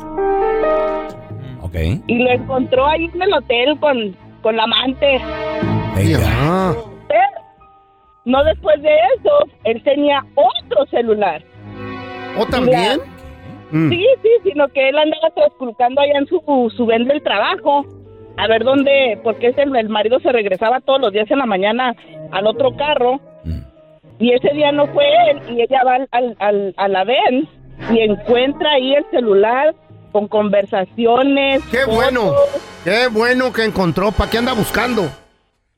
Ok. 1.63 1.75
Y 2.07 2.19
lo 2.19 2.31
encontró 2.31 2.87
ahí 2.87 3.09
en 3.15 3.23
el 3.23 3.33
hotel 3.33 3.79
con, 3.79 4.17
con 4.43 4.57
la 4.57 4.65
amante. 4.65 5.21
Ah, 5.23 6.75
Pero 7.09 7.23
no 8.25 8.45
después 8.45 8.81
de 8.83 8.91
eso, 9.17 9.39
él 9.65 9.83
tenía 9.85 10.25
otro 10.35 10.87
celular. 10.87 11.43
¿O 12.39 12.47
también? 12.47 13.01
Mm. 13.71 13.91
Sí, 13.91 14.07
sí, 14.23 14.29
sino 14.51 14.69
que 14.69 14.89
él 14.89 14.99
andaba 14.99 15.31
transculcando 15.35 16.01
allá 16.01 16.19
en 16.19 16.27
su, 16.27 16.73
su 16.77 16.87
ven 16.87 17.07
del 17.07 17.23
trabajo. 17.23 17.85
A 18.39 18.47
ver 18.47 18.63
dónde, 18.65 19.19
porque 19.25 19.49
ese, 19.49 19.63
el 19.63 19.89
marido 19.89 20.21
se 20.21 20.31
regresaba 20.33 20.81
todos 20.81 21.01
los 21.01 21.13
días 21.13 21.31
en 21.31 21.39
la 21.39 21.47
mañana 21.47 21.95
al 22.33 22.47
otro 22.47 22.77
carro. 22.77 23.21
Y 24.21 24.33
ese 24.33 24.49
día 24.55 24.73
no 24.73 24.87
fue 24.89 25.05
él, 25.31 25.41
y 25.57 25.61
ella 25.63 25.81
va 25.85 25.95
al, 25.97 26.09
al, 26.11 26.37
al- 26.41 26.75
a 26.77 26.89
la 26.89 27.05
ven 27.05 27.49
y 27.93 28.01
encuentra 28.01 28.73
ahí 28.73 28.95
el 28.95 29.05
celular 29.13 29.75
con 30.11 30.27
conversaciones. 30.27 31.63
Qué 31.71 31.85
bueno, 31.85 32.33
qué 32.85 33.07
bueno 33.09 33.53
que 33.53 33.65
encontró. 33.65 34.11
¿Para 34.13 34.31
qué 34.31 34.39
anda 34.39 34.55
buscando? 34.55 35.09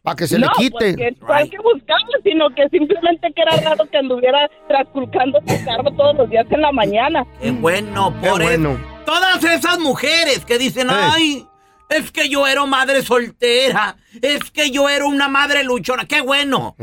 Para 0.03 0.16
que 0.16 0.27
se 0.27 0.38
no, 0.38 0.46
le 0.46 0.53
quite. 0.57 0.73
Pues 0.79 0.96
que, 0.96 1.14
¿cuál 1.20 1.51
que 1.51 1.59
buscaba, 1.59 2.01
sino 2.25 2.49
que 2.51 2.66
simplemente 2.70 3.31
que 3.35 3.42
era 3.42 3.57
raro 3.70 3.85
que 3.90 3.99
anduviera 3.99 4.49
transculcando 4.68 5.38
su 5.46 5.62
carro 5.64 5.90
todos 5.94 6.16
los 6.16 6.31
días 6.31 6.46
en 6.51 6.62
la 6.62 6.73
mañana. 6.73 7.27
Qué 7.42 7.51
bueno, 7.51 8.14
Qué 8.23 8.29
por 8.31 8.40
eso. 8.40 8.51
bueno. 8.51 8.81
Todas 9.05 9.44
esas 9.44 9.79
mujeres 9.79 10.44
que 10.46 10.57
dicen, 10.57 10.88
ay, 10.90 11.44
es 11.90 12.11
que 12.12 12.29
yo 12.29 12.46
era 12.46 12.64
madre 12.66 13.03
soltera, 13.03 13.96
es 14.22 14.50
que 14.50 14.70
yo 14.70 14.88
era 14.88 15.05
una 15.07 15.29
madre 15.29 15.64
luchona. 15.64 16.07
Qué 16.07 16.20
bueno. 16.20 16.76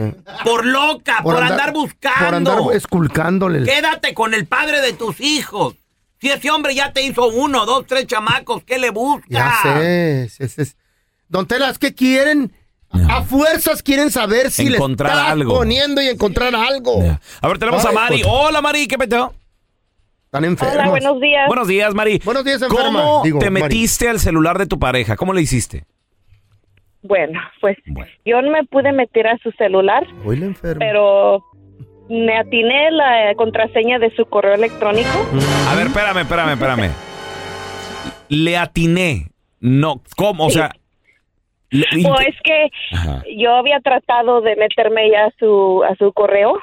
Por 0.43 0.65
loca, 0.65 1.21
por, 1.23 1.41
andar, 1.41 1.73
buscando. 1.73 2.25
Por 2.25 2.35
andar 2.35 2.75
esculcándole. 2.75 3.63
Quédate 3.63 4.13
con 4.13 4.33
el 4.33 4.45
padre 4.45 4.81
de 4.81 4.93
tus 4.93 5.19
hijos. 5.21 5.75
Si 6.19 6.29
ese 6.29 6.49
hombre 6.51 6.73
ya 6.75 6.93
te 6.93 7.01
hizo 7.03 7.27
uno, 7.27 7.65
dos, 7.65 7.85
tres 7.87 8.07
chamacos, 8.07 8.63
¿qué 8.63 8.79
le 8.79 8.89
busca? 8.89 9.25
Ya 9.29 9.53
sé. 9.63 10.23
es- 10.23 10.39
es- 10.41 10.59
es- 10.59 10.75
Don 11.29 11.45
Telas, 11.47 11.77
¿qué 11.77 11.93
quieren? 11.93 12.53
A 13.09 13.21
fuerzas 13.21 13.83
quieren 13.83 14.09
saber 14.11 14.49
si 14.49 14.65
Encontrar 14.67 15.13
le 15.13 15.19
está 15.21 15.31
algo. 15.31 15.55
poniendo 15.57 16.01
y 16.01 16.07
encontrar 16.07 16.55
algo. 16.55 17.03
A 17.41 17.47
ver, 17.47 17.59
tenemos 17.59 17.83
Ay, 17.85 17.91
a 17.91 17.93
Mari. 17.93 18.21
pues. 18.23 18.27
Hola, 18.33 18.61
Mari, 18.61 18.87
¿qué 18.87 18.97
peteo? 18.97 19.33
Están 20.27 20.43
enfermos. 20.43 20.75
Hola, 20.75 20.89
buenos 20.89 21.21
días. 21.21 21.47
Buenos 21.47 21.67
días, 21.69 21.93
Mari. 21.93 22.21
Buenos 22.25 22.43
días, 22.43 22.61
enferma. 22.61 23.01
¿Cómo 23.01 23.21
Digo, 23.23 23.39
te 23.39 23.49
Mari. 23.49 23.63
metiste 23.63 24.09
al 24.09 24.19
celular 24.19 24.57
de 24.57 24.65
tu 24.67 24.77
pareja? 24.77 25.15
¿Cómo 25.15 25.33
le 25.33 25.41
hiciste? 25.41 25.85
Bueno, 27.01 27.39
pues 27.61 27.77
yo 28.25 28.41
no 28.41 28.51
me 28.51 28.65
pude 28.65 28.91
meter 28.91 29.27
a 29.27 29.37
su 29.37 29.51
celular, 29.51 30.05
Hoy 30.25 30.35
la 30.37 30.47
enferma. 30.47 30.79
pero 30.79 31.43
me 32.09 32.37
atiné 32.37 32.91
la 32.91 33.33
contraseña 33.37 33.99
de 33.99 34.13
su 34.15 34.25
correo 34.25 34.55
electrónico. 34.55 35.07
A 35.69 35.75
ver, 35.75 35.87
espérame, 35.87 36.17
espérame, 36.19 36.49
espérame. 36.53 36.91
Le 38.27 38.57
atiné. 38.57 39.27
No, 39.61 40.01
¿cómo? 40.17 40.47
O 40.47 40.49
sea... 40.49 40.71
le- 41.69 41.85
Pues 41.91 42.27
es 42.27 42.35
que 42.43 42.69
Ajá. 42.91 43.23
yo 43.37 43.55
había 43.55 43.79
tratado 43.79 44.41
de 44.41 44.57
meterme 44.57 45.09
ya 45.09 45.25
a 45.27 45.31
su 45.39 45.83
a 45.89 45.95
su 45.95 46.11
correo 46.11 46.57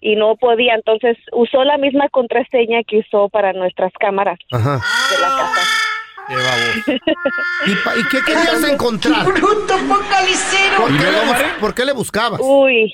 y 0.00 0.16
no 0.16 0.36
podía, 0.36 0.74
entonces 0.74 1.16
usó 1.32 1.64
la 1.64 1.76
misma 1.78 2.08
contraseña 2.10 2.82
que 2.86 2.98
usó 2.98 3.28
para 3.28 3.52
nuestras 3.52 3.92
cámaras 3.98 4.38
Ajá. 4.52 4.74
de 5.10 5.20
la 5.20 5.28
casa. 5.28 5.60
¿Y, 7.66 7.74
pa- 7.76 7.96
y 7.96 8.02
qué 8.10 8.18
querías 8.24 8.62
encontrar? 8.70 9.24
bruto 9.24 9.74
¿Por 10.76 10.96
qué, 10.98 11.04
le, 11.10 11.26
bus- 11.26 11.60
por 11.60 11.74
qué 11.74 11.84
le 11.86 11.92
buscabas? 11.92 12.40
Uy, 12.42 12.92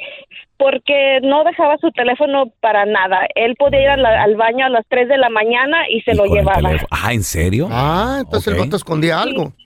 porque 0.57 1.19
no 1.23 1.43
dejaba 1.45 1.77
su 1.79 1.91
teléfono 1.91 2.45
para 2.61 2.87
nada. 2.87 3.27
Él 3.35 3.57
podía 3.59 3.83
ir 3.83 3.89
a 3.89 3.97
la- 3.97 4.23
al 4.23 4.37
baño 4.37 4.65
a 4.67 4.69
las 4.69 4.85
3 4.89 5.09
de 5.09 5.19
la 5.19 5.31
mañana 5.31 5.89
y 5.91 6.01
se 6.03 6.15
lo 6.15 6.25
llevaba. 6.27 6.71
Ah, 6.91 7.13
¿en 7.13 7.25
serio? 7.25 7.69
Ah, 7.71 8.19
entonces 8.21 8.53
el 8.55 8.61
vato 8.61 8.77
escondía 8.77 9.21
algo. 9.21 9.53
Sí, 9.57 9.64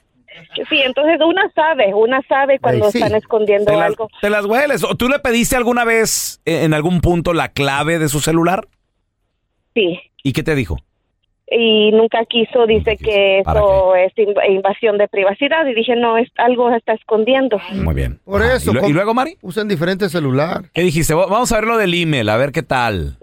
entonces 0.84 1.18
una 1.24 1.50
sabe, 1.52 1.92
una 1.94 2.20
sabe 2.28 2.58
cuando 2.58 2.86
Ay, 2.86 2.92
sí. 2.92 2.98
están 2.98 3.14
escondiendo 3.16 3.70
¿Te 3.70 3.76
las, 3.76 3.86
algo. 3.86 4.08
te 4.20 4.30
las 4.30 4.44
hueles? 4.44 4.84
¿O 4.84 4.94
¿Tú 4.94 5.08
le 5.08 5.18
pediste 5.18 5.56
alguna 5.56 5.84
vez 5.84 6.40
eh, 6.44 6.64
en 6.64 6.74
algún 6.74 7.00
punto 7.00 7.32
la 7.32 7.48
clave 7.48 7.98
de 7.98 8.08
su 8.08 8.20
celular? 8.20 8.66
Sí. 9.74 9.98
¿Y 10.22 10.32
qué 10.32 10.42
te 10.42 10.54
dijo? 10.54 10.76
Y 11.50 11.92
nunca 11.92 12.24
quiso, 12.26 12.66
dice 12.66 12.98
que 12.98 13.40
¿Para 13.42 13.60
eso 13.60 13.94
es 13.94 14.12
inv- 14.16 14.50
invasión 14.50 14.98
de 14.98 15.08
privacidad. 15.08 15.66
Y 15.66 15.72
dije, 15.74 15.96
no, 15.96 16.18
es 16.18 16.28
algo 16.36 16.70
está 16.74 16.92
escondiendo. 16.92 17.58
Muy 17.72 17.94
bien. 17.94 18.20
Por 18.24 18.42
eso. 18.42 18.70
¿y 18.70 18.74
lo- 18.74 18.80
¿cómo- 18.80 18.90
y 18.90 18.92
luego, 18.92 19.14
Mari? 19.14 19.38
Usan 19.40 19.66
diferente 19.66 20.10
celular. 20.10 20.64
¿Qué 20.74 20.82
dijiste? 20.82 21.14
Va- 21.14 21.24
Vamos 21.26 21.50
a 21.52 21.54
ver 21.54 21.64
lo 21.64 21.78
del 21.78 21.94
email, 21.94 22.28
a 22.28 22.36
ver 22.36 22.52
qué 22.52 22.62
tal. 22.62 23.16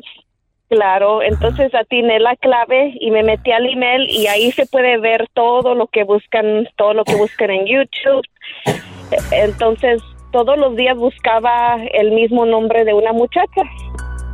Claro, 0.69 1.21
entonces 1.21 1.73
atiné 1.75 2.19
la 2.19 2.35
clave 2.37 2.95
y 2.99 3.11
me 3.11 3.21
metí 3.21 3.51
al 3.51 3.67
email 3.69 4.09
y 4.09 4.25
ahí 4.27 4.51
se 4.51 4.65
puede 4.65 4.97
ver 4.97 5.27
todo 5.33 5.75
lo 5.75 5.87
que 5.87 6.03
buscan, 6.03 6.67
todo 6.75 6.93
lo 6.95 7.03
que 7.03 7.15
buscan 7.15 7.51
en 7.51 7.65
YouTube. 7.67 8.23
Eh, 8.65 9.17
Entonces, 9.31 10.01
todos 10.31 10.57
los 10.57 10.75
días 10.75 10.97
buscaba 10.97 11.77
el 11.93 12.11
mismo 12.11 12.45
nombre 12.47 12.83
de 12.83 12.93
una 12.95 13.13
muchacha 13.13 13.61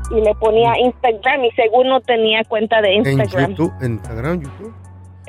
y 0.09 0.21
le 0.21 0.33
ponía 0.35 0.77
Instagram 0.79 1.43
y 1.45 1.51
según 1.51 1.87
no 1.89 1.99
tenía 1.99 2.43
cuenta 2.45 2.81
de 2.81 2.95
En 2.95 3.05
Instagram. 3.05 3.51
YouTube, 3.51 3.73
en 3.81 3.91
Instagram, 3.93 4.41
YouTube. 4.41 4.73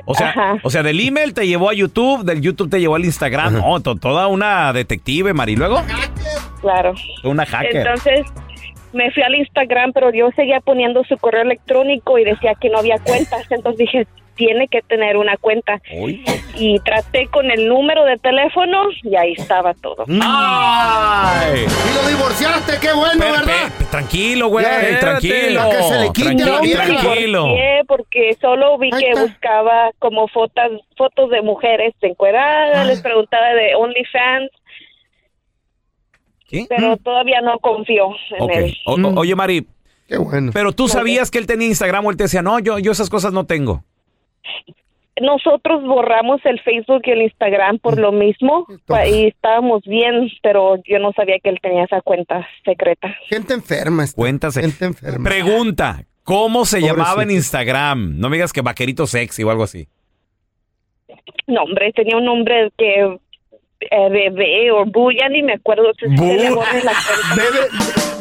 O 0.05 0.13
sea, 0.15 0.29
Ajá. 0.29 0.55
o 0.63 0.69
sea, 0.69 0.83
del 0.83 0.99
email 0.99 1.33
te 1.33 1.45
llevó 1.47 1.69
a 1.69 1.73
YouTube, 1.73 2.23
del 2.23 2.41
YouTube 2.41 2.69
te 2.69 2.79
llevó 2.79 2.95
al 2.95 3.05
Instagram. 3.05 3.53
No, 3.53 3.79
to- 3.81 3.95
toda 3.95 4.27
una 4.27 4.71
detective, 4.73 5.33
Mari. 5.33 5.55
Luego, 5.57 5.81
Claro. 6.61 6.93
una 7.23 7.45
hacker. 7.45 7.75
Entonces 7.87 8.25
me 8.93 9.11
fui 9.11 9.23
al 9.23 9.35
Instagram, 9.35 9.93
pero 9.93 10.11
yo 10.11 10.29
seguía 10.35 10.59
poniendo 10.61 11.03
su 11.03 11.17
correo 11.17 11.41
electrónico 11.41 12.17
y 12.17 12.23
decía 12.23 12.53
que 12.55 12.69
no 12.69 12.79
había 12.79 12.99
cuentas. 12.99 13.45
Entonces 13.51 13.77
dije, 13.77 14.07
tiene 14.35 14.67
que 14.67 14.81
tener 14.81 15.17
una 15.17 15.37
cuenta. 15.37 15.81
Y 16.55 16.79
traté 16.79 17.27
con 17.27 17.49
el 17.49 17.67
número 17.67 18.05
de 18.05 18.17
teléfono 18.17 18.83
y 19.03 19.15
ahí 19.15 19.33
estaba 19.37 19.73
todo. 19.73 20.05
¡Ay! 20.21 21.65
Y 21.65 21.95
lo 21.95 22.07
divorciaste, 22.07 22.73
qué 22.79 22.93
bueno, 22.93 23.19
¿verdad? 23.19 23.71
Tranquilo, 23.89 24.47
güey, 24.47 24.65
espérate, 24.65 24.97
tranquilo. 24.97 25.69
que 25.69 25.83
se 25.83 25.99
le 25.99 26.11
quite 26.11 26.23
tranquilo, 26.27 26.51
la 26.53 26.61
vieja. 26.61 26.83
tranquilo. 26.85 27.43
Divorcié 27.43 27.81
porque 27.87 28.37
solo 28.39 28.77
vi 28.77 28.91
que 28.91 29.19
buscaba 29.19 29.91
como 29.99 30.27
fotos 30.27 30.81
fotos 30.97 31.29
de 31.31 31.41
mujeres 31.41 31.93
encueradas, 32.01 32.85
les 32.85 33.01
preguntaba 33.01 33.49
de 33.53 33.75
OnlyFans, 33.75 34.51
¿Qué? 36.53 36.65
pero 36.69 36.97
todavía 36.97 37.41
no 37.41 37.57
confío 37.59 38.09
en 38.37 38.41
Ok. 38.43 38.51
él. 38.53 38.77
O- 38.85 38.93
o- 38.95 39.19
oye, 39.19 39.35
Mari. 39.35 39.65
Qué 40.07 40.17
bueno. 40.17 40.51
Pero 40.53 40.71
tú 40.71 40.87
sabías 40.87 41.31
que 41.31 41.37
él 41.39 41.47
tenía 41.47 41.67
Instagram 41.67 42.05
o 42.05 42.11
él 42.11 42.17
te 42.17 42.23
decía, 42.25 42.41
no, 42.41 42.59
yo, 42.59 42.77
yo 42.79 42.91
esas 42.91 43.09
cosas 43.09 43.33
no 43.33 43.45
tengo. 43.45 43.83
Nosotros 45.21 45.83
borramos 45.83 46.41
el 46.43 46.59
Facebook 46.61 47.01
y 47.05 47.11
el 47.11 47.21
Instagram 47.21 47.77
por 47.79 47.99
lo 47.99 48.11
mismo 48.11 48.65
y 49.07 49.27
estábamos 49.27 49.83
bien, 49.83 50.27
pero 50.41 50.77
yo 50.87 50.97
no 50.99 51.11
sabía 51.13 51.37
que 51.41 51.49
él 51.49 51.59
tenía 51.61 51.83
esa 51.83 52.01
cuenta 52.01 52.47
secreta. 52.65 53.15
Gente 53.29 53.53
enferma. 53.53 54.03
esta. 54.03 54.15
Cuéntase. 54.15 54.61
Gente 54.61 54.85
enferma. 54.85 55.29
Pregunta, 55.29 56.03
¿cómo 56.23 56.65
se 56.65 56.81
llamaba 56.81 57.21
en 57.23 57.29
Instagram? 57.31 58.17
No 58.19 58.29
me 58.29 58.37
digas 58.37 58.51
que 58.51 58.61
vaquerito 58.61 59.05
sexy 59.05 59.43
o 59.43 59.51
algo 59.51 59.63
así. 59.63 59.87
No, 61.45 61.63
hombre, 61.63 61.91
tenía 61.93 62.17
un 62.17 62.25
nombre 62.25 62.71
que 62.77 63.17
eh, 63.89 64.09
bebé 64.09 64.71
o 64.71 64.85
bu, 64.85 65.11
ya 65.11 65.29
ni 65.29 65.43
me 65.43 65.53
acuerdo. 65.53 65.91
si 65.99 66.07
Bu. 66.15 66.27
se 66.27 66.37
le 66.37 66.49
borra 66.51 66.73
la 66.83 66.93
cuenta. 66.93 67.35
Bebe, 67.35 67.67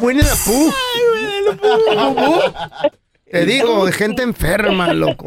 Winnie 0.01 0.22
the 0.22 0.37
Pooh. 0.44 0.72
Te 3.31 3.46
digo, 3.46 3.87
gente 3.92 4.22
enferma, 4.22 4.92
loco. 4.92 5.25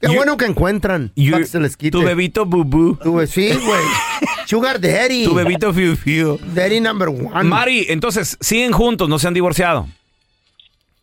Qué 0.00 0.08
bueno 0.08 0.36
que 0.36 0.44
encuentran. 0.44 1.12
para 1.30 1.38
que 1.38 1.46
se 1.46 1.58
les 1.58 1.76
quite. 1.76 1.92
Tu 1.92 2.02
bebito 2.02 2.44
bubú. 2.44 2.96
Tu 2.96 3.26
sí, 3.26 3.48
güey. 3.48 3.84
Sugar 4.46 4.80
Daddy. 4.80 5.24
Tu 5.24 5.34
bebito 5.34 5.72
fiu 5.72 5.96
fiu. 5.96 6.38
Daddy 6.54 6.80
number 6.80 7.08
one. 7.08 7.44
Mari, 7.44 7.86
entonces, 7.88 8.36
siguen 8.40 8.72
juntos, 8.72 9.08
no 9.08 9.18
se 9.18 9.28
han 9.28 9.34
divorciado. 9.34 9.88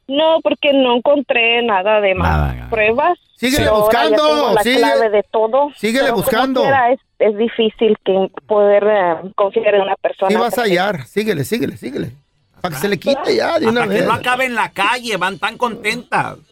No, 0.08 0.40
porque 0.44 0.72
no 0.74 0.96
encontré 0.98 1.62
nada 1.64 2.00
de 2.02 2.14
más 2.16 2.70
pruebas. 2.70 3.18
Síguele 3.38 3.66
Pero 3.66 3.82
buscando, 3.82 4.54
la 4.54 4.62
sigue- 4.64 4.78
clave 4.78 5.10
de 5.10 5.24
todo. 5.24 5.72
síguele 5.76 6.04
Pero 6.06 6.14
como 6.14 6.24
buscando. 6.24 6.62
quiera, 6.62 6.92
es, 6.92 7.00
es 7.20 7.38
difícil 7.38 7.98
que 8.06 8.30
poder 8.48 8.84
eh, 8.88 9.32
confiar 9.36 9.76
en 9.76 9.82
una 9.82 9.96
persona. 9.96 10.30
Sí 10.32 10.36
vas 10.38 10.58
a 10.58 10.62
hallar. 10.62 11.06
Síguele, 11.06 11.44
síguele, 11.44 11.76
síguele. 11.78 12.12
Para 12.62 12.76
que 12.76 12.82
se 12.82 12.88
le 12.88 12.98
quite 12.98 13.36
ya 13.36 13.60
de 13.60 13.68
una 13.68 13.82
Hasta 13.84 13.94
que 13.96 14.02
no 14.04 14.14
acabe 14.14 14.46
en 14.46 14.56
la 14.56 14.72
calle, 14.72 15.18
van 15.18 15.38
tan 15.38 15.58
contentas. 15.58 16.38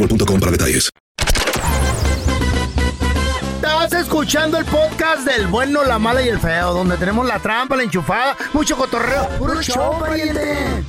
boostmobile.com 0.00 0.40
para 0.40 0.52
detalles. 0.52 0.90
Estás 3.56 3.92
escuchando 3.92 4.58
el 4.58 4.64
podcast 4.64 5.26
del 5.26 5.46
bueno, 5.46 5.84
la 5.84 5.98
mala 5.98 6.22
y 6.22 6.28
el 6.28 6.38
feo, 6.38 6.72
donde 6.72 6.96
tenemos 6.96 7.26
la 7.26 7.38
trampa, 7.38 7.76
la 7.76 7.82
enchufada, 7.82 8.36
mucho 8.52 8.76
cotorreo. 8.76 9.28
¡Puro 9.38 9.62
show, 9.62 9.98
pariente! 9.98 10.84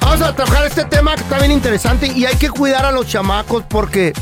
Vamos 0.00 0.22
a 0.22 0.34
trabajar 0.34 0.66
este 0.66 0.84
tema 0.84 1.14
que 1.14 1.22
está 1.22 1.38
bien 1.38 1.52
interesante 1.52 2.06
y 2.06 2.26
hay 2.26 2.36
que 2.36 2.50
cuidar 2.50 2.84
a 2.84 2.92
los 2.92 3.06
chamacos 3.06 3.64
porque 3.68 4.12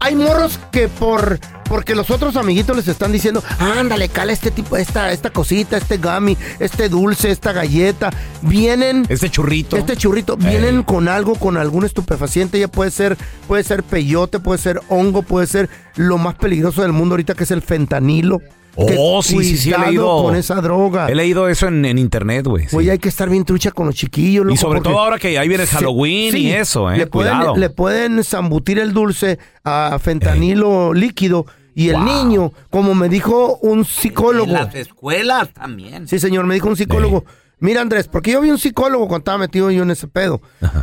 hay 0.00 0.14
morros 0.14 0.58
que 0.70 0.88
por 0.88 1.38
porque 1.68 1.94
los 1.94 2.10
otros 2.10 2.36
amiguitos 2.36 2.74
les 2.76 2.88
están 2.88 3.12
diciendo, 3.12 3.42
ándale, 3.58 4.08
cala 4.08 4.32
este 4.32 4.50
tipo, 4.50 4.78
esta, 4.78 5.12
esta 5.12 5.28
cosita, 5.30 5.76
este 5.76 5.98
gummy, 5.98 6.36
este 6.60 6.88
dulce, 6.88 7.30
esta 7.30 7.52
galleta, 7.52 8.10
vienen 8.40 9.04
Este 9.10 9.28
churrito. 9.28 9.76
este 9.76 9.94
churrito, 9.94 10.38
vienen 10.38 10.82
con 10.82 11.08
algo, 11.08 11.34
con 11.34 11.58
algún 11.58 11.84
estupefaciente, 11.84 12.58
ya 12.58 12.68
puede 12.68 12.90
ser, 12.90 13.18
puede 13.46 13.64
ser 13.64 13.82
peyote, 13.82 14.40
puede 14.40 14.58
ser 14.58 14.80
hongo, 14.88 15.22
puede 15.22 15.46
ser 15.46 15.68
lo 15.96 16.16
más 16.16 16.36
peligroso 16.36 16.80
del 16.80 16.92
mundo 16.92 17.12
ahorita 17.12 17.34
que 17.34 17.44
es 17.44 17.50
el 17.50 17.60
fentanilo. 17.60 18.40
Oh, 18.76 19.22
sí, 19.22 19.42
sí, 19.42 19.56
sí, 19.56 19.72
he 19.72 19.78
leído. 19.78 20.22
con 20.22 20.36
esa 20.36 20.56
droga. 20.60 21.08
He 21.08 21.14
leído 21.14 21.48
eso 21.48 21.66
en, 21.66 21.84
en 21.84 21.98
internet, 21.98 22.46
güey. 22.46 22.68
sí. 22.68 22.76
Oye, 22.76 22.92
hay 22.92 22.98
que 22.98 23.08
estar 23.08 23.28
bien 23.28 23.44
trucha 23.44 23.70
con 23.72 23.86
los 23.86 23.94
chiquillos. 23.94 24.46
Y 24.52 24.56
sobre 24.56 24.80
todo 24.80 24.98
ahora 25.00 25.18
que 25.18 25.36
ahí 25.38 25.48
viene 25.48 25.66
Halloween 25.66 26.36
y 26.36 26.52
eso, 26.52 26.90
eh. 26.90 26.98
Le 26.98 27.06
pueden, 27.06 27.38
le 27.58 27.70
pueden 27.70 28.22
zambutir 28.22 28.78
el 28.78 28.92
dulce 28.92 29.38
a 29.64 29.98
fentanilo 30.00 30.94
líquido 30.94 31.46
y 31.74 31.90
el 31.90 32.04
niño, 32.04 32.52
como 32.70 32.94
me 32.94 33.08
dijo 33.08 33.58
un 33.62 33.84
psicólogo. 33.84 34.48
En 34.48 34.64
las 34.64 34.74
escuelas 34.74 35.52
también. 35.52 36.08
Sí, 36.08 36.18
señor, 36.18 36.44
me 36.46 36.54
dijo 36.54 36.68
un 36.68 36.76
psicólogo. 36.76 37.24
Mira, 37.60 37.80
Andrés, 37.80 38.06
porque 38.06 38.32
yo 38.32 38.40
vi 38.40 38.50
un 38.50 38.58
psicólogo 38.58 39.08
cuando 39.08 39.18
estaba 39.22 39.38
metido 39.38 39.70
yo 39.70 39.82
en 39.82 39.90
ese 39.90 40.06
pedo. 40.06 40.40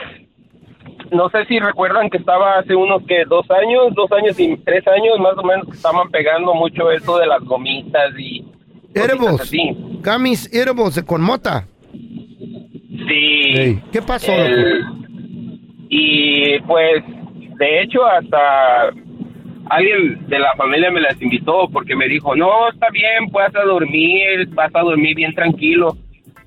no 1.12 1.28
sé 1.30 1.44
si 1.46 1.58
recuerdan 1.60 2.10
que 2.10 2.18
estaba 2.18 2.58
hace 2.58 2.74
unos 2.74 3.02
que 3.06 3.24
dos 3.26 3.46
años, 3.50 3.94
dos 3.94 4.10
años 4.12 4.38
y 4.40 4.56
tres 4.58 4.86
años 4.88 5.18
más 5.20 5.36
o 5.36 5.42
menos, 5.42 5.66
que 5.66 5.72
estaban 5.76 6.10
pegando 6.10 6.54
mucho 6.54 6.90
eso 6.90 7.18
de 7.18 7.26
las 7.26 7.40
gomitas 7.44 8.10
y 8.18 8.44
Erebos. 8.94 9.40
así. 9.40 9.76
Gamis 10.02 10.52
Erebos 10.52 11.00
con 11.04 11.22
mota. 11.22 11.66
Sí. 13.08 13.80
¿Qué 13.92 14.02
pasó, 14.02 14.32
El- 14.32 14.84
y 15.88 16.58
pues, 16.60 17.02
de 17.58 17.82
hecho, 17.82 18.04
hasta 18.06 18.90
alguien 19.70 20.26
de 20.28 20.38
la 20.38 20.54
familia 20.56 20.90
me 20.90 21.00
las 21.00 21.20
invitó 21.20 21.68
porque 21.72 21.96
me 21.96 22.08
dijo, 22.08 22.34
no, 22.36 22.68
está 22.68 22.88
bien, 22.90 23.28
puedes 23.30 23.54
a 23.56 23.62
dormir, 23.62 24.48
vas 24.50 24.70
a 24.74 24.80
dormir 24.82 25.14
bien 25.16 25.34
tranquilo. 25.34 25.96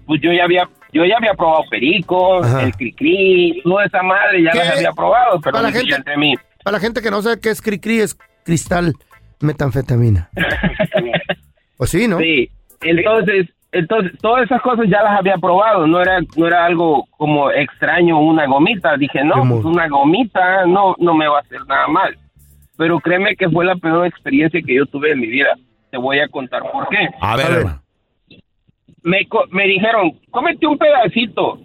Pues 0.06 0.22
yo 0.22 0.32
ya 0.32 0.44
había, 0.46 0.70
yo 0.94 1.06
ya 1.06 1.18
había 1.18 1.34
probado 1.34 1.64
perico, 1.70 2.44
Ajá. 2.44 2.64
el 2.64 2.72
cri 2.74 3.62
toda 3.64 3.86
esa 3.86 4.02
madre 4.04 4.44
ya 4.44 4.52
¿Qué? 4.52 4.58
las 4.60 4.78
había 4.78 4.92
probado, 4.92 5.40
pero 5.42 5.54
Para 5.54 5.68
la 5.68 5.72
gente- 5.72 5.90
yo 5.90 5.96
entre 5.96 6.18
mí. 6.18 6.36
Para 6.64 6.78
la 6.78 6.80
gente 6.82 7.02
que 7.02 7.12
no 7.12 7.22
sabe 7.22 7.40
qué 7.42 7.50
es 7.50 7.62
cri-cri, 7.62 8.00
es 8.00 8.18
cristal 8.46 8.94
metanfetamina. 9.42 10.30
pues 11.78 11.90
sí, 11.90 12.08
¿no? 12.08 12.20
Sí, 12.20 12.50
entonces, 12.82 13.50
entonces 13.72 14.12
todas 14.22 14.44
esas 14.46 14.62
cosas 14.62 14.86
ya 14.90 15.02
las 15.04 15.20
había 15.20 15.38
probado, 15.38 15.88
no 15.88 16.02
era, 16.02 16.20
no 16.38 16.48
era 16.48 16.66
algo 16.66 17.06
como 17.18 17.52
extraño 17.52 18.20
una 18.20 18.46
gomita. 18.46 18.96
Dije, 18.98 19.24
no, 19.24 19.36
pues 19.50 19.66
una 19.66 19.88
gomita 19.88 20.66
no, 20.66 20.96
no 21.00 21.14
me 21.14 21.28
va 21.28 21.40
a 21.40 21.42
hacer 21.42 21.66
nada 21.68 21.88
mal. 21.88 22.16
Pero 22.78 23.00
créeme 23.00 23.36
que 23.36 23.50
fue 23.50 23.66
la 23.66 23.76
peor 23.76 24.06
experiencia 24.08 24.62
que 24.66 24.76
yo 24.76 24.86
tuve 24.86 25.12
en 25.12 25.20
mi 25.20 25.28
vida. 25.28 25.50
Te 25.92 25.98
voy 25.98 26.20
a 26.20 26.28
contar 26.28 26.64
por 26.72 26.88
qué. 26.90 27.08
A 27.22 27.36
ver. 27.36 27.66
Me, 29.04 29.26
co- 29.28 29.46
me 29.52 29.68
dijeron, 29.68 30.14
cómete 30.32 30.66
un 30.68 30.78
pedacito. 30.78 31.60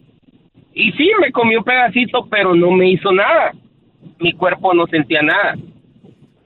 Y 0.75 0.93
sí, 0.93 1.11
me 1.21 1.33
comí 1.33 1.57
un 1.57 1.65
pedacito, 1.65 2.27
pero 2.31 2.55
no 2.55 2.71
me 2.71 2.91
hizo 2.91 3.11
nada. 3.13 3.53
Mi 4.21 4.33
cuerpo 4.33 4.75
no 4.75 4.87
sentía 4.87 5.23
nada. 5.23 5.55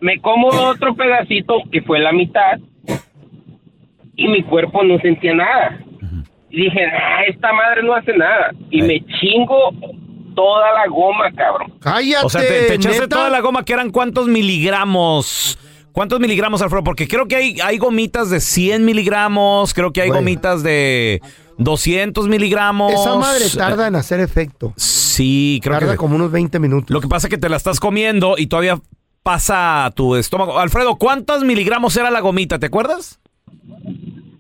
me 0.01 0.19
como 0.21 0.49
otro 0.49 0.95
pedacito 0.95 1.63
que 1.71 1.81
fue 1.83 1.99
la 2.01 2.13
mitad 2.13 2.59
y 4.17 4.29
mi 4.29 4.43
cuerpo 4.43 4.83
no 4.85 4.99
sentía 4.99 5.35
nada. 5.35 5.79
Y 6.51 6.65
dije, 6.65 6.85
ah, 6.87 7.23
esta 7.29 7.53
madre 7.53 7.83
no 7.83 7.95
hace 7.95 8.13
nada. 8.17 8.53
Y 8.71 8.83
me 8.83 9.01
chingo 9.21 9.73
toda 10.35 10.73
la 10.75 10.87
goma, 10.89 11.31
cabrón. 11.33 11.73
Cállate. 11.81 12.27
O 12.27 12.29
sea, 12.29 12.43
te, 12.43 12.67
te 12.69 12.75
echaste 12.75 13.09
toda 13.09 13.31
la 13.31 13.41
goma 13.41 13.65
que 13.65 13.73
eran 13.73 13.91
cuántos 13.91 14.29
miligramos. 14.29 15.59
¿Cuántos 15.93 16.21
miligramos, 16.21 16.63
Alfredo? 16.63 16.85
Porque 16.85 17.07
creo 17.07 17.27
que 17.29 17.37
hay, 17.37 17.61
hay 17.63 17.79
gomitas 17.79 18.31
de 18.31 18.41
100 18.41 18.85
miligramos, 18.85 19.75
creo 19.75 19.93
que 19.93 20.01
hay 20.03 20.09
gomitas 20.11 20.63
de 20.63 21.21
200 21.59 22.29
miligramos. 22.29 22.93
Esa 22.93 23.15
madre 23.17 23.45
tarda 23.57 23.87
en 23.89 23.97
hacer 23.97 24.21
efecto. 24.21 24.73
Sí, 24.77 25.61
creo 25.63 25.79
Tarda 25.79 25.93
que... 25.93 25.99
como 25.99 26.17
unos 26.17 26.33
20 26.33 26.59
minutos. 26.59 26.91
Lo 26.91 27.01
que 27.01 27.09
pasa 27.09 27.27
es 27.27 27.31
que 27.31 27.39
te 27.39 27.49
la 27.49 27.57
estás 27.57 27.79
comiendo 27.81 28.37
y 28.39 28.47
todavía 28.47 28.79
pasa 29.23 29.85
a 29.85 29.91
tu 29.91 30.17
estómago. 30.17 30.59
Alfredo, 30.59 30.97
¿cuántos 30.97 31.45
miligramos 31.45 31.97
era 31.97 32.11
la 32.11 32.21
gomita? 32.21 32.59
¿Te 32.59 32.67
acuerdas? 32.67 33.21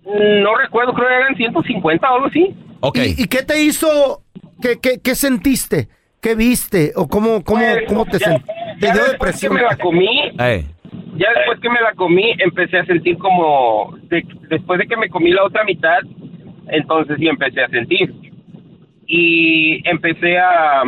No 0.05 0.55
recuerdo, 0.57 0.93
creo 0.95 1.09
que 1.09 1.15
eran 1.15 1.37
150 1.37 2.11
o 2.11 2.15
algo 2.15 2.27
así. 2.27 2.55
Ok. 2.81 2.99
¿Y, 2.99 3.23
y 3.23 3.27
qué 3.29 3.43
te 3.43 3.63
hizo? 3.63 4.23
¿Qué, 4.61 4.79
qué, 4.81 5.01
qué 5.01 5.15
sentiste? 5.15 5.89
¿Qué 6.21 6.35
viste? 6.35 6.93
¿O 6.97 7.09
cómo, 7.09 7.43
cómo, 7.45 7.61
Pues, 7.61 7.85
cómo 7.89 8.05
te 8.07 8.19
sentiste? 8.19 8.53
¿Te 8.81 8.93
dio 8.93 9.05
después 9.05 9.39
que 9.41 9.49
depresión? 9.49 9.55
me 9.55 9.63
la 9.63 9.77
comí, 9.77 10.09
Eh. 10.39 10.67
Ya 11.17 11.29
después 11.37 11.61
que 11.61 11.69
me 11.71 11.81
la 11.81 11.93
comí, 11.95 12.33
empecé 12.39 12.79
a 12.79 12.85
sentir 12.87 13.19
como, 13.19 13.97
de- 14.09 14.25
después 14.49 14.79
de 14.79 14.87
que 14.87 14.97
me 14.97 15.09
comí 15.09 15.31
la 15.31 15.45
otra 15.45 15.65
mitad, 15.65 16.01
entonces 16.69 17.17
sí 17.19 17.27
empecé 17.29 17.63
a 17.63 17.69
sentir. 17.69 18.13
Y 19.07 19.87
empecé 19.89 20.39
a, 20.39 20.83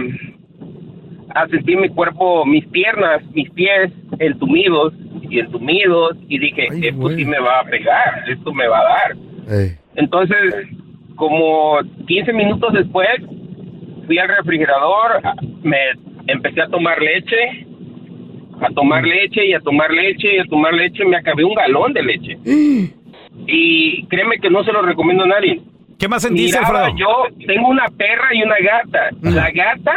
a 1.35 1.49
sentir 1.49 1.77
mi 1.79 1.89
cuerpo, 1.89 2.47
mis 2.47 2.67
piernas, 2.69 3.23
mis 3.35 3.51
pies 3.51 3.93
entumidos 4.19 4.95
y 5.29 5.41
entumidos, 5.41 6.17
y 6.29 6.39
dije, 6.39 6.69
esto 6.89 7.09
sí 7.17 7.25
me 7.25 7.39
va 7.41 7.61
a 7.61 7.65
pegar, 7.65 8.25
esto 8.29 8.53
me 8.55 8.67
va 8.69 8.79
a 8.79 8.85
dar. 8.85 9.17
Eh. 9.51 9.77
Entonces, 9.97 10.55
como 11.17 11.79
15 12.07 12.33
minutos 12.33 12.73
después, 12.73 13.09
fui 14.07 14.19
al 14.19 14.29
refrigerador, 14.29 15.21
me 15.63 15.77
empecé 16.29 16.63
a 16.63 16.69
tomar 16.69 17.01
leche, 17.03 17.67
a 18.65 18.71
tomar 18.71 19.05
leche 19.05 19.47
y 19.47 19.53
a 19.55 19.61
tomar 19.61 19.91
leche 19.91 20.37
y 20.37 20.39
a 20.39 20.45
tomar 20.45 20.75
leche, 20.75 21.05
me 21.05 21.17
acabé 21.17 21.45
un 21.45 21.55
galón 21.55 21.93
de 21.93 22.03
leche. 22.03 22.39
Y 23.47 24.05
créeme 24.07 24.39
que 24.39 24.51
no 24.51 24.63
se 24.65 24.73
lo 24.73 24.83
recomiendo 24.83 25.25
a 25.25 25.29
nadie. 25.29 25.61
¿Qué 25.99 26.09
más 26.09 26.23
sentiste, 26.23 26.59
Alfredo? 26.59 26.97
Yo 26.97 27.07
tengo 27.47 27.69
una 27.69 27.87
perra 27.97 28.35
y 28.35 28.43
una 28.43 28.57
gata. 28.61 29.11
La 29.23 29.51
gata, 29.51 29.95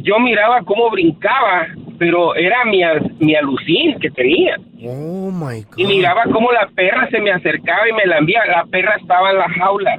yo 0.00 0.18
miraba 0.20 0.62
cómo 0.62 0.90
brincaba, 0.90 1.66
pero 1.98 2.34
era 2.36 2.64
mi, 2.64 2.82
al- 2.82 3.12
mi 3.18 3.34
alucín 3.34 3.98
que 4.00 4.10
tenía. 4.10 4.56
Oh 4.84 5.30
my 5.32 5.62
God. 5.62 5.78
Y 5.78 5.84
miraba 5.86 6.24
cómo 6.32 6.52
la 6.52 6.68
perra 6.74 7.08
se 7.10 7.20
me 7.20 7.32
acercaba 7.32 7.88
y 7.88 7.92
me 7.92 8.06
lambía. 8.06 8.40
La 8.46 8.64
perra 8.66 8.96
estaba 9.00 9.30
en 9.32 9.38
la 9.38 9.48
jaula. 9.50 9.98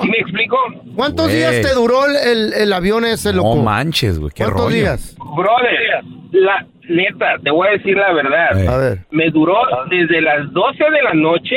¿Sí 0.00 0.08
me 0.08 0.16
explico? 0.18 0.56
¿Cuántos 0.94 1.26
Güey. 1.26 1.36
días 1.38 1.60
te 1.62 1.74
duró 1.74 2.06
el, 2.06 2.16
el- 2.16 2.52
el 2.54 2.72
avión 2.72 3.04
ese, 3.04 3.32
loco? 3.32 3.54
No 3.56 3.62
manches, 3.62 4.18
güey, 4.18 4.30
qué 4.34 4.44
¿Cuántos 4.44 4.64
rollo. 4.64 4.76
días? 4.76 5.16
Brother, 5.18 6.04
la 6.32 6.66
neta, 6.88 7.26
te 7.42 7.50
voy 7.50 7.68
a 7.68 7.70
decir 7.72 7.96
la 7.96 8.12
verdad. 8.12 8.68
A 8.68 8.76
ver. 8.76 8.98
Me 9.10 9.30
duró 9.30 9.54
desde 9.90 10.20
las 10.20 10.52
12 10.52 10.84
de 10.84 11.02
la 11.02 11.14
noche 11.14 11.56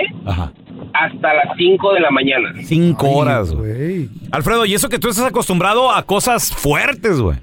hasta 0.94 1.34
las 1.34 1.58
5 1.58 1.94
de 1.94 2.00
la 2.00 2.12
mañana. 2.12 2.54
Cinco 2.64 3.10
horas, 3.10 3.54
güey. 3.54 4.10
Alfredo, 4.32 4.66
y 4.66 4.74
eso 4.74 4.88
que 4.90 5.00
tú 5.00 5.10
estás 5.10 5.26
acostumbrado 5.26 5.92
a 5.92 6.04
cosas 6.04 6.54
fuertes, 6.56 7.20
güey. 7.20 7.38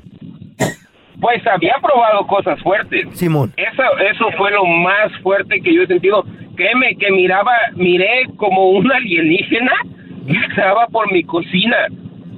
Pues 1.21 1.41
había 1.47 1.75
probado 1.81 2.27
cosas 2.27 2.61
fuertes. 2.63 3.07
Simón. 3.13 3.53
Eso, 3.57 3.83
eso 4.11 4.25
fue 4.37 4.51
lo 4.51 4.65
más 4.65 5.13
fuerte 5.23 5.61
que 5.61 5.73
yo 5.75 5.83
he 5.83 5.87
sentido. 5.87 6.25
Créeme 6.57 6.97
que 6.99 7.11
miraba, 7.13 7.53
miré 7.77 8.25
como 8.37 8.71
un 8.71 8.91
alienígena 8.91 9.73
estaba 10.29 10.87
por 10.89 11.11
mi 11.13 11.23
cocina. 11.25 11.77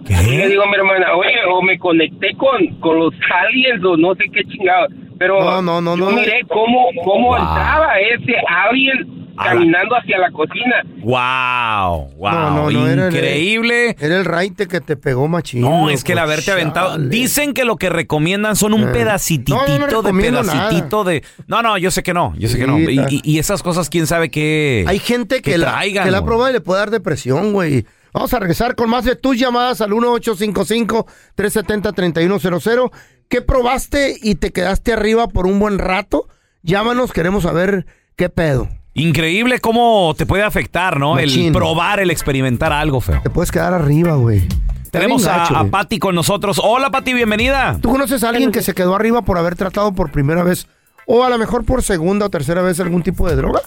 Y 0.08 0.36
le 0.36 0.48
digo 0.50 0.62
a 0.64 0.66
mi 0.66 0.74
hermana, 0.74 1.14
oye, 1.14 1.34
o 1.50 1.62
me 1.62 1.78
conecté 1.78 2.34
con, 2.36 2.66
con 2.80 2.98
los 2.98 3.14
aliens 3.30 3.82
o 3.84 3.96
no 3.96 4.14
sé 4.14 4.24
qué 4.32 4.44
chingado. 4.44 4.88
Pero 5.18 5.40
No, 5.42 5.62
no, 5.62 5.80
no, 5.80 5.96
yo 5.96 6.10
no. 6.10 6.16
miré 6.16 6.42
cómo, 6.48 6.88
cómo 7.04 7.28
Wow. 7.28 7.36
entraba 7.38 7.98
ese 8.00 8.34
alien 8.68 9.23
caminando 9.36 9.96
hacia 9.96 10.18
la 10.18 10.30
cocina. 10.30 10.82
Wow, 11.02 12.12
wow, 12.16 12.32
No, 12.32 12.50
no, 12.50 12.70
no, 12.70 12.86
era 12.88 13.08
el- 13.08 13.14
increíble. 13.14 13.96
Era 13.98 14.16
el 14.18 14.24
raite 14.24 14.66
que 14.66 14.80
te 14.80 14.96
pegó 14.96 15.28
machín. 15.28 15.60
No, 15.62 15.90
es 15.90 16.04
que 16.04 16.12
el 16.12 16.18
haberte 16.18 16.52
aventado. 16.52 16.98
Dicen 16.98 17.54
que 17.54 17.64
lo 17.64 17.76
que 17.76 17.88
recomiendan 17.90 18.56
son 18.56 18.74
un 18.74 18.88
Eh. 18.88 18.92
pedacitito 18.92 19.54
No, 19.56 19.66
no, 19.78 19.86
no 19.86 20.02
de 20.02 20.12
pedacitito 20.12 21.04
de. 21.04 21.22
No, 21.46 21.62
no, 21.62 21.78
yo 21.78 21.90
sé 21.90 22.02
que 22.02 22.14
no, 22.14 22.34
yo 22.36 22.48
sé 22.48 22.58
que 22.58 22.66
no. 22.66 22.78
Y, 22.78 22.98
está. 22.98 23.06
y- 23.10 23.20
y 23.24 23.38
esas 23.38 23.62
cosas, 23.62 23.88
quién 23.90 24.06
sabe 24.06 24.30
qué. 24.30 24.84
Hay 24.88 24.98
gente 24.98 25.42
que, 25.42 25.58
la, 25.58 25.72
traigan, 25.72 26.04
que 26.04 26.10
la 26.10 26.24
probado 26.24 26.50
y 26.50 26.54
le 26.54 26.60
puede 26.60 26.80
dar 26.80 26.90
depresión, 26.90 27.52
güey. 27.52 27.86
Vamos 28.12 28.32
a 28.32 28.38
regresar 28.38 28.76
con 28.76 28.88
más 28.88 29.04
de 29.04 29.16
tus 29.16 29.36
llamadas 29.38 29.80
al 29.80 29.90
1855-370-3100. 29.90 32.90
¿Qué 33.28 33.42
probaste 33.42 34.16
y 34.22 34.36
te 34.36 34.52
quedaste 34.52 34.92
arriba 34.92 35.26
por 35.28 35.46
un 35.46 35.58
buen 35.58 35.78
rato? 35.78 36.28
Llámanos, 36.62 37.12
queremos 37.12 37.42
saber 37.42 37.86
qué 38.16 38.28
pedo. 38.28 38.68
Increíble 38.94 39.58
cómo 39.58 40.14
te 40.16 40.24
puede 40.24 40.44
afectar, 40.44 40.98
¿no? 41.00 41.18
El 41.18 41.52
probar, 41.52 41.98
el 41.98 42.10
experimentar 42.10 42.72
algo 42.72 43.00
feo. 43.00 43.20
Te 43.22 43.30
puedes 43.30 43.50
quedar 43.50 43.72
arriba, 43.74 44.14
güey. 44.14 44.42
Tenemos 44.92 45.26
a, 45.26 45.38
gacho, 45.38 45.56
a 45.56 45.60
güey. 45.60 45.70
Patti 45.72 45.98
con 45.98 46.14
nosotros. 46.14 46.60
Hola, 46.62 46.90
Patti, 46.90 47.12
bienvenida. 47.12 47.76
¿Tú 47.82 47.90
conoces 47.90 48.22
a 48.22 48.28
alguien 48.28 48.52
que 48.52 48.62
se 48.62 48.72
quedó 48.72 48.94
arriba 48.94 49.22
por 49.22 49.36
haber 49.36 49.56
tratado 49.56 49.92
por 49.92 50.12
primera 50.12 50.44
vez 50.44 50.68
o 51.06 51.24
a 51.24 51.28
lo 51.30 51.38
mejor 51.38 51.64
por 51.64 51.82
segunda 51.82 52.26
o 52.26 52.30
tercera 52.30 52.62
vez 52.62 52.78
algún 52.78 53.02
tipo 53.02 53.28
de 53.28 53.34
droga? 53.34 53.60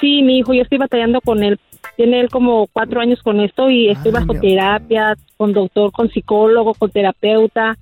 Sí, 0.00 0.22
mi 0.22 0.38
hijo, 0.38 0.52
yo 0.52 0.62
estoy 0.62 0.78
batallando 0.78 1.20
con 1.20 1.44
él. 1.44 1.60
Tiene 1.96 2.18
él 2.20 2.28
como 2.28 2.66
cuatro 2.72 3.00
años 3.00 3.20
con 3.22 3.38
esto 3.40 3.70
y 3.70 3.90
estoy 3.90 4.10
bajo 4.10 4.34
terapia, 4.34 5.14
con 5.36 5.52
doctor, 5.52 5.92
con 5.92 6.10
psicólogo, 6.10 6.74
con 6.74 6.90
terapeuta. 6.90 7.78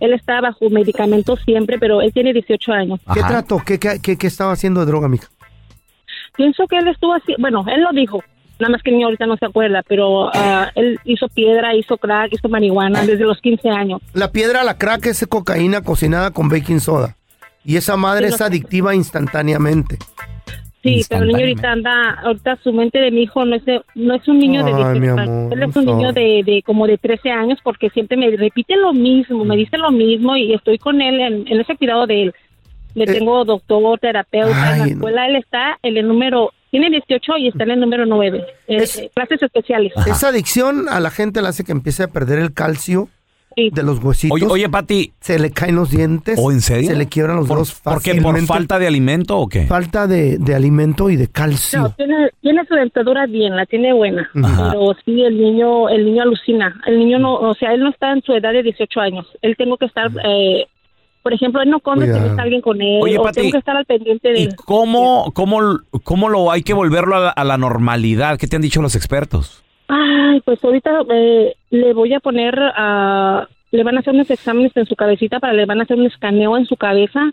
Él 0.00 0.12
está 0.14 0.40
bajo 0.40 0.68
medicamentos 0.70 1.38
siempre, 1.44 1.78
pero 1.78 2.00
él 2.00 2.10
tiene 2.12 2.32
18 2.32 2.72
años. 2.72 3.00
¿Qué 3.64 3.78
qué, 3.78 4.00
qué- 4.00 4.16
qué 4.16 4.26
estaba 4.26 4.52
haciendo 4.52 4.80
de 4.80 4.86
droga, 4.86 5.08
mija? 5.08 5.28
Pienso 6.36 6.66
que 6.66 6.78
él 6.78 6.88
estuvo 6.88 7.14
así, 7.14 7.34
bueno, 7.38 7.64
él 7.68 7.82
lo 7.82 7.90
dijo, 7.92 8.22
nada 8.58 8.70
más 8.72 8.82
que 8.82 8.90
el 8.90 8.96
niño 8.96 9.06
ahorita 9.06 9.26
no 9.26 9.36
se 9.36 9.46
acuerda, 9.46 9.82
pero 9.86 10.30
ah, 10.34 10.70
él 10.74 10.98
hizo 11.04 11.28
piedra, 11.28 11.74
hizo 11.74 11.96
crack, 11.96 12.32
hizo 12.32 12.48
marihuana 12.48 13.02
desde 13.06 13.24
los 13.24 13.40
15 13.40 13.68
años. 13.70 14.00
La 14.12 14.32
piedra, 14.32 14.64
la 14.64 14.76
crack 14.78 15.06
es 15.06 15.26
cocaína 15.28 15.82
cocinada 15.82 16.30
con 16.32 16.48
baking 16.48 16.80
soda. 16.80 17.16
Y 17.64 17.76
esa 17.76 17.96
madre 17.96 18.28
Sí, 18.28 18.34
es 18.34 18.40
adictiva 18.40 18.94
instantáneamente. 18.94 19.96
Sí, 20.82 21.02
pero 21.08 21.22
el 21.22 21.28
niño 21.28 21.38
ahorita 21.40 21.72
anda, 21.72 22.10
ahorita 22.24 22.56
su 22.62 22.70
mente 22.70 22.98
de 22.98 23.10
mi 23.10 23.22
hijo 23.22 23.42
no 23.46 23.56
es, 23.56 23.64
de- 23.64 23.80
no 23.94 24.14
es 24.16 24.28
un 24.28 24.38
niño 24.38 24.62
de 24.62 24.70
Ay, 24.70 24.76
18 24.76 25.00
mi 25.00 25.08
años, 25.08 25.52
él 25.52 25.62
es 25.62 25.76
un 25.76 25.84
niño 25.86 26.12
de, 26.12 26.42
de 26.44 26.62
como 26.62 26.86
de 26.86 26.98
13 26.98 27.30
años 27.30 27.58
porque 27.64 27.88
siempre 27.88 28.18
me 28.18 28.28
repite 28.36 28.76
lo 28.76 28.92
mismo, 28.92 29.46
me 29.46 29.56
dice 29.56 29.78
lo 29.78 29.90
mismo 29.90 30.36
y 30.36 30.52
estoy 30.52 30.76
con 30.76 31.00
él 31.00 31.20
en, 31.20 31.48
en 31.48 31.60
ese 31.60 31.74
cuidado 31.78 32.06
de 32.06 32.24
él. 32.24 32.34
Le 32.94 33.06
tengo 33.06 33.44
doctor, 33.44 33.98
terapeuta, 33.98 34.50
en 34.50 34.60
la 34.60 34.68
Eh. 34.76 34.80
Ay, 34.84 34.90
no. 34.90 34.96
escuela 34.96 35.26
él 35.26 35.36
está 35.36 35.78
en 35.82 35.96
el 35.96 36.06
número, 36.08 36.52
tiene 36.70 36.90
18 36.90 37.36
y 37.38 37.48
está 37.48 37.64
en 37.64 37.70
el 37.72 37.80
número 37.80 38.06
9, 38.06 38.38
eh, 38.68 38.76
eh, 38.84 39.10
clases 39.14 39.42
especiales. 39.42 39.92
Esa 40.06 40.28
adicción 40.28 40.88
a 40.88 41.00
la 41.00 41.10
gente 41.10 41.42
le 41.42 41.48
hace 41.48 41.64
que 41.64 41.72
empiece 41.72 42.02
a 42.04 42.08
perder 42.08 42.38
el 42.38 42.52
calcio 42.54 43.08
de 43.56 43.82
los 43.84 44.02
huesitos. 44.02 44.34
Oye, 44.34 44.46
oye, 44.50 44.68
Pati. 44.68 45.12
Se 45.20 45.38
le 45.38 45.52
caen 45.52 45.76
los 45.76 45.88
dientes. 45.88 46.36
¿O 46.42 46.50
en 46.50 46.60
serio? 46.60 46.90
Se 46.90 46.96
le 46.96 47.06
quiebran 47.06 47.36
los 47.36 47.46
¿Por, 47.46 47.58
dedos 47.58 47.80
¿Por 47.80 48.02
qué? 48.02 48.10
¿Por 48.14 48.22
fácilmente. 48.22 48.46
falta 48.48 48.78
de 48.80 48.86
alimento 48.88 49.38
o 49.38 49.48
qué? 49.48 49.66
Falta 49.66 50.08
de, 50.08 50.38
de 50.38 50.54
alimento 50.56 51.08
y 51.08 51.14
de 51.14 51.28
calcio. 51.28 51.78
No, 51.82 51.90
tiene, 51.90 52.30
tiene 52.40 52.64
su 52.66 52.74
dentadura 52.74 53.26
bien, 53.26 53.54
la 53.54 53.64
tiene 53.66 53.92
buena, 53.92 54.28
Ajá. 54.42 54.70
pero 54.72 54.96
sí 55.04 55.22
el 55.22 55.40
niño, 55.40 55.88
el 55.88 56.04
niño 56.04 56.22
alucina. 56.24 56.74
El 56.84 56.98
niño 56.98 57.20
no, 57.20 57.34
o 57.34 57.54
sea, 57.54 57.72
él 57.74 57.80
no 57.80 57.90
está 57.90 58.10
en 58.12 58.22
su 58.22 58.32
edad 58.34 58.52
de 58.52 58.64
18 58.64 59.00
años. 59.00 59.26
Él 59.40 59.54
tengo 59.56 59.76
que 59.76 59.86
estar, 59.86 60.10
eh, 60.24 60.66
por 61.24 61.32
ejemplo, 61.32 61.62
él 61.62 61.70
no 61.70 61.80
come 61.80 62.04
Cuidado. 62.04 62.18
si 62.18 62.24
no 62.24 62.30
está 62.30 62.42
alguien 62.42 62.60
con 62.60 62.82
él, 62.82 63.00
Oye, 63.02 63.18
o 63.18 63.22
Pati, 63.22 63.40
tengo 63.40 63.52
que 63.52 63.58
estar 63.58 63.74
al 63.74 63.86
pendiente 63.86 64.28
de 64.28 64.42
él. 64.44 64.56
¿Cómo, 64.66 65.32
cómo, 65.34 65.80
cómo 66.04 66.28
lo 66.28 66.52
hay 66.52 66.62
que 66.62 66.74
volverlo 66.74 67.16
a 67.16 67.20
la, 67.20 67.30
a 67.30 67.44
la 67.44 67.56
normalidad? 67.56 68.38
¿Qué 68.38 68.46
te 68.46 68.56
han 68.56 68.62
dicho 68.62 68.82
los 68.82 68.94
expertos? 68.94 69.64
Ay, 69.88 70.42
pues 70.44 70.62
ahorita 70.62 70.90
eh, 71.10 71.54
le 71.70 71.94
voy 71.94 72.12
a 72.12 72.20
poner 72.20 72.54
a... 72.58 73.48
le 73.70 73.82
van 73.82 73.96
a 73.96 74.00
hacer 74.00 74.12
unos 74.12 74.30
exámenes 74.30 74.76
en 74.76 74.84
su 74.84 74.96
cabecita 74.96 75.40
para 75.40 75.54
le 75.54 75.64
van 75.64 75.80
a 75.80 75.84
hacer 75.84 75.98
un 75.98 76.06
escaneo 76.06 76.58
en 76.58 76.66
su 76.66 76.76
cabeza 76.76 77.32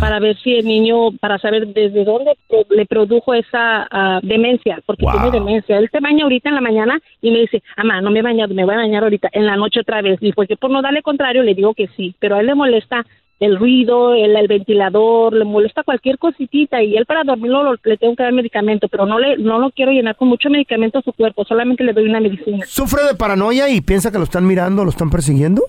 para 0.00 0.18
ver 0.20 0.36
si 0.42 0.54
el 0.54 0.66
niño, 0.66 1.12
para 1.18 1.38
saber 1.38 1.66
desde 1.68 2.04
dónde 2.04 2.36
le 2.70 2.84
produjo 2.86 3.32
esa 3.34 3.88
ah, 3.90 4.20
demencia, 4.22 4.80
porque 4.84 5.04
Wow. 5.04 5.12
tiene 5.12 5.30
demencia. 5.30 5.78
Él 5.78 5.88
se 5.90 6.00
baña 6.00 6.24
ahorita 6.24 6.50
en 6.50 6.54
la 6.56 6.60
mañana 6.60 7.00
y 7.22 7.30
me 7.30 7.38
dice, 7.40 7.62
mamá, 7.76 8.00
no 8.02 8.10
me 8.10 8.18
he 8.18 8.22
bañado, 8.22 8.52
me 8.54 8.64
voy 8.64 8.74
a 8.74 8.78
bañar 8.78 9.02
ahorita, 9.04 9.28
en 9.32 9.46
la 9.46 9.56
noche 9.56 9.80
otra 9.80 10.02
vez. 10.02 10.18
Y 10.20 10.32
yo 10.48 10.56
por 10.56 10.70
no 10.70 10.82
darle 10.82 11.00
contrario 11.02 11.42
le 11.42 11.54
digo 11.54 11.72
que 11.74 11.88
sí, 11.96 12.14
pero 12.18 12.36
a 12.36 12.40
él 12.40 12.46
le 12.46 12.54
molesta 12.54 13.06
el 13.40 13.56
ruido, 13.56 14.14
el, 14.14 14.34
el 14.36 14.48
ventilador, 14.48 15.32
le 15.32 15.44
molesta 15.44 15.84
cualquier 15.84 16.18
cositita 16.18 16.82
y 16.82 16.96
él 16.96 17.06
para 17.06 17.22
dormirlo 17.22 17.62
lo- 17.62 17.76
le 17.84 17.96
tengo 17.96 18.16
que 18.16 18.24
dar 18.24 18.32
medicamento, 18.32 18.88
pero 18.88 19.06
no 19.06 19.18
le 19.20 19.38
no 19.38 19.60
lo 19.60 19.70
quiero 19.70 19.92
llenar 19.92 20.16
con 20.16 20.26
mucho 20.26 20.50
medicamento 20.50 20.98
a 20.98 21.02
su 21.02 21.12
cuerpo, 21.12 21.44
solamente 21.44 21.84
le 21.84 21.92
doy 21.92 22.08
una 22.08 22.18
medicina. 22.18 22.66
¿Sufre 22.66 23.04
de 23.06 23.14
paranoia 23.14 23.70
y 23.70 23.80
piensa 23.80 24.10
que 24.10 24.18
lo 24.18 24.24
están 24.24 24.44
mirando, 24.44 24.82
lo 24.82 24.90
están 24.90 25.08
persiguiendo? 25.08 25.62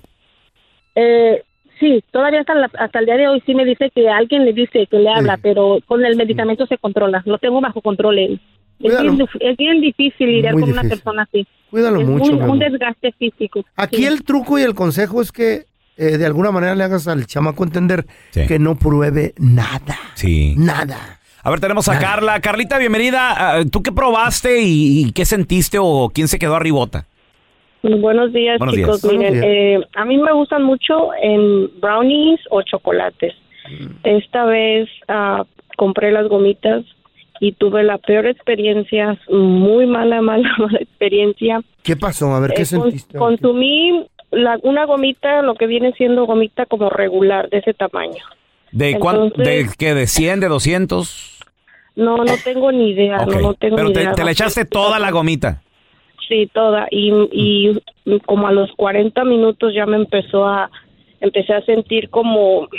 Eh, 0.95 1.43
Sí, 1.79 2.03
todavía 2.11 2.41
hasta, 2.41 2.55
la- 2.55 2.69
hasta 2.77 2.99
el 2.99 3.05
día 3.05 3.15
de 3.17 3.27
hoy 3.27 3.41
sí 3.45 3.53
me 3.55 3.63
dice 3.65 3.89
que 3.93 4.09
alguien 4.09 4.45
le 4.45 4.53
dice 4.53 4.85
que 4.87 4.97
le 4.99 5.09
habla, 5.09 5.37
pero 5.41 5.79
con 5.85 6.03
el 6.05 6.15
medicamento 6.17 6.65
se 6.67 6.77
controla. 6.77 7.21
Lo 7.25 7.37
tengo 7.37 7.61
bajo 7.61 7.81
control 7.81 8.19
él. 8.19 8.41
Es 8.81 9.01
bien, 9.01 9.19
es 9.41 9.57
bien 9.57 9.81
difícil 9.81 10.27
lidiar 10.27 10.53
Muy 10.53 10.61
con 10.63 10.71
una 10.71 10.83
persona 10.83 11.23
así. 11.23 11.45
Cuídalo 11.69 11.99
Es 12.01 12.07
mucho, 12.07 12.31
un 12.33 12.59
desgaste 12.59 13.11
físico. 13.13 13.63
Aquí 13.75 13.97
Sí. 13.97 14.05
el 14.05 14.23
truco 14.23 14.57
y 14.57 14.63
el 14.63 14.73
consejo 14.73 15.21
es 15.21 15.31
que 15.31 15.65
eh, 15.97 16.17
de 16.17 16.25
alguna 16.25 16.51
manera 16.51 16.75
le 16.75 16.83
hagas 16.85 17.07
al 17.09 17.25
chamaco 17.25 17.63
entender 17.65 18.05
que 18.31 18.57
no 18.57 18.75
pruebe 18.75 19.33
nada. 19.37 19.97
Sí. 20.15 20.55
Nada. 20.57 21.19
A 21.43 21.49
ver, 21.49 21.59
tenemos 21.59 21.87
a 21.89 21.99
Carla. 21.99 22.39
Carlita, 22.41 22.77
bienvenida. 22.77 23.33
Ah, 23.57 23.63
¿Tú 23.69 23.81
qué 23.83 23.91
probaste 23.91 24.61
y, 24.61 25.05
y 25.07 25.11
qué 25.11 25.25
sentiste 25.25 25.77
o 25.79 26.09
quién 26.13 26.27
se 26.29 26.39
quedó 26.39 26.55
arribota? 26.55 27.05
Buenos 27.81 28.33
días, 28.33 28.57
Buenos 28.59 28.75
chicos. 28.75 29.01
días. 29.01 29.13
Miren, 29.13 29.33
días. 29.33 29.45
eh, 29.47 29.79
a 29.95 30.05
mí 30.05 30.17
me 30.17 30.33
gustan 30.33 30.63
mucho 30.63 31.09
en 31.21 31.69
brownies 31.79 32.39
o 32.49 32.61
chocolates. 32.61 33.33
Esta 34.03 34.45
vez 34.45 34.89
ah, 35.07 35.45
compré 35.77 36.11
las 36.11 36.27
gomitas 36.27 36.83
y 37.39 37.53
tuve 37.53 37.83
la 37.83 37.97
peor 37.97 38.25
experiencia, 38.25 39.17
muy 39.29 39.85
mala, 39.85 40.21
mala, 40.21 40.49
mala 40.57 40.79
experiencia. 40.79 41.61
¿Qué 41.83 41.95
pasó? 41.95 42.33
A 42.33 42.39
ver, 42.41 42.53
¿qué 42.53 42.63
Eh, 42.63 42.65
sentiste? 42.65 43.17
consumí 43.17 44.05
la- 44.31 44.59
una 44.63 44.85
gomita, 44.85 45.41
lo 45.41 45.55
que 45.55 45.65
viene 45.67 45.93
siendo 45.93 46.25
gomita 46.25 46.65
como 46.65 46.89
regular, 46.89 47.49
de 47.49 47.59
ese 47.59 47.73
tamaño. 47.73 48.23
¿De 48.71 48.99
cuánto? 48.99 49.41
¿De 49.41 49.67
qué? 49.77 49.93
¿De 49.93 50.05
100, 50.05 50.41
de 50.41 50.47
200? 50.47 51.39
No, 51.95 52.17
no 52.17 52.37
tengo 52.43 52.71
ni 52.71 52.91
idea, 52.91 53.17
Ok. 53.21 53.31
no, 53.33 53.39
no 53.41 53.53
tengo 53.55 53.75
Pero 53.77 53.87
ni 53.87 53.93
te, 53.93 54.01
idea. 54.01 54.13
te 54.13 54.23
la 54.23 54.31
echaste 54.31 54.65
toda 54.65 54.99
la 54.99 55.11
gomita. 55.11 55.61
Sí, 56.29 56.47
toda. 56.53 56.87
Y, 56.91 57.11
y 57.31 58.19
como 58.25 58.47
a 58.47 58.51
los 58.51 58.71
40 58.73 59.23
minutos 59.25 59.73
ya 59.73 59.87
me 59.87 59.97
empezó 59.97 60.45
a, 60.45 60.69
empecé 61.19 61.53
a 61.53 61.65
sentir 61.65 62.09
como 62.09 62.69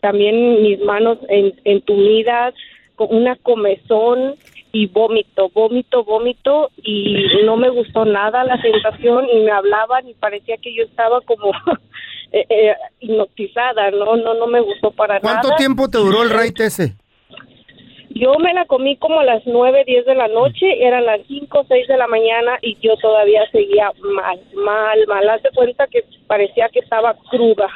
también 0.00 0.62
mis 0.62 0.80
manos 0.80 1.18
en, 1.28 1.54
entumidas, 1.64 2.54
con 2.96 3.14
una 3.14 3.36
comezón 3.36 4.34
y 4.72 4.86
vómito, 4.86 5.48
vómito, 5.54 6.02
vómito 6.02 6.70
y 6.82 7.16
no 7.44 7.56
me 7.56 7.70
gustó 7.70 8.04
nada 8.04 8.42
la 8.44 8.60
sensación 8.60 9.26
y 9.32 9.44
me 9.44 9.52
hablaban 9.52 10.08
y 10.08 10.14
parecía 10.14 10.56
que 10.56 10.74
yo 10.74 10.82
estaba 10.82 11.20
como 11.20 11.52
eh, 12.32 12.44
eh, 12.48 12.74
hipnotizada, 12.98 13.92
no, 13.92 14.16
no, 14.16 14.34
no 14.34 14.46
me 14.48 14.60
gustó 14.60 14.90
para 14.90 15.20
nada. 15.20 15.40
¿Cuánto 15.40 15.56
tiempo 15.56 15.88
te 15.88 15.98
duró 15.98 16.24
el 16.24 16.30
rate 16.30 16.66
ese? 16.66 16.96
Yo 18.18 18.32
me 18.42 18.52
la 18.54 18.64
comí 18.66 18.96
como 18.96 19.20
a 19.20 19.24
las 19.24 19.42
9, 19.46 19.84
10 19.86 20.06
de 20.06 20.14
la 20.14 20.28
noche, 20.28 20.66
eran 20.86 21.06
las 21.06 21.20
5, 21.28 21.64
6 21.68 21.86
de 21.88 21.96
la 21.96 22.06
mañana 22.08 22.58
y 22.62 22.76
yo 22.82 22.96
todavía 23.00 23.40
seguía 23.52 23.90
mal, 24.02 24.40
mal, 24.54 24.98
mal. 25.06 25.28
Haz 25.28 25.42
de 25.42 25.50
cuenta 25.54 25.86
que 25.86 26.00
parecía 26.26 26.68
que 26.72 26.80
estaba 26.80 27.14
cruda. 27.30 27.66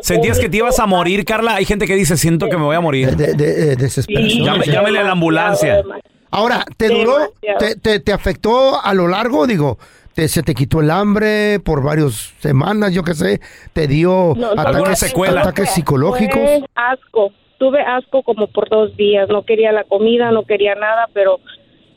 ¿Sentías, 0.00 0.38
que 0.38 0.48
te 0.48 0.56
ibas 0.56 0.78
a 0.80 0.86
morir, 0.86 1.24
Carla? 1.24 1.54
Hay 1.56 1.64
gente 1.64 1.86
que 1.86 1.94
dice, 1.94 2.16
siento 2.16 2.48
que 2.48 2.56
me 2.56 2.64
voy 2.64 2.76
a 2.76 2.80
morir. 2.80 3.16
De, 3.16 3.34
de- 3.34 3.72
eh, 3.72 3.76
desesperación. 3.76 4.46
Llame- 4.46 4.66
llámele 4.66 4.98
a 4.98 5.04
la 5.04 5.12
ambulancia. 5.12 5.82
Ahora, 6.30 6.64
¿te 6.76 6.88
duró? 6.88 7.32
Te, 7.58 7.76
te, 7.76 8.00
te 8.00 8.12
afectó 8.12 8.80
a 8.82 8.92
lo 8.92 9.06
largo? 9.06 9.46
Digo, 9.46 9.78
te, 10.14 10.26
¿se 10.28 10.42
te 10.42 10.54
quitó 10.54 10.80
el 10.80 10.90
hambre 10.90 11.60
por 11.60 11.82
varias 11.82 12.34
semanas, 12.40 12.92
yo 12.92 13.04
qué 13.04 13.14
sé? 13.14 13.40
¿Te 13.72 13.86
dio 13.86 14.32
No, 14.36 14.50
ataques, 14.50 15.02
ataques 15.36 15.70
psicológicos? 15.70 16.40
fue 16.42 16.60
asco. 16.74 17.30
Tuve 17.64 17.80
asco 17.80 18.22
como 18.22 18.46
por 18.46 18.68
dos 18.68 18.94
días. 18.94 19.26
No 19.30 19.42
quería 19.46 19.72
la 19.72 19.84
comida, 19.84 20.30
no 20.30 20.42
quería 20.44 20.74
nada, 20.74 21.08
pero 21.14 21.40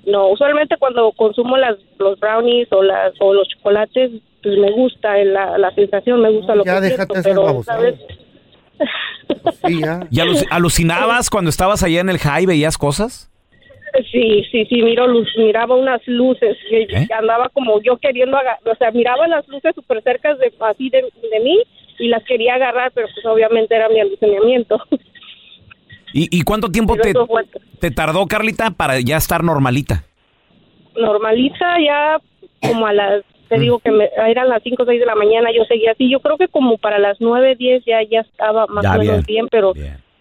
no. 0.05 0.29
Usualmente 0.29 0.77
cuando 0.77 1.11
consumo 1.11 1.57
las, 1.57 1.75
los 1.99 2.17
brownies 2.21 2.71
o 2.71 2.81
las 2.81 3.11
o 3.19 3.33
los 3.33 3.49
chocolates, 3.49 4.11
pues 4.41 4.57
me 4.57 4.71
gusta 4.71 5.17
la, 5.25 5.57
la 5.57 5.71
sensación, 5.75 6.21
me 6.21 6.29
gusta 6.31 6.55
lo 6.55 6.63
ya 6.63 6.75
que 6.75 6.87
déjate 6.87 7.21
siento, 7.21 7.41
pero. 7.41 7.63
¿sabes? 7.63 7.95
Sí, 9.65 9.81
ya. 9.83 9.99
¿Y 10.09 10.19
alu- 10.19 10.47
alucinabas 10.49 11.29
cuando 11.29 11.49
estabas 11.49 11.83
allá 11.83 11.99
en 11.99 12.07
el 12.09 12.17
high? 12.17 12.45
¿Veías 12.45 12.77
cosas? 12.77 13.29
Sí, 14.09 14.45
sí, 14.49 14.65
sí, 14.67 14.81
miro 14.83 15.05
luz, 15.05 15.27
miraba 15.37 15.75
unas 15.75 15.99
luces, 16.07 16.55
que 16.69 16.83
¿Eh? 16.83 17.07
andaba 17.17 17.49
como 17.49 17.81
yo 17.81 17.97
queriendo 17.97 18.37
agarrar, 18.37 18.59
o 18.65 18.75
sea, 18.75 18.91
miraba 18.91 19.27
las 19.27 19.45
luces 19.49 19.75
súper 19.75 20.01
cerca 20.03 20.33
de, 20.35 20.53
así 20.61 20.89
de, 20.89 21.01
de 21.01 21.39
mí 21.41 21.61
y 21.99 22.07
las 22.07 22.23
quería 22.23 22.55
agarrar, 22.55 22.91
pero 22.93 23.07
pues 23.13 23.25
obviamente 23.25 23.75
era 23.75 23.89
mi 23.89 23.99
alucinamiento. 23.99 24.81
¿Y, 26.17 26.27
y 26.35 26.41
cuánto 26.41 26.69
tiempo 26.71 26.95
te, 26.95 27.13
te 27.79 27.91
tardó, 27.91 28.25
Carlita, 28.25 28.71
para 28.71 28.99
ya 28.99 29.17
estar 29.17 29.43
normalita? 29.43 30.03
normaliza 30.95 31.65
ya 31.85 32.17
como 32.67 32.87
a 32.87 32.93
las, 32.93 33.21
Mm. 33.21 33.49
te 33.49 33.59
digo 33.59 33.79
que 33.79 33.91
me, 33.91 34.09
eran 34.27 34.49
las 34.49 34.61
5 34.63 34.81
o 34.81 34.85
6 34.85 34.99
de 34.99 35.05
la 35.05 35.15
mañana, 35.15 35.49
yo 35.55 35.63
seguía 35.65 35.91
así, 35.91 36.09
yo 36.11 36.19
creo 36.19 36.37
que 36.37 36.47
como 36.47 36.77
para 36.79 36.97
las 36.99 37.17
9, 37.21 37.55
10 37.55 37.83
ya, 37.85 37.99
ya 38.09 38.21
estaba 38.21 38.65
más 38.67 38.83
Ya, 38.83 38.95
o 38.95 38.97
menos 38.97 39.25
bien, 39.27 39.45
bien, 39.45 39.47
pero 39.49 39.73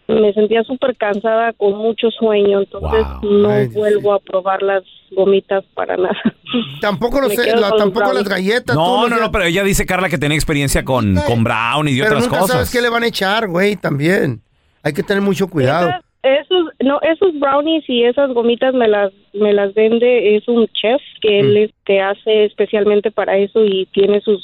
me 0.06 0.32
sentía 0.34 0.62
súper 0.62 0.94
cansada 0.96 1.52
con 1.54 1.76
mucho 1.76 2.10
sueño, 2.10 2.60
entonces 2.60 3.04
no 3.22 3.48
Ay, 3.50 3.66
vuelvo 3.68 4.12
a 4.12 4.20
probar 4.20 4.62
las 4.62 4.84
gomitas 5.10 5.64
para 5.74 5.96
nada. 5.96 6.14
Tampoco, 6.80 7.20
los, 7.22 7.34
la- 7.36 7.70
tampoco 7.76 8.12
las 8.12 8.28
galletas. 8.28 8.76
No, 8.76 9.08
no, 9.08 9.16
no, 9.18 9.32
pero 9.32 9.44
ella 9.44 9.64
dice, 9.64 9.86
Carla, 9.86 10.08
que 10.08 10.18
tenía 10.18 10.36
experiencia 10.36 10.84
con, 10.84 11.16
con 11.26 11.42
brownies 11.42 11.96
y 11.96 12.00
Pero 12.00 12.10
otras 12.12 12.24
nunca 12.26 12.38
cosas. 12.40 12.54
sabes 12.56 12.70
qué 12.70 12.80
le 12.82 12.90
van 12.90 13.02
a 13.02 13.06
echar, 13.08 13.48
güey, 13.48 13.74
también. 13.76 14.42
Hay 14.82 14.92
que 14.92 15.02
tener 15.02 15.22
mucho 15.22 15.48
cuidado. 15.48 15.88
Esas- 15.88 16.02
esos, 16.22 16.72
no, 16.82 16.98
esos 17.02 17.38
brownies 17.38 17.84
y 17.88 18.02
esas 18.02 18.30
gomitas 18.32 18.74
me 18.74 18.88
las, 18.88 19.12
me 19.32 19.52
las 19.52 19.72
vende, 19.74 20.36
es 20.36 20.48
un 20.48 20.66
chef 20.68 21.00
que 21.20 21.38
él 21.38 21.56
este, 21.56 22.00
hace 22.00 22.46
especialmente 22.46 23.12
para 23.12 23.36
eso 23.36 23.64
y 23.64 23.86
tiene 23.92 24.20
sus 24.22 24.42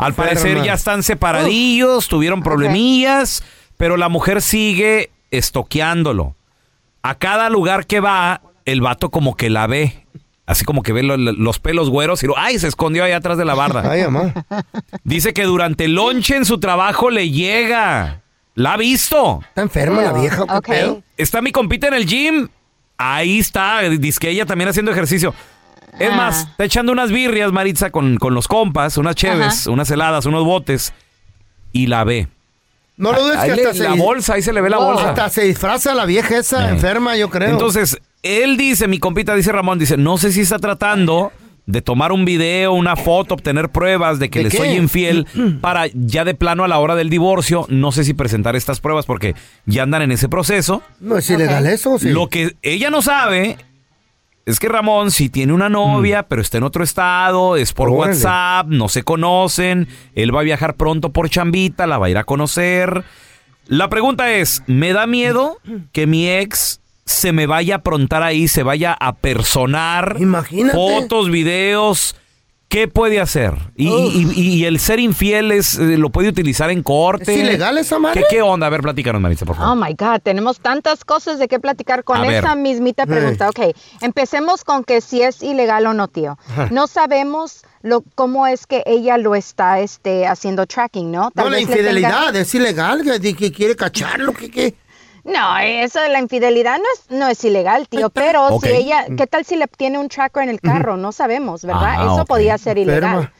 Al 0.00 0.14
parecer 0.14 0.64
ya 0.64 0.74
están 0.74 1.04
separadillos, 1.04 2.08
tuvieron 2.08 2.42
problemillas, 2.42 3.44
pero 3.76 3.96
la 3.96 4.08
mujer 4.08 4.42
sigue 4.42 5.10
estoqueándolo. 5.38 6.36
A 7.02 7.14
cada 7.16 7.48
lugar 7.50 7.86
que 7.86 8.00
va, 8.00 8.40
el 8.64 8.80
vato 8.80 9.10
como 9.10 9.36
que 9.36 9.50
la 9.50 9.66
ve. 9.66 10.04
Así 10.46 10.64
como 10.64 10.82
que 10.82 10.92
ve 10.92 11.02
lo- 11.02 11.16
lo- 11.16 11.32
los 11.32 11.58
pelos 11.58 11.90
güeros 11.90 12.22
y 12.22 12.26
lo, 12.28 12.38
¡ay! 12.38 12.58
Se 12.60 12.68
escondió 12.68 13.02
ahí 13.04 13.12
atrás 13.12 13.36
de 13.36 13.44
la 13.44 13.54
barda. 13.54 13.90
Ay, 13.90 14.02
mamá. 14.04 14.32
Dice 15.02 15.32
que 15.32 15.42
durante 15.44 15.86
el 15.86 15.94
lonche 15.94 16.36
en 16.36 16.44
su 16.44 16.58
trabajo 16.60 17.10
le 17.10 17.30
llega. 17.30 18.22
¿La 18.54 18.74
ha 18.74 18.76
visto? 18.76 19.40
Está 19.48 19.62
enferma 19.62 20.02
la 20.02 20.12
vieja. 20.12 20.44
Está 21.16 21.42
mi 21.42 21.50
compita 21.52 21.88
en 21.88 21.94
el 21.94 22.06
gym. 22.06 22.48
Ahí 22.96 23.40
está. 23.40 23.80
Dice 23.82 24.18
que 24.20 24.30
ella 24.30 24.46
también 24.46 24.68
haciendo 24.70 24.92
ejercicio. 24.92 25.34
Es 25.98 26.10
Ah. 26.12 26.16
más, 26.16 26.40
está 26.50 26.64
echando 26.64 26.92
unas 26.92 27.10
birrias, 27.10 27.50
Maritza, 27.52 27.90
con, 27.90 28.16
con 28.18 28.32
los 28.34 28.46
compas, 28.48 28.96
unas 28.98 29.14
cheves, 29.16 29.62
Ajá. 29.62 29.70
unas 29.70 29.90
heladas, 29.90 30.26
unos 30.26 30.44
botes. 30.44 30.92
Y 31.72 31.88
la 31.88 32.04
ve. 32.04 32.28
No 32.96 33.12
lo 33.12 33.22
dudes 33.24 33.36
Ahí 33.36 33.50
que 33.50 33.56
le- 33.56 33.62
hasta 33.62 33.74
se... 33.74 33.82
la 33.84 33.94
bolsa, 33.94 34.34
ahí 34.34 34.42
se 34.42 34.52
le 34.52 34.60
ve 34.60 34.70
la 34.70 34.78
bolsa. 34.78 35.10
Hasta 35.10 35.28
se 35.28 35.44
disfraza 35.44 35.94
la 35.94 36.06
vieja 36.06 36.38
esa 36.38 36.66
Eh. 36.68 36.72
enferma, 36.72 37.16
yo 37.16 37.28
creo. 37.30 37.50
Entonces, 37.50 37.98
él 38.22 38.56
dice, 38.56 38.88
mi 38.88 38.98
compita 38.98 39.34
dice 39.34 39.52
Ramón, 39.52 39.78
dice, 39.78 39.96
no 39.96 40.16
sé 40.18 40.32
si 40.32 40.40
está 40.40 40.58
tratando 40.58 41.30
de 41.66 41.82
tomar 41.82 42.12
un 42.12 42.24
video, 42.24 42.72
una 42.72 42.94
foto, 42.96 43.34
obtener 43.34 43.70
pruebas 43.70 44.18
de 44.20 44.30
que 44.30 44.38
¿De 44.38 44.44
le 44.44 44.50
qué? 44.50 44.56
soy 44.56 44.68
infiel 44.68 45.26
para 45.60 45.86
ya 45.92 46.24
de 46.24 46.34
plano 46.34 46.62
a 46.64 46.68
la 46.68 46.78
hora 46.78 46.94
del 46.94 47.10
divorcio, 47.10 47.66
no 47.68 47.90
sé 47.92 48.04
si 48.04 48.14
presentar 48.14 48.54
estas 48.56 48.78
pruebas 48.80 49.04
porque 49.04 49.34
ya 49.66 49.82
andan 49.82 50.02
en 50.02 50.12
ese 50.12 50.28
proceso. 50.28 50.82
No 51.00 51.18
es 51.18 51.28
ilegal 51.28 51.66
eso, 51.66 51.98
sí. 51.98 52.08
Lo 52.10 52.28
que 52.28 52.54
ella 52.62 52.88
no 52.90 53.02
sabe 53.02 53.56
es 54.46 54.58
que 54.60 54.68
Ramón 54.68 55.10
si 55.10 55.28
tiene 55.28 55.52
una 55.52 55.68
novia, 55.68 56.22
pero 56.22 56.40
está 56.40 56.56
en 56.58 56.64
otro 56.64 56.82
estado, 56.84 57.56
es 57.56 57.72
por 57.72 57.90
Mm. 57.90 57.92
Órale. 57.92 58.12
WhatsApp, 58.12 58.66
no 58.68 58.88
se 58.88 59.02
conocen, 59.02 59.88
él 60.14 60.34
va 60.34 60.40
a 60.40 60.44
viajar 60.44 60.76
pronto 60.76 61.10
por 61.10 61.28
chambita, 61.28 61.86
la 61.86 61.98
va 61.98 62.06
a 62.06 62.10
ir 62.10 62.18
a 62.18 62.24
conocer. 62.24 63.04
La 63.66 63.88
pregunta 63.88 64.32
es, 64.32 64.62
¿me 64.68 64.92
da 64.92 65.06
miedo 65.06 65.58
que 65.92 66.06
mi 66.06 66.28
ex 66.30 66.80
se 67.04 67.32
me 67.32 67.46
vaya 67.46 67.74
a 67.74 67.78
aprontar 67.78 68.22
ahí, 68.22 68.48
se 68.48 68.62
vaya 68.62 68.96
a 68.98 69.12
personar 69.16 70.16
Imagínate. 70.20 70.74
fotos, 70.76 71.30
videos 71.30 72.14
¿Qué 72.68 72.88
puede 72.88 73.20
hacer? 73.20 73.54
¿Y, 73.76 73.88
y- 73.88 74.32
y- 74.34 74.48
y 74.56 74.64
el 74.64 74.80
ser 74.80 74.98
infiel 74.98 75.52
es, 75.52 75.78
eh, 75.78 75.96
lo 75.96 76.10
puede 76.10 76.28
utilizar 76.28 76.68
en 76.70 76.82
corte? 76.82 77.32
¿Es 77.32 77.40
ilegal 77.40 77.78
esa 77.78 78.00
madre? 78.00 78.22
¿Qué, 78.22 78.36
qué 78.36 78.42
onda? 78.42 78.66
A 78.66 78.70
ver, 78.70 78.80
platícanos, 78.80 79.22
Maritza, 79.22 79.46
por 79.46 79.54
favor. 79.54 79.72
Oh 79.72 79.76
my 79.80 79.94
God, 79.96 80.20
tenemos 80.22 80.58
tantas 80.58 81.04
cosas 81.04 81.38
de 81.38 81.46
qué 81.46 81.60
platicar 81.60 82.02
con 82.02 82.16
A 82.18 82.22
ver. 82.22 82.42
esa 82.44 82.56
mismita 82.56 83.06
pregunta. 83.06 83.48
Ok, 83.50 83.60
empecemos 84.00 84.64
con 84.64 84.82
que 84.82 85.00
si 85.00 85.22
es 85.22 85.44
ilegal 85.44 85.86
o 85.86 85.94
no, 85.94 86.08
tío. 86.08 86.38
No 86.72 86.88
sabemos 86.88 87.62
lo, 87.82 88.02
cómo 88.16 88.48
es 88.48 88.66
que 88.66 88.82
ella 88.84 89.16
lo 89.16 89.36
está 89.36 89.78
este, 89.78 90.26
haciendo 90.26 90.66
tracking, 90.66 91.12
¿no? 91.12 91.30
No, 91.36 91.44
la 91.44 91.50
vez 91.50 91.60
le 91.60 91.66
tenga- 91.66 91.70
infidelidad 91.78 92.34
es 92.34 92.52
ilegal, 92.52 93.02
que, 93.22 93.34
que 93.36 93.52
quiere 93.52 93.76
cacharlo, 93.76 94.32
que 94.34 94.50
qué. 94.50 94.74
No, 95.26 95.58
eso 95.58 96.00
de 96.00 96.08
la 96.08 96.20
infidelidad 96.20 96.78
no 96.78 96.84
es, 96.94 97.10
no 97.10 97.28
es 97.28 97.42
ilegal, 97.44 97.88
tío, 97.88 98.10
pero 98.10 98.46
Ok. 98.46 98.64
si 98.66 98.70
ella, 98.72 99.06
¿qué 99.16 99.26
tal 99.26 99.44
si 99.44 99.56
le 99.56 99.66
tiene 99.66 99.98
un 99.98 100.08
tracker 100.08 100.44
en 100.44 100.50
el 100.50 100.60
carro? 100.60 100.96
No 100.96 101.10
sabemos, 101.10 101.64
¿verdad? 101.64 101.96
Ah, 101.98 102.12
eso 102.14 102.24
podía 102.24 102.56
ser 102.58 102.78
ilegal. 102.78 103.02
Enferma. 103.04 103.32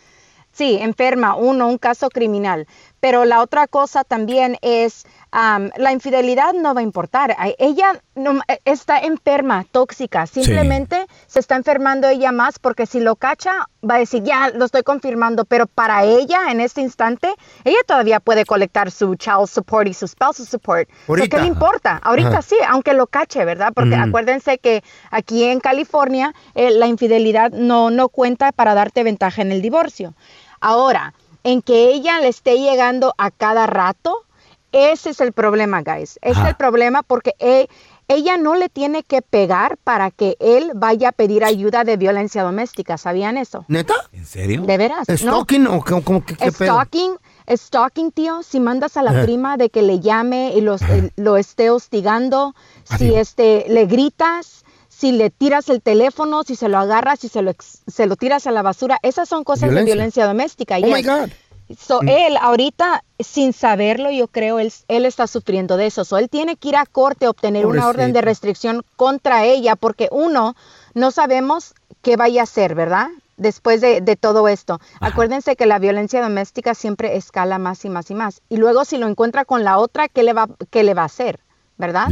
Sí, 0.52 0.78
enferma, 0.80 1.36
uno, 1.36 1.68
un 1.68 1.78
caso 1.78 2.08
criminal. 2.08 2.66
Pero 3.00 3.24
la 3.24 3.40
otra 3.40 3.66
cosa 3.66 4.04
también 4.04 4.56
es, 4.62 5.04
la 5.32 5.92
infidelidad 5.92 6.54
no 6.54 6.74
va 6.74 6.80
a 6.80 6.82
importar. 6.82 7.36
Ella 7.58 8.00
no- 8.14 8.40
eh, 8.48 8.58
está 8.64 8.98
enferma, 9.00 9.64
tóxica. 9.70 10.26
Simplemente 10.26 11.06
se 11.26 11.40
está 11.40 11.56
enfermando 11.56 12.08
ella 12.08 12.32
más 12.32 12.58
porque 12.58 12.86
si 12.86 13.00
lo 13.00 13.16
cacha, 13.16 13.68
va 13.88 13.96
a 13.96 13.98
decir, 13.98 14.22
ya 14.22 14.48
lo 14.48 14.64
estoy 14.64 14.82
confirmando. 14.82 15.44
Pero 15.44 15.66
para 15.66 16.04
ella, 16.04 16.50
en 16.50 16.60
este 16.60 16.80
instante, 16.80 17.32
ella 17.64 17.76
todavía 17.86 18.18
puede 18.18 18.44
colectar 18.46 18.90
su 18.90 19.14
child 19.16 19.46
support 19.46 19.88
y 19.88 19.94
su 19.94 20.08
spousal 20.08 20.46
support. 20.46 20.88
So. 21.06 21.14
¿Qué 21.14 21.38
le 21.38 21.46
importa? 21.46 22.00
Ahorita 22.02 22.28
Ajá. 22.28 22.42
sí, 22.42 22.56
aunque 22.66 22.94
lo 22.94 23.06
cache, 23.06 23.44
¿verdad? 23.44 23.72
Porque 23.74 23.94
acuérdense 23.94 24.58
que 24.58 24.82
aquí 25.10 25.44
en 25.44 25.60
California 25.60 26.34
eh, 26.54 26.70
la 26.70 26.86
infidelidad 26.86 27.50
no, 27.52 27.90
no 27.90 28.08
cuenta 28.08 28.52
para 28.52 28.74
darte 28.74 29.02
ventaja 29.02 29.42
en 29.42 29.52
el 29.52 29.60
divorcio. 29.60 30.14
Ahora, 30.60 31.12
en 31.46 31.62
que 31.62 31.92
ella 31.92 32.18
le 32.20 32.28
esté 32.28 32.58
llegando 32.58 33.14
a 33.18 33.30
cada 33.30 33.66
rato, 33.66 34.24
ese 34.72 35.10
es 35.10 35.20
el 35.20 35.32
problema, 35.32 35.82
guys. 35.82 36.18
Es 36.22 36.36
Ajá. 36.36 36.48
el 36.50 36.56
problema 36.56 37.02
porque 37.04 37.34
e- 37.38 37.68
ella 38.08 38.36
no 38.36 38.54
le 38.56 38.68
tiene 38.68 39.02
que 39.04 39.22
pegar 39.22 39.76
para 39.78 40.10
que 40.10 40.36
él 40.40 40.72
vaya 40.74 41.08
a 41.10 41.12
pedir 41.12 41.44
ayuda 41.44 41.84
de 41.84 41.96
violencia 41.96 42.42
doméstica. 42.42 42.98
¿Sabían 42.98 43.38
eso? 43.38 43.64
¿Neta? 43.68 43.94
¿En 44.12 44.26
serio? 44.26 44.62
¿De 44.62 44.76
veras? 44.76 45.08
¿no? 45.08 45.16
¿Stalking 45.16 45.66
o 45.68 45.82
cómo, 45.82 46.02
cómo- 46.04 46.24
qué, 46.24 46.34
pedo? 46.34 46.50
Stalking, 46.52 47.16
stalking, 47.48 48.10
tío, 48.12 48.42
si 48.42 48.58
mandas 48.60 48.96
a 48.96 49.02
la 49.02 49.22
prima 49.22 49.56
de 49.56 49.70
que 49.70 49.82
le 49.82 50.00
llame 50.00 50.52
y 50.54 50.60
los- 50.60 50.82
eh, 50.82 51.10
lo 51.16 51.36
esté 51.36 51.70
hostigando, 51.70 52.54
si 52.98 53.14
este 53.14 53.66
le 53.68 53.86
gritas, 53.86 54.64
si 54.96 55.12
le 55.12 55.30
tiras 55.30 55.68
el 55.68 55.82
teléfono, 55.82 56.42
si 56.42 56.56
se 56.56 56.68
lo 56.68 56.78
agarras, 56.78 57.20
si 57.20 57.28
se 57.28 57.42
lo, 57.42 57.52
se 57.58 58.06
lo 58.06 58.16
tiras 58.16 58.46
a 58.46 58.50
la 58.52 58.62
basura, 58.62 58.98
esas 59.02 59.28
son 59.28 59.44
cosas 59.44 59.68
Violencia. 59.68 59.84
de 59.84 59.94
violencia 59.94 60.26
doméstica. 60.26 60.76
Oh, 60.82 60.86
my. 60.86 61.02
God. 61.02 61.30
So, 61.76 62.00
Mm. 62.00 62.08
él 62.08 62.36
ahorita, 62.40 63.02
sin 63.18 63.52
saberlo, 63.52 64.10
yo 64.12 64.28
creo, 64.28 64.58
él, 64.60 64.72
él 64.88 65.04
está 65.04 65.26
sufriendo 65.26 65.76
de 65.76 65.86
eso. 65.86 66.04
So, 66.04 66.16
él 66.16 66.28
tiene 66.30 66.56
que 66.56 66.68
ir 66.68 66.76
a 66.76 66.86
corte 66.86 67.26
a 67.26 67.30
obtener 67.30 67.66
una 67.66 67.88
orden 67.88 68.12
de 68.12 68.20
restricción 68.22 68.84
contra 68.94 69.44
ella, 69.44 69.74
porque 69.76 70.08
uno, 70.12 70.54
no 70.94 71.10
sabemos 71.10 71.74
qué 72.02 72.16
vaya 72.16 72.42
a 72.42 72.44
hacer, 72.44 72.74
¿verdad? 72.76 73.08
Después 73.36 73.80
de, 73.82 74.00
de 74.00 74.16
todo 74.16 74.46
esto. 74.48 74.80
Acuérdense 75.00 75.56
que 75.56 75.66
la 75.66 75.78
violencia 75.80 76.22
doméstica 76.22 76.74
siempre 76.74 77.16
escala 77.16 77.58
más 77.58 77.84
y 77.84 77.90
más 77.90 78.10
y 78.10 78.14
más. 78.14 78.40
Y 78.48 78.56
luego 78.58 78.84
si 78.86 78.96
lo 78.96 79.08
encuentra 79.08 79.44
con 79.44 79.62
la 79.64 79.76
otra, 79.78 80.08
¿qué 80.08 80.22
le 80.22 80.32
va, 80.32 80.48
qué 80.70 80.84
le 80.84 80.94
va 80.94 81.02
a 81.02 81.06
hacer? 81.06 81.40
¿Verdad? 81.78 82.06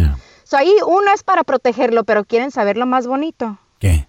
So, 0.45 0.57
ahí 0.57 0.73
uno 0.87 1.13
es 1.13 1.23
para 1.23 1.43
protegerlo, 1.45 2.05
pero 2.05 2.25
quieren 2.25 2.51
saber 2.51 2.77
lo 2.77 2.87
más 2.87 3.07
bonito. 3.07 3.59
¿Qué? 3.81 4.07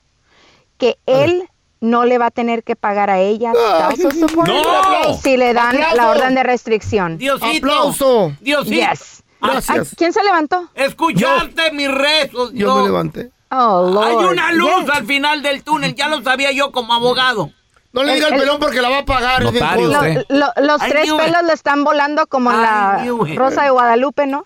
Que 0.78 0.98
él 1.06 1.50
no 1.82 2.06
le 2.06 2.18
va 2.18 2.28
a 2.28 2.32
tener 2.32 2.64
que 2.64 2.76
pagar 2.76 3.10
a 3.10 3.20
ella 3.20 3.54
support 4.20 4.48
¡No! 4.50 5.14
si 5.22 5.38
le 5.38 5.54
dan 5.54 5.76
¡Aplauso! 5.76 5.96
la 5.96 6.10
orden 6.10 6.36
de 6.36 6.44
restricción. 6.44 7.18
Diosito. 7.18 7.46
¡Aplauso! 7.68 8.34
Diosito. 8.42 8.76
Yes. 8.76 9.24
Gracias. 9.42 9.70
Ay, 9.92 9.96
¿Quién 9.98 10.12
se 10.14 10.24
levantó? 10.24 10.70
Escuchaste 10.74 11.72
mis 11.72 11.92
rezos. 11.92 12.52
Yo 12.54 12.78
me 12.78 12.84
levanté. 12.86 13.32
Oh, 13.52 13.90
Lord. 13.94 14.08
Hay 14.08 14.16
una 14.26 14.52
luz 14.54 14.82
Yes. 14.86 14.90
al 14.90 15.06
final 15.06 15.42
del 15.44 15.64
túnel, 15.64 15.94
ya 15.96 16.08
lo 16.10 16.22
sabía 16.24 16.52
yo 16.52 16.72
como 16.72 16.94
abogado. 16.94 17.52
No 17.94 18.04
le 18.04 18.16
diga 18.16 18.28
El- 18.30 18.40
pelón 18.40 18.60
porque 18.60 18.82
la 18.82 18.90
va 18.90 19.00
a 19.00 19.06
pagar. 19.06 19.44
Notario 19.44 19.90
usted. 19.92 20.26
Lo- 20.30 20.52
los 20.58 20.82
I 20.86 20.90
tres 20.90 21.04
knew 21.06 21.16
it. 21.18 21.24
pelos 21.26 21.44
le 21.44 21.54
están 21.54 21.84
volando 21.86 22.26
como 22.28 22.52
la. 22.52 23.06
Rosa 23.36 23.64
de 23.64 23.70
Guadalupe, 23.70 24.26
¿no? 24.28 24.44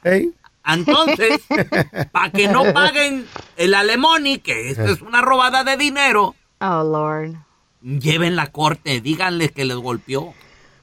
Entonces, 0.74 1.42
para 2.12 2.30
que 2.32 2.48
no 2.48 2.74
paguen 2.74 3.26
el 3.58 3.74
alemoni, 3.74 4.40
que 4.40 4.70
esto 4.72 4.86
es 4.86 5.02
una 5.02 5.22
robada 5.22 5.64
de 5.64 5.78
dinero, 5.78 6.36
Oh, 6.62 6.84
Lord. 6.84 7.36
lleven 7.82 8.36
la 8.36 8.48
corte, 8.48 9.00
díganles 9.02 9.52
que 9.52 9.66
les 9.66 9.78
golpeó. 9.78 10.34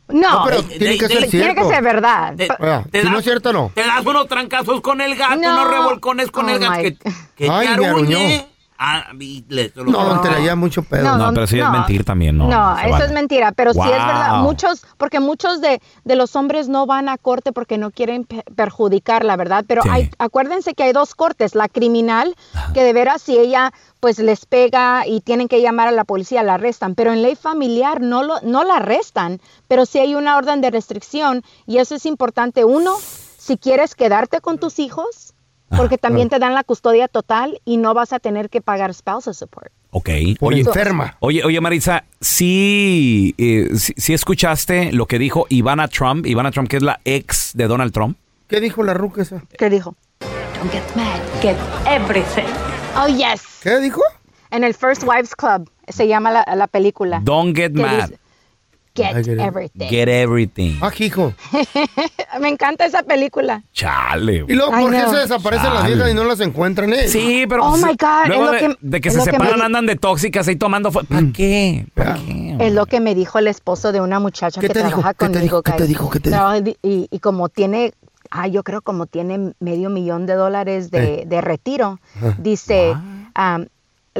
No, 0.08 0.20
No, 0.38 0.44
pero 0.44 0.62
de- 0.62 0.78
tiene 0.78 0.98
que 0.98 1.08
de- 1.08 1.14
ser 1.20 1.28
tiene 1.30 1.46
que 1.48 1.52
cierto. 1.54 1.68
ser 1.68 1.82
verdad. 1.82 2.34
Si 2.92 3.08
no 3.08 3.18
es 3.18 3.24
cierto, 3.24 3.52
no. 3.52 3.72
Te 3.74 3.82
das 3.84 4.06
unos 4.06 4.28
trancazos 4.28 4.80
con 4.80 5.00
el 5.00 5.16
gato, 5.16 5.36
No. 5.36 5.52
unos 5.52 5.68
revolcones 5.70 6.30
con 6.30 6.46
Oh, 6.46 6.50
el 6.50 6.58
gato 6.60 6.72
my- 6.76 6.82
que, 6.82 6.96
que 7.36 7.50
Ay, 7.50 7.66
te 7.68 7.76
me 7.80 7.86
aruñe. 7.88 8.46
Ah, 8.78 9.06
te 9.48 9.72
lo- 9.74 9.84
No, 9.84 10.20
Tela, 10.20 10.40
ya 10.40 10.54
mucho 10.54 10.82
pedo. 10.82 11.02
No, 11.04 11.16
No, 11.16 11.30
pero 11.32 11.44
eso 11.44 11.56
ya 11.56 11.64
es 11.64 11.68
no. 11.70 11.78
mentir 11.78 12.04
también, 12.04 12.36
¿no? 12.36 12.46
No, 12.48 12.78
eso 12.78 12.90
vale. 12.90 13.04
es 13.06 13.12
mentira, 13.12 13.52
pero 13.52 13.72
sí 13.72 13.80
es 13.80 13.86
verdad. 13.90 14.32
Wow. 14.36 14.42
Muchos, 14.42 14.84
porque 14.98 15.20
muchos 15.20 15.60
de, 15.60 15.80
de 16.04 16.16
los 16.16 16.36
hombres 16.36 16.68
no 16.68 16.86
van 16.86 17.08
a 17.08 17.16
corte 17.18 17.52
porque 17.52 17.78
no 17.78 17.90
quieren 17.90 18.24
pe- 18.24 18.44
perjudicar, 18.54 19.24
la 19.24 19.36
verdad. 19.36 19.64
Pero 19.66 19.82
Sí. 19.82 19.88
hay, 19.90 20.10
acuérdense 20.18 20.74
que 20.74 20.82
hay 20.82 20.92
dos 20.92 21.14
cortes, 21.14 21.54
la 21.54 21.68
criminal, 21.68 22.34
que 22.74 22.82
de 22.84 22.92
veras 22.92 23.22
si 23.22 23.36
ella 23.38 23.72
pues 24.00 24.18
les 24.18 24.44
pega 24.46 25.06
y 25.06 25.20
tienen 25.20 25.48
que 25.48 25.60
llamar 25.62 25.88
a 25.88 25.92
la 25.92 26.04
policía, 26.04 26.42
la 26.42 26.54
arrestan. 26.54 26.94
Pero 26.94 27.12
en 27.12 27.22
ley 27.22 27.34
familiar 27.34 28.00
no, 28.02 28.22
lo, 28.22 28.40
no 28.42 28.62
la 28.62 28.76
arrestan, 28.76 29.40
pero 29.68 29.86
sí 29.86 29.98
hay 29.98 30.14
una 30.14 30.36
orden 30.36 30.60
de 30.60 30.70
restricción 30.70 31.42
y 31.66 31.78
eso 31.78 31.94
es 31.94 32.06
importante. 32.06 32.64
Uno, 32.64 32.94
si 33.38 33.56
quieres 33.56 33.94
quedarte 33.94 34.40
con 34.40 34.58
tus 34.58 34.78
hijos, 34.78 35.25
porque 35.68 35.98
también 35.98 36.28
te 36.28 36.38
dan 36.38 36.54
la 36.54 36.64
custodia 36.64 37.08
total 37.08 37.60
y 37.64 37.76
no 37.76 37.94
vas 37.94 38.12
a 38.12 38.18
tener 38.18 38.50
que 38.50 38.60
pagar 38.60 38.92
spousal 38.94 39.34
support. 39.34 39.72
Ok. 39.90 40.10
Por 40.38 40.52
Oye, 40.52 40.62
enferma. 40.62 41.16
Oye, 41.20 41.42
oye, 41.44 41.60
Marisa, 41.60 42.04
sí, 42.20 43.34
eh, 43.38 43.70
sí, 43.76 43.94
sí 43.96 44.14
escuchaste 44.14 44.92
lo 44.92 45.06
que 45.06 45.18
dijo 45.18 45.46
Ivana 45.48 45.88
Trump, 45.88 46.26
Ivana 46.26 46.50
Trump, 46.50 46.68
que 46.68 46.76
es 46.76 46.82
la 46.82 47.00
ex 47.04 47.52
de 47.54 47.66
Donald 47.66 47.92
Trump. 47.92 48.18
¿Qué 48.46 48.60
dijo 48.60 48.82
la 48.82 48.94
ruca 48.94 49.22
esa? 49.22 49.42
¿Qué 49.58 49.70
dijo? 49.70 49.96
Don't 50.20 50.70
get 50.70 50.84
mad, 50.94 51.20
get 51.42 51.56
everything. 51.86 52.46
Oh, 52.96 53.08
yes. 53.08 53.60
¿Qué 53.62 53.78
dijo? 53.78 54.00
En 54.50 54.64
el 54.64 54.74
First 54.74 55.02
Wives 55.02 55.34
Club 55.34 55.70
se 55.88 56.06
llama 56.06 56.30
la, 56.30 56.44
la 56.54 56.66
película. 56.66 57.20
Don't 57.22 57.56
get 57.56 57.72
mad, 57.72 58.08
dice, 58.08 58.18
Get 58.96 59.16
I 59.16 59.22
get 59.22 59.34
it. 59.34 59.40
everything. 59.40 59.88
get 59.88 60.08
everything. 60.08 60.78
Ah, 60.80 60.90
hijo. 60.98 61.32
Me 62.40 62.48
encanta 62.48 62.84
esa 62.86 63.02
película. 63.02 63.62
Chale. 63.72 64.44
Y 64.48 64.54
luego, 64.54 64.72
¿por 64.72 64.90
qué 64.90 65.06
se 65.08 65.16
desaparecen 65.16 65.72
las 65.74 65.86
viejas 65.86 66.10
y 66.10 66.14
no 66.14 66.24
las 66.24 66.40
encuentran, 66.40 66.92
eh? 66.92 67.08
Sí, 67.08 67.44
pero 67.48 67.64
Oh 67.66 67.70
pues, 67.70 67.82
my 67.82 67.90
God, 67.98 68.26
luego 68.28 68.44
es 68.44 68.46
lo 68.46 68.52
de, 68.52 68.58
que- 68.74 68.78
de 68.80 69.00
que 69.00 69.08
es 69.08 69.14
se 69.14 69.18
lo 69.20 69.24
que 69.26 69.32
me 69.32 69.44
separan 69.44 69.62
andan 69.66 69.86
de 69.86 69.96
tóxicas 69.96 70.48
ahí 70.48 70.56
tomando 70.56 70.90
¿Para 70.92 71.06
qué? 71.32 71.86
¿Para 71.94 72.14
qué? 72.14 72.56
Es 72.60 72.72
lo 72.72 72.86
que 72.86 73.00
me 73.00 73.14
dijo 73.14 73.38
el 73.38 73.48
esposo 73.48 73.92
de 73.92 74.00
una 74.00 74.18
muchacha 74.20 74.60
¿Qué 74.60 74.68
que 74.68 74.72
te 74.74 74.78
dijo? 74.80 74.88
trabaja 75.00 75.14
¿Qué 75.14 75.26
te 75.26 75.32
conmigo. 75.32 75.42
dijo? 75.42 75.62
¿Qué 75.62 75.72
te 75.72 75.86
dijo? 75.86 76.10
¿Qué 76.10 76.20
te 76.20 76.30
Trabaja 76.30 76.58
y, 76.58 77.08
y- 77.10 77.18
como 77.20 77.48
tiene, 77.48 77.92
ah, 78.30 78.46
yo 78.48 78.62
creo 78.62 78.82
como 78.82 79.06
tiene 79.06 79.52
medio 79.60 79.90
millón 79.90 80.26
de 80.26 80.34
dólares 80.34 80.90
de, 80.90 81.24
de 81.26 81.40
retiro, 81.40 82.00
dice, 82.38 82.92
um, 83.36 83.66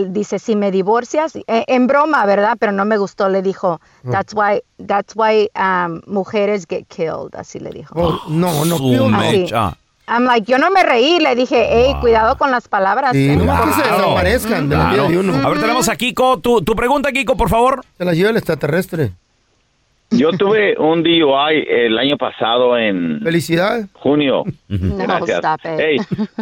dice, 0.09 0.39
si 0.39 0.57
me 0.57 0.71
divorcias, 0.71 1.37
eh, 1.37 1.65
en 1.67 1.87
broma, 1.87 2.25
¿verdad? 2.27 2.57
Pero 2.59 2.73
no 2.73 2.85
me 2.85 2.97
gustó, 2.99 3.29
le 3.29 3.43
dijo, 3.43 3.81
that's 4.11 4.35
why, 4.35 4.63
that's 4.87 5.15
why 5.17 5.49
um, 5.59 6.01
mujeres 6.07 6.67
get 6.69 6.87
killed, 6.89 7.35
así 7.37 7.59
le 7.59 7.71
dijo. 7.71 7.95
Oh, 7.95 8.21
no, 8.29 8.65
no, 8.65 8.79
no. 8.79 9.73
I'm 10.09 10.25
like, 10.25 10.47
yo 10.49 10.57
no 10.59 10.71
me 10.71 10.85
reí, 10.85 11.19
le 11.19 11.35
dije, 11.35 11.67
hey, 11.69 11.95
cuidado 12.01 12.39
con 12.39 12.53
las 12.53 12.69
palabras. 12.69 13.11
Sí, 13.13 13.29
¿eh? 13.29 13.37
no 13.37 13.45
más 13.45 13.63
que 13.63 13.73
se 13.73 13.83
Claro. 13.83 13.97
desaparezcan 13.97 14.69
de 14.69 14.77
la 14.77 14.85
vida 14.85 14.95
Claro. 14.95 15.09
de 15.09 15.19
uno. 15.19 15.45
A 15.45 15.49
ver, 15.49 15.59
tenemos 15.61 15.89
a 15.89 15.97
Kiko. 15.97 16.39
Tu, 16.39 16.63
tu 16.63 16.77
pregunta, 16.77 17.11
Kiko, 17.11 17.37
por 17.37 17.49
favor. 17.49 17.85
Se 17.99 18.05
la 18.05 18.13
lleva 18.15 18.31
el 18.31 18.37
extraterrestre. 18.37 19.13
Yo 20.11 20.31
tuve 20.33 20.77
un 20.79 21.03
DUI 21.03 21.67
el 21.69 21.99
año 21.99 22.17
pasado 22.17 22.79
en 22.79 23.21
Felicidades. 23.23 23.87
junio. 23.93 24.45
No, 24.69 24.97
Gracias. 24.97 25.39
stop 25.39 25.61
it. 25.65 25.81
Ey, 25.81 25.97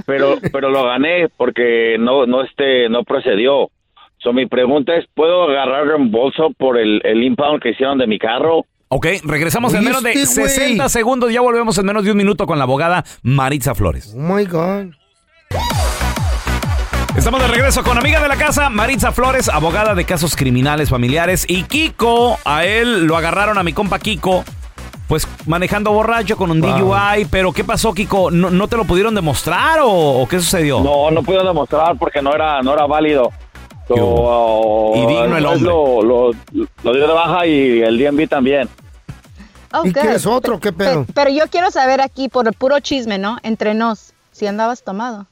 pero 0.06 0.36
pero 0.52 0.70
lo 0.70 0.84
gané 0.84 1.28
porque 1.36 1.96
no 1.98 2.26
no 2.26 2.42
este 2.42 2.88
no 2.90 3.04
procedió. 3.04 3.70
So, 4.18 4.32
mi 4.32 4.46
pregunta 4.46 4.94
es, 4.96 5.04
¿puedo 5.14 5.44
agarrar 5.50 5.86
reembolso 5.86 6.50
por 6.56 6.78
el, 6.78 7.00
el 7.04 7.22
impound 7.22 7.60
que 7.62 7.70
hicieron 7.70 7.98
de 7.98 8.06
mi 8.06 8.18
carro? 8.18 8.64
Ok, 8.88 9.06
regresamos 9.24 9.74
en 9.74 9.84
menos 9.84 10.02
de 10.02 10.12
este 10.12 10.40
güey. 10.40 10.50
60 10.50 10.88
segundos. 10.88 11.32
Ya 11.32 11.40
volvemos 11.40 11.76
en 11.78 11.86
menos 11.86 12.04
de 12.04 12.10
un 12.12 12.16
minuto 12.16 12.46
con 12.46 12.58
la 12.58 12.64
abogada 12.64 13.04
Maritza 13.22 13.74
Flores. 13.74 14.14
Oh 14.16 14.20
my 14.20 14.44
God. 14.44 14.92
Estamos 17.16 17.40
de 17.40 17.48
regreso 17.48 17.82
con 17.84 17.96
amiga 17.96 18.20
de 18.20 18.28
la 18.28 18.36
casa, 18.36 18.68
Maritza 18.70 19.12
Flores, 19.12 19.48
abogada 19.48 19.94
de 19.94 20.04
casos 20.04 20.34
criminales 20.36 20.90
familiares. 20.90 21.44
Y 21.48 21.62
Kiko, 21.62 22.38
a 22.44 22.64
él 22.64 23.04
lo 23.06 23.16
agarraron 23.16 23.56
a 23.56 23.62
mi 23.62 23.72
compa 23.72 23.98
Kiko, 24.00 24.44
pues 25.06 25.26
manejando 25.46 25.92
borracho 25.92 26.36
con 26.36 26.50
un 26.50 26.60
DUI. 26.60 27.24
Pero 27.30 27.52
¿qué 27.52 27.62
pasó, 27.62 27.94
Kiko? 27.94 28.30
¿No, 28.32 28.50
no 28.50 28.66
te 28.66 28.76
lo 28.76 28.84
pudieron 28.84 29.14
demostrar 29.14 29.78
o, 29.80 29.88
o 30.22 30.28
qué 30.28 30.40
sucedió? 30.40 30.80
No, 30.80 31.10
no 31.12 31.22
pude 31.22 31.42
demostrar 31.44 31.96
porque 31.98 32.20
no 32.20 32.34
era 32.34 32.60
no 32.62 32.72
era 32.74 32.86
válido. 32.86 33.30
So, 33.86 34.92
Y 34.96 35.06
digno 35.06 35.36
el 35.36 35.46
hombre. 35.46 35.70
Lo, 35.70 36.02
lo, 36.02 36.30
lo 36.82 36.92
dio 36.92 37.06
de 37.06 37.12
baja 37.12 37.46
y 37.46 37.80
el 37.82 37.96
DMV 37.98 38.28
también. 38.28 38.68
Oh, 39.72 39.82
¿Y 39.84 39.90
good. 39.90 40.00
quieres 40.00 40.26
otro? 40.26 40.58
¿Qué 40.58 40.72
pedo? 40.72 41.04
Pe- 41.04 41.12
Pero 41.14 41.30
yo 41.30 41.44
quiero 41.50 41.70
saber 41.70 42.00
aquí, 42.00 42.28
por 42.28 42.46
el 42.48 42.54
puro 42.54 42.80
chisme, 42.80 43.18
¿no? 43.18 43.38
Entre 43.42 43.74
nos, 43.74 44.14
si 44.32 44.46
andabas 44.46 44.82
tomado. 44.84 45.26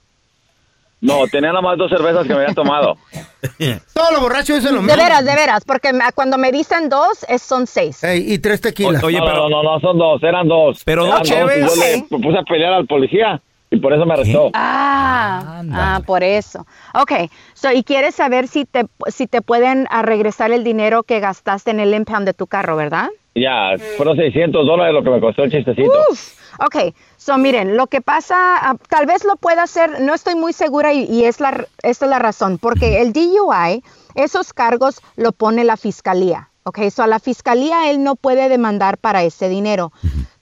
No, 1.02 1.26
tenía 1.26 1.50
nada 1.50 1.60
más 1.60 1.76
dos 1.76 1.90
cervezas 1.90 2.22
que 2.26 2.32
me 2.32 2.42
había 2.42 2.54
tomado. 2.54 2.96
Todos 3.92 4.12
los 4.12 4.20
borrachos 4.20 4.56
dicen 4.56 4.74
lo 4.76 4.80
De 4.82 4.86
mismo. 4.86 5.02
veras, 5.02 5.24
de 5.24 5.34
veras, 5.34 5.64
porque 5.66 5.90
cuando 6.14 6.38
me 6.38 6.52
dicen 6.52 6.88
dos, 6.88 7.26
es, 7.28 7.42
son 7.42 7.66
seis. 7.66 8.00
y 8.04 8.38
tres 8.38 8.60
tequilas. 8.60 9.02
Oye, 9.02 9.18
no, 9.18 9.24
pero- 9.24 9.48
no, 9.48 9.62
no, 9.62 9.62
no, 9.74 9.80
son 9.80 9.98
dos, 9.98 10.22
eran 10.22 10.46
dos. 10.48 10.80
Pero 10.84 11.04
Eran 11.06 11.18
dos 11.18 11.28
dos, 11.28 11.36
y 11.36 11.40
cheves. 11.40 11.74
Yo 12.10 12.16
le 12.18 12.22
puse 12.22 12.38
a 12.38 12.42
pelear 12.44 12.72
al 12.72 12.86
policía 12.86 13.42
y 13.70 13.80
por 13.80 13.92
eso 13.92 14.06
me 14.06 14.14
arrestó. 14.14 14.50
Ah, 14.54 15.62
ah, 15.72 16.00
por 16.06 16.22
eso. 16.22 16.66
Ok, 16.94 17.12
so, 17.54 17.72
y 17.72 17.82
quieres 17.82 18.14
saber 18.14 18.46
si 18.46 18.64
te, 18.64 18.86
si 19.08 19.26
te 19.26 19.42
pueden 19.42 19.88
ah, 19.90 20.02
regresar 20.02 20.52
el 20.52 20.62
dinero 20.62 21.02
que 21.02 21.18
gastaste 21.20 21.72
en 21.72 21.80
el 21.80 21.92
impound 21.94 22.26
de 22.26 22.34
tu 22.34 22.46
carro, 22.46 22.76
¿verdad? 22.76 23.08
Ya, 23.34 23.72
fueron 23.96 24.16
600 24.16 24.66
dólares 24.66 24.94
lo 24.94 25.02
que 25.02 25.10
me 25.10 25.18
costó 25.20 25.42
el 25.42 25.50
chistecito. 25.50 25.90
Uf, 26.10 26.34
ok, 26.58 26.94
so 27.16 27.38
miren, 27.38 27.76
lo 27.76 27.86
que 27.86 28.00
pasa, 28.00 28.36
ah, 28.36 28.76
tal 28.88 29.06
vez 29.06 29.24
lo 29.24 29.36
pueda 29.36 29.62
hacer, 29.62 30.00
no 30.00 30.14
estoy 30.14 30.34
muy 30.34 30.52
segura 30.52 30.92
y, 30.92 31.04
y 31.04 31.24
es 31.24 31.40
la, 31.40 31.66
esta 31.82 32.04
es 32.06 32.10
la 32.10 32.18
razón, 32.18 32.58
porque 32.58 33.00
el 33.00 33.12
DUI, 33.12 33.82
esos 34.14 34.52
cargos 34.52 35.00
lo 35.16 35.32
pone 35.32 35.64
la 35.64 35.76
fiscalía, 35.76 36.50
ok, 36.64 36.78
so 36.90 37.02
a 37.02 37.06
la 37.06 37.18
fiscalía 37.18 37.90
él 37.90 38.02
no 38.02 38.16
puede 38.16 38.48
demandar 38.48 38.98
para 38.98 39.22
ese 39.22 39.48
dinero. 39.48 39.92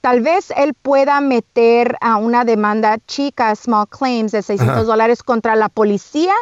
Tal 0.00 0.22
vez 0.22 0.50
él 0.56 0.74
pueda 0.74 1.20
meter 1.20 1.96
a 2.00 2.16
una 2.16 2.44
demanda 2.44 2.98
chica, 3.06 3.54
small 3.54 3.86
claims 3.86 4.32
de 4.32 4.42
600 4.42 4.76
Ajá. 4.76 4.84
dólares 4.84 5.22
contra 5.22 5.56
la 5.56 5.68
policía 5.68 6.34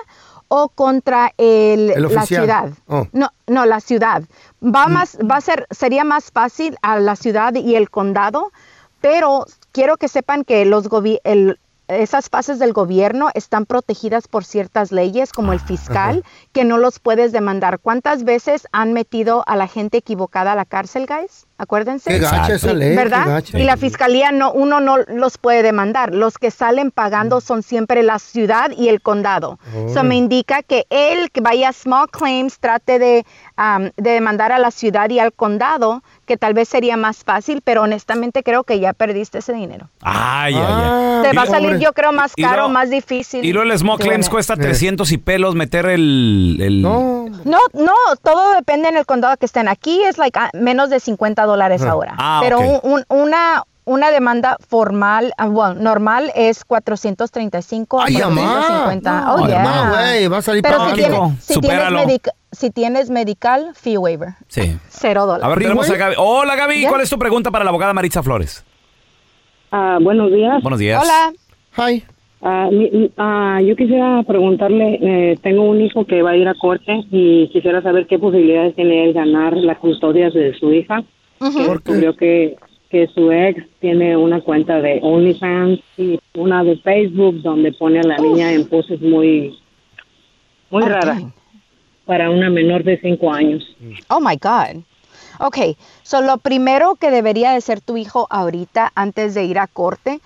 o 0.48 0.68
contra 0.68 1.32
el, 1.36 1.90
El 1.90 2.14
la 2.14 2.24
ciudad. 2.24 2.70
Oh. 2.86 3.06
No, 3.12 3.30
no, 3.46 3.66
la 3.66 3.80
ciudad. 3.80 4.22
Va 4.62 4.86
más, 4.86 5.18
va 5.18 5.36
a 5.36 5.40
ser, 5.40 5.66
sería 5.70 6.04
más 6.04 6.30
fácil 6.32 6.76
a 6.82 6.98
la 6.98 7.16
ciudad 7.16 7.54
y 7.54 7.76
el 7.76 7.90
condado, 7.90 8.52
pero 9.00 9.46
quiero 9.72 9.96
que 9.96 10.08
sepan 10.08 10.44
que 10.44 10.64
los 10.64 10.88
el- 11.24 11.58
esas 11.88 12.28
fases 12.28 12.58
del 12.58 12.72
gobierno 12.72 13.30
están 13.34 13.64
protegidas 13.64 14.28
por 14.28 14.44
ciertas 14.44 14.92
leyes, 14.92 15.32
como 15.32 15.52
el 15.52 15.60
fiscal, 15.60 16.22
que 16.52 16.64
no 16.64 16.78
los 16.78 16.98
puedes 17.00 17.32
demandar. 17.32 17.80
¿Cuántas 17.80 18.24
veces 18.24 18.68
han 18.72 18.92
metido 18.92 19.42
a 19.46 19.56
la 19.56 19.68
gente 19.68 19.98
equivocada 19.98 20.52
a 20.52 20.56
la 20.56 20.66
cárcel, 20.66 21.06
guys? 21.06 21.47
Acuérdense. 21.58 22.08
Qué 22.10 22.20
gacha 22.20 22.54
esa 22.54 22.72
ley, 22.72 22.90
qué 22.90 22.96
¿Verdad? 22.96 23.26
gacha. 23.26 23.58
Y 23.58 23.64
la 23.64 23.76
fiscalía 23.76 24.30
no, 24.30 24.52
uno 24.52 24.80
no 24.80 24.96
los 24.98 25.38
puede 25.38 25.64
demandar. 25.64 26.14
Los 26.14 26.38
que 26.38 26.52
salen 26.52 26.92
pagando 26.92 27.40
son 27.40 27.64
siempre 27.64 28.04
la 28.04 28.20
ciudad 28.20 28.70
y 28.76 28.88
el 28.88 29.00
condado. 29.02 29.58
Eso 29.88 30.04
me 30.04 30.14
indica 30.14 30.62
que 30.62 30.86
él 30.88 31.32
que 31.32 31.40
vaya 31.40 31.70
a 31.70 31.72
small 31.72 32.08
claims 32.10 32.60
trate 32.60 33.00
de, 33.00 33.26
um, 33.58 33.90
de 33.96 34.10
demandar 34.12 34.52
a 34.52 34.58
la 34.60 34.70
ciudad 34.70 35.10
y 35.10 35.18
al 35.18 35.32
condado, 35.32 36.02
que 36.26 36.36
tal 36.36 36.54
vez 36.54 36.68
sería 36.68 36.96
más 36.96 37.24
fácil, 37.24 37.60
pero 37.64 37.82
honestamente 37.82 38.42
creo 38.44 38.62
que 38.62 38.78
ya 38.78 38.92
perdiste 38.92 39.38
ese 39.38 39.52
dinero. 39.52 39.88
Ay, 40.00 40.54
ay, 40.54 40.62
Ah, 40.64 41.22
ay. 41.24 41.30
Te 41.30 41.36
va 41.36 41.42
a 41.42 41.46
salir, 41.46 41.78
yo 41.78 41.92
creo, 41.92 42.12
más 42.12 42.34
caro, 42.36 42.68
más 42.68 42.88
difícil. 42.88 43.44
Y 43.44 43.52
luego 43.52 43.72
el 43.72 43.76
small 43.78 43.98
claims 43.98 44.28
cuesta 44.28 44.54
300 44.56 45.10
y 45.10 45.18
pelos 45.18 45.56
meter 45.56 45.86
el... 45.86 46.58
el- 46.60 46.82
No, 46.82 47.26
no, 47.74 47.92
todo 48.22 48.54
depende 48.54 48.88
en 48.88 48.96
el 48.96 49.06
condado 49.06 49.36
que 49.36 49.46
estén. 49.46 49.66
Aquí 49.68 50.02
es 50.04 50.18
like 50.18 50.38
ah, 50.38 50.50
menos 50.54 50.88
de 50.90 51.00
50 51.00 51.47
dólares 51.48 51.82
Ah. 51.82 51.90
ahora. 51.90 52.14
Ah, 52.18 52.40
Pero 52.42 52.58
ok. 52.60 52.84
un- 52.84 52.92
un- 52.92 53.04
una, 53.22 53.62
una 53.84 54.10
demanda 54.10 54.56
formal, 54.68 55.32
ah, 55.38 55.46
bueno, 55.48 55.74
normal 55.80 56.30
es 56.34 56.64
435 56.64 58.00
a 58.00 58.04
Ay, 58.04 58.16
mamá. 58.18 58.42
450. 58.42 59.20
No, 59.22 59.34
oh, 59.34 59.46
yeah. 59.48 60.28
va 60.28 60.36
a 60.38 60.42
salir 60.42 60.62
Pero 60.62 60.88
si 60.90 60.94
tienes, 60.94 61.20
si, 61.44 61.60
tienes 61.60 62.20
si 62.52 62.70
tienes 62.70 63.10
medical, 63.10 63.70
fee 63.74 63.96
waiver. 63.98 64.34
Sí. 64.48 64.76
Cero 64.88 65.26
dólares. 65.26 65.44
A 65.44 65.48
ver, 65.48 65.58
tenemos 65.58 65.90
a 65.90 65.96
Gaby. 65.96 66.14
Hola, 66.18 66.54
Gaby. 66.56 66.82
Ya. 66.82 66.88
¿Cuál 66.90 67.00
es 67.00 67.10
tu 67.10 67.18
pregunta 67.18 67.50
para 67.50 67.64
la 67.64 67.70
abogada 67.70 67.92
Maritza 67.94 68.22
Flores? 68.22 68.64
Ah, 69.70 69.98
buenos 70.00 70.30
días. 70.32 70.62
Buenos 70.62 70.78
días. 70.80 71.02
Hola. 71.02 71.32
Hi. 71.88 72.04
Mi- 72.70 72.90
mi- 72.90 73.10
ah, 73.18 73.60
yo 73.66 73.74
quisiera 73.74 74.22
preguntarle, 74.22 74.98
eh, 75.32 75.38
tengo 75.42 75.62
un 75.64 75.80
hijo 75.80 76.06
que 76.06 76.22
va 76.22 76.30
a 76.30 76.36
ir 76.36 76.46
a 76.48 76.54
corte 76.54 77.04
y 77.10 77.48
quisiera 77.52 77.82
saber 77.82 78.06
qué 78.06 78.18
posibilidades 78.18 78.74
tiene 78.76 79.04
él 79.06 79.12
ganar 79.12 79.54
la 79.56 79.74
custodia 79.76 80.30
de 80.30 80.54
su 80.58 80.72
hija. 80.72 81.02
Que 81.38 81.68
descubrió 81.68 82.16
que, 82.16 82.56
que 82.90 83.06
su 83.08 83.30
ex 83.30 83.64
tiene 83.80 84.16
una 84.16 84.40
cuenta 84.40 84.80
de 84.80 85.00
OnlyFans 85.02 85.80
y 85.96 86.18
una 86.34 86.64
de 86.64 86.76
Facebook 86.78 87.42
donde 87.42 87.72
pone 87.72 88.00
a 88.00 88.04
la 88.04 88.16
niña 88.18 88.52
en 88.52 88.68
poses 88.68 89.00
muy, 89.00 89.58
muy 90.70 90.82
raras 90.82 91.22
para 92.06 92.30
una 92.30 92.48
menor 92.48 92.84
de 92.84 92.98
cinco 93.00 93.32
años. 93.32 93.64
Oh 94.08 94.20
my 94.20 94.36
God. 94.36 94.82
Ok, 95.40 95.76
so 96.02 96.20
lo 96.22 96.38
primero 96.38 96.96
que 96.96 97.10
debería 97.10 97.52
de 97.52 97.60
ser 97.60 97.80
tu 97.80 97.96
hijo 97.96 98.26
ahorita 98.30 98.90
antes 98.94 99.34
de 99.34 99.44
ir 99.44 99.58
a 99.58 99.66
corte 99.66 100.20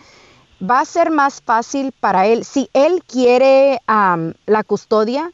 va 0.63 0.81
a 0.81 0.85
ser 0.85 1.11
más 1.11 1.43
fácil 1.43 1.93
para 1.99 2.27
él. 2.27 2.45
Si 2.45 2.71
él 2.73 3.03
quiere 3.07 3.81
am, 3.87 4.35
la 4.47 4.63
custodia, 4.63 5.33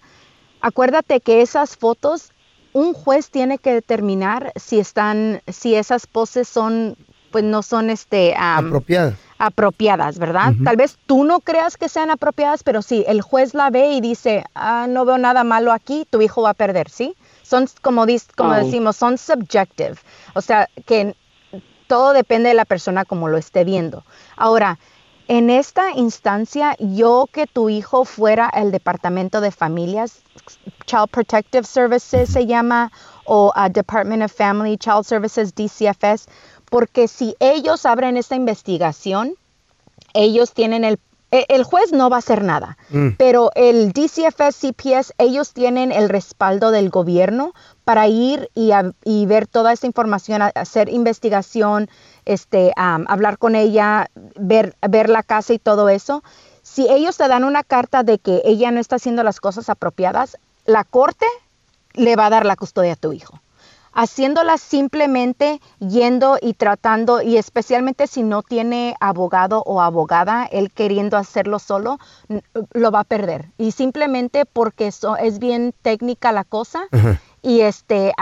acuérdate 0.60 1.20
que 1.20 1.42
esas 1.42 1.76
fotos, 1.76 2.32
un 2.72 2.92
juez 2.94 3.30
tiene 3.30 3.58
que 3.58 3.72
determinar 3.72 4.52
si 4.56 4.78
están, 4.78 5.42
si 5.48 5.74
esas 5.74 6.06
poses 6.06 6.48
son, 6.48 6.96
pues 7.30 7.44
no 7.44 7.62
son 7.62 7.90
este 7.90 8.34
am, 8.36 8.66
Apropiada. 8.66 9.14
apropiadas, 9.38 10.18
¿verdad? 10.18 10.52
Tal 10.64 10.76
vez 10.76 10.98
tú 11.06 11.24
no 11.24 11.40
creas 11.40 11.76
que 11.76 11.88
sean 11.88 12.10
apropiadas, 12.10 12.62
pero 12.62 12.82
si 12.82 13.04
el 13.06 13.22
juez 13.22 13.54
la 13.54 13.70
ve 13.70 13.92
y 13.92 14.00
dice, 14.00 14.44
ah, 14.54 14.86
no 14.88 15.04
veo 15.04 15.18
nada 15.18 15.44
malo 15.44 15.72
aquí, 15.72 16.06
tu 16.10 16.20
hijo 16.20 16.42
va 16.42 16.50
a 16.50 16.54
perder, 16.54 16.88
¿sí? 16.90 17.16
Son, 17.42 17.66
como, 17.82 18.04
como 18.36 18.54
decimos, 18.54 18.96
son 18.96 19.16
subjective. 19.18 19.94
O 20.34 20.40
sea, 20.40 20.68
que 20.86 21.14
todo 21.86 22.12
depende 22.12 22.50
de 22.50 22.54
la 22.54 22.64
persona 22.66 23.04
como 23.04 23.28
lo 23.28 23.38
esté 23.38 23.64
viendo. 23.64 24.04
Ahora, 24.36 24.78
en 25.28 25.50
esta 25.50 25.92
instancia, 25.92 26.74
yo 26.78 27.26
que 27.30 27.46
tu 27.46 27.68
hijo 27.68 28.06
fuera 28.06 28.48
el 28.48 28.70
departamento 28.70 29.42
de 29.42 29.50
familias, 29.50 30.22
Child 30.86 31.08
Protective 31.10 31.64
Services 31.64 32.30
se 32.30 32.46
llama, 32.46 32.90
o 33.26 33.52
a 33.54 33.68
Department 33.68 34.22
of 34.22 34.32
Family 34.32 34.78
Child 34.78 35.04
Services, 35.04 35.54
DCFS, 35.54 36.28
porque 36.70 37.08
si 37.08 37.36
ellos 37.40 37.84
abren 37.84 38.16
esta 38.16 38.36
investigación, 38.36 39.34
ellos 40.14 40.52
tienen 40.54 40.84
el... 40.84 40.98
e- 41.30 41.44
El 41.48 41.62
juez 41.64 41.92
no 41.92 42.08
va 42.10 42.16
a 42.16 42.18
hacer 42.20 42.42
nada, 42.42 42.78
Mm. 42.90 43.08
pero 43.18 43.50
el 43.54 43.92
DCFS, 43.92 44.56
CPS, 44.58 45.12
ellos 45.18 45.52
tienen 45.52 45.92
el 45.92 46.08
respaldo 46.08 46.70
del 46.70 46.90
gobierno 46.90 47.52
para 47.84 48.06
ir 48.08 48.50
y, 48.54 48.72
a- 48.72 48.92
y 49.04 49.26
ver 49.26 49.46
toda 49.46 49.72
esta 49.72 49.86
información, 49.86 50.42
hacer 50.54 50.88
investigación, 50.88 51.88
este, 52.24 52.72
hablar 52.76 53.38
con 53.38 53.54
ella, 53.54 54.08
ver, 54.36 54.74
ver 54.88 55.08
la 55.10 55.22
casa 55.22 55.52
y 55.54 55.58
todo 55.58 55.88
eso. 55.88 56.22
Si 56.62 56.86
ellos 56.90 57.16
te 57.16 57.28
dan 57.28 57.44
una 57.44 57.62
carta 57.64 58.02
de 58.02 58.18
que 58.18 58.42
ella 58.44 58.70
no 58.70 58.80
está 58.80 58.96
haciendo 58.96 59.22
las 59.22 59.40
cosas 59.40 59.68
apropiadas, 59.68 60.36
la 60.66 60.84
corte 60.84 61.26
le 61.94 62.14
va 62.16 62.26
a 62.26 62.30
dar 62.30 62.44
la 62.46 62.56
custodia 62.56 62.92
a 62.92 62.96
tu 62.96 63.12
hijo 63.12 63.40
haciéndola 63.98 64.58
simplemente 64.58 65.60
yendo 65.80 66.38
y 66.40 66.54
tratando, 66.54 67.20
y 67.20 67.36
especialmente 67.36 68.06
si 68.06 68.22
no 68.22 68.44
tiene 68.44 68.94
abogado 69.00 69.64
o 69.66 69.82
abogada, 69.82 70.44
él 70.44 70.70
queriendo 70.70 71.16
hacerlo 71.16 71.58
solo, 71.58 71.98
lo 72.74 72.92
va 72.92 73.00
a 73.00 73.04
perder. 73.04 73.50
Y 73.58 73.72
simplemente 73.72 74.44
porque 74.46 74.86
eso 74.86 75.16
es 75.16 75.40
bien 75.40 75.74
técnica 75.82 76.30
la 76.30 76.44
cosa. 76.44 76.84
Y 77.42 77.60
este, 77.60 78.12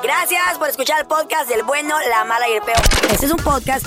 Gracias 0.02 0.58
por 0.58 0.68
escuchar 0.68 1.00
el 1.00 1.06
podcast 1.06 1.48
del 1.48 1.62
bueno, 1.62 1.94
la 2.10 2.26
mala 2.26 2.46
y 2.50 2.52
el 2.52 2.60
peor. 2.60 2.82
Este 3.10 3.24
es 3.24 3.32
un 3.32 3.38
podcast 3.38 3.86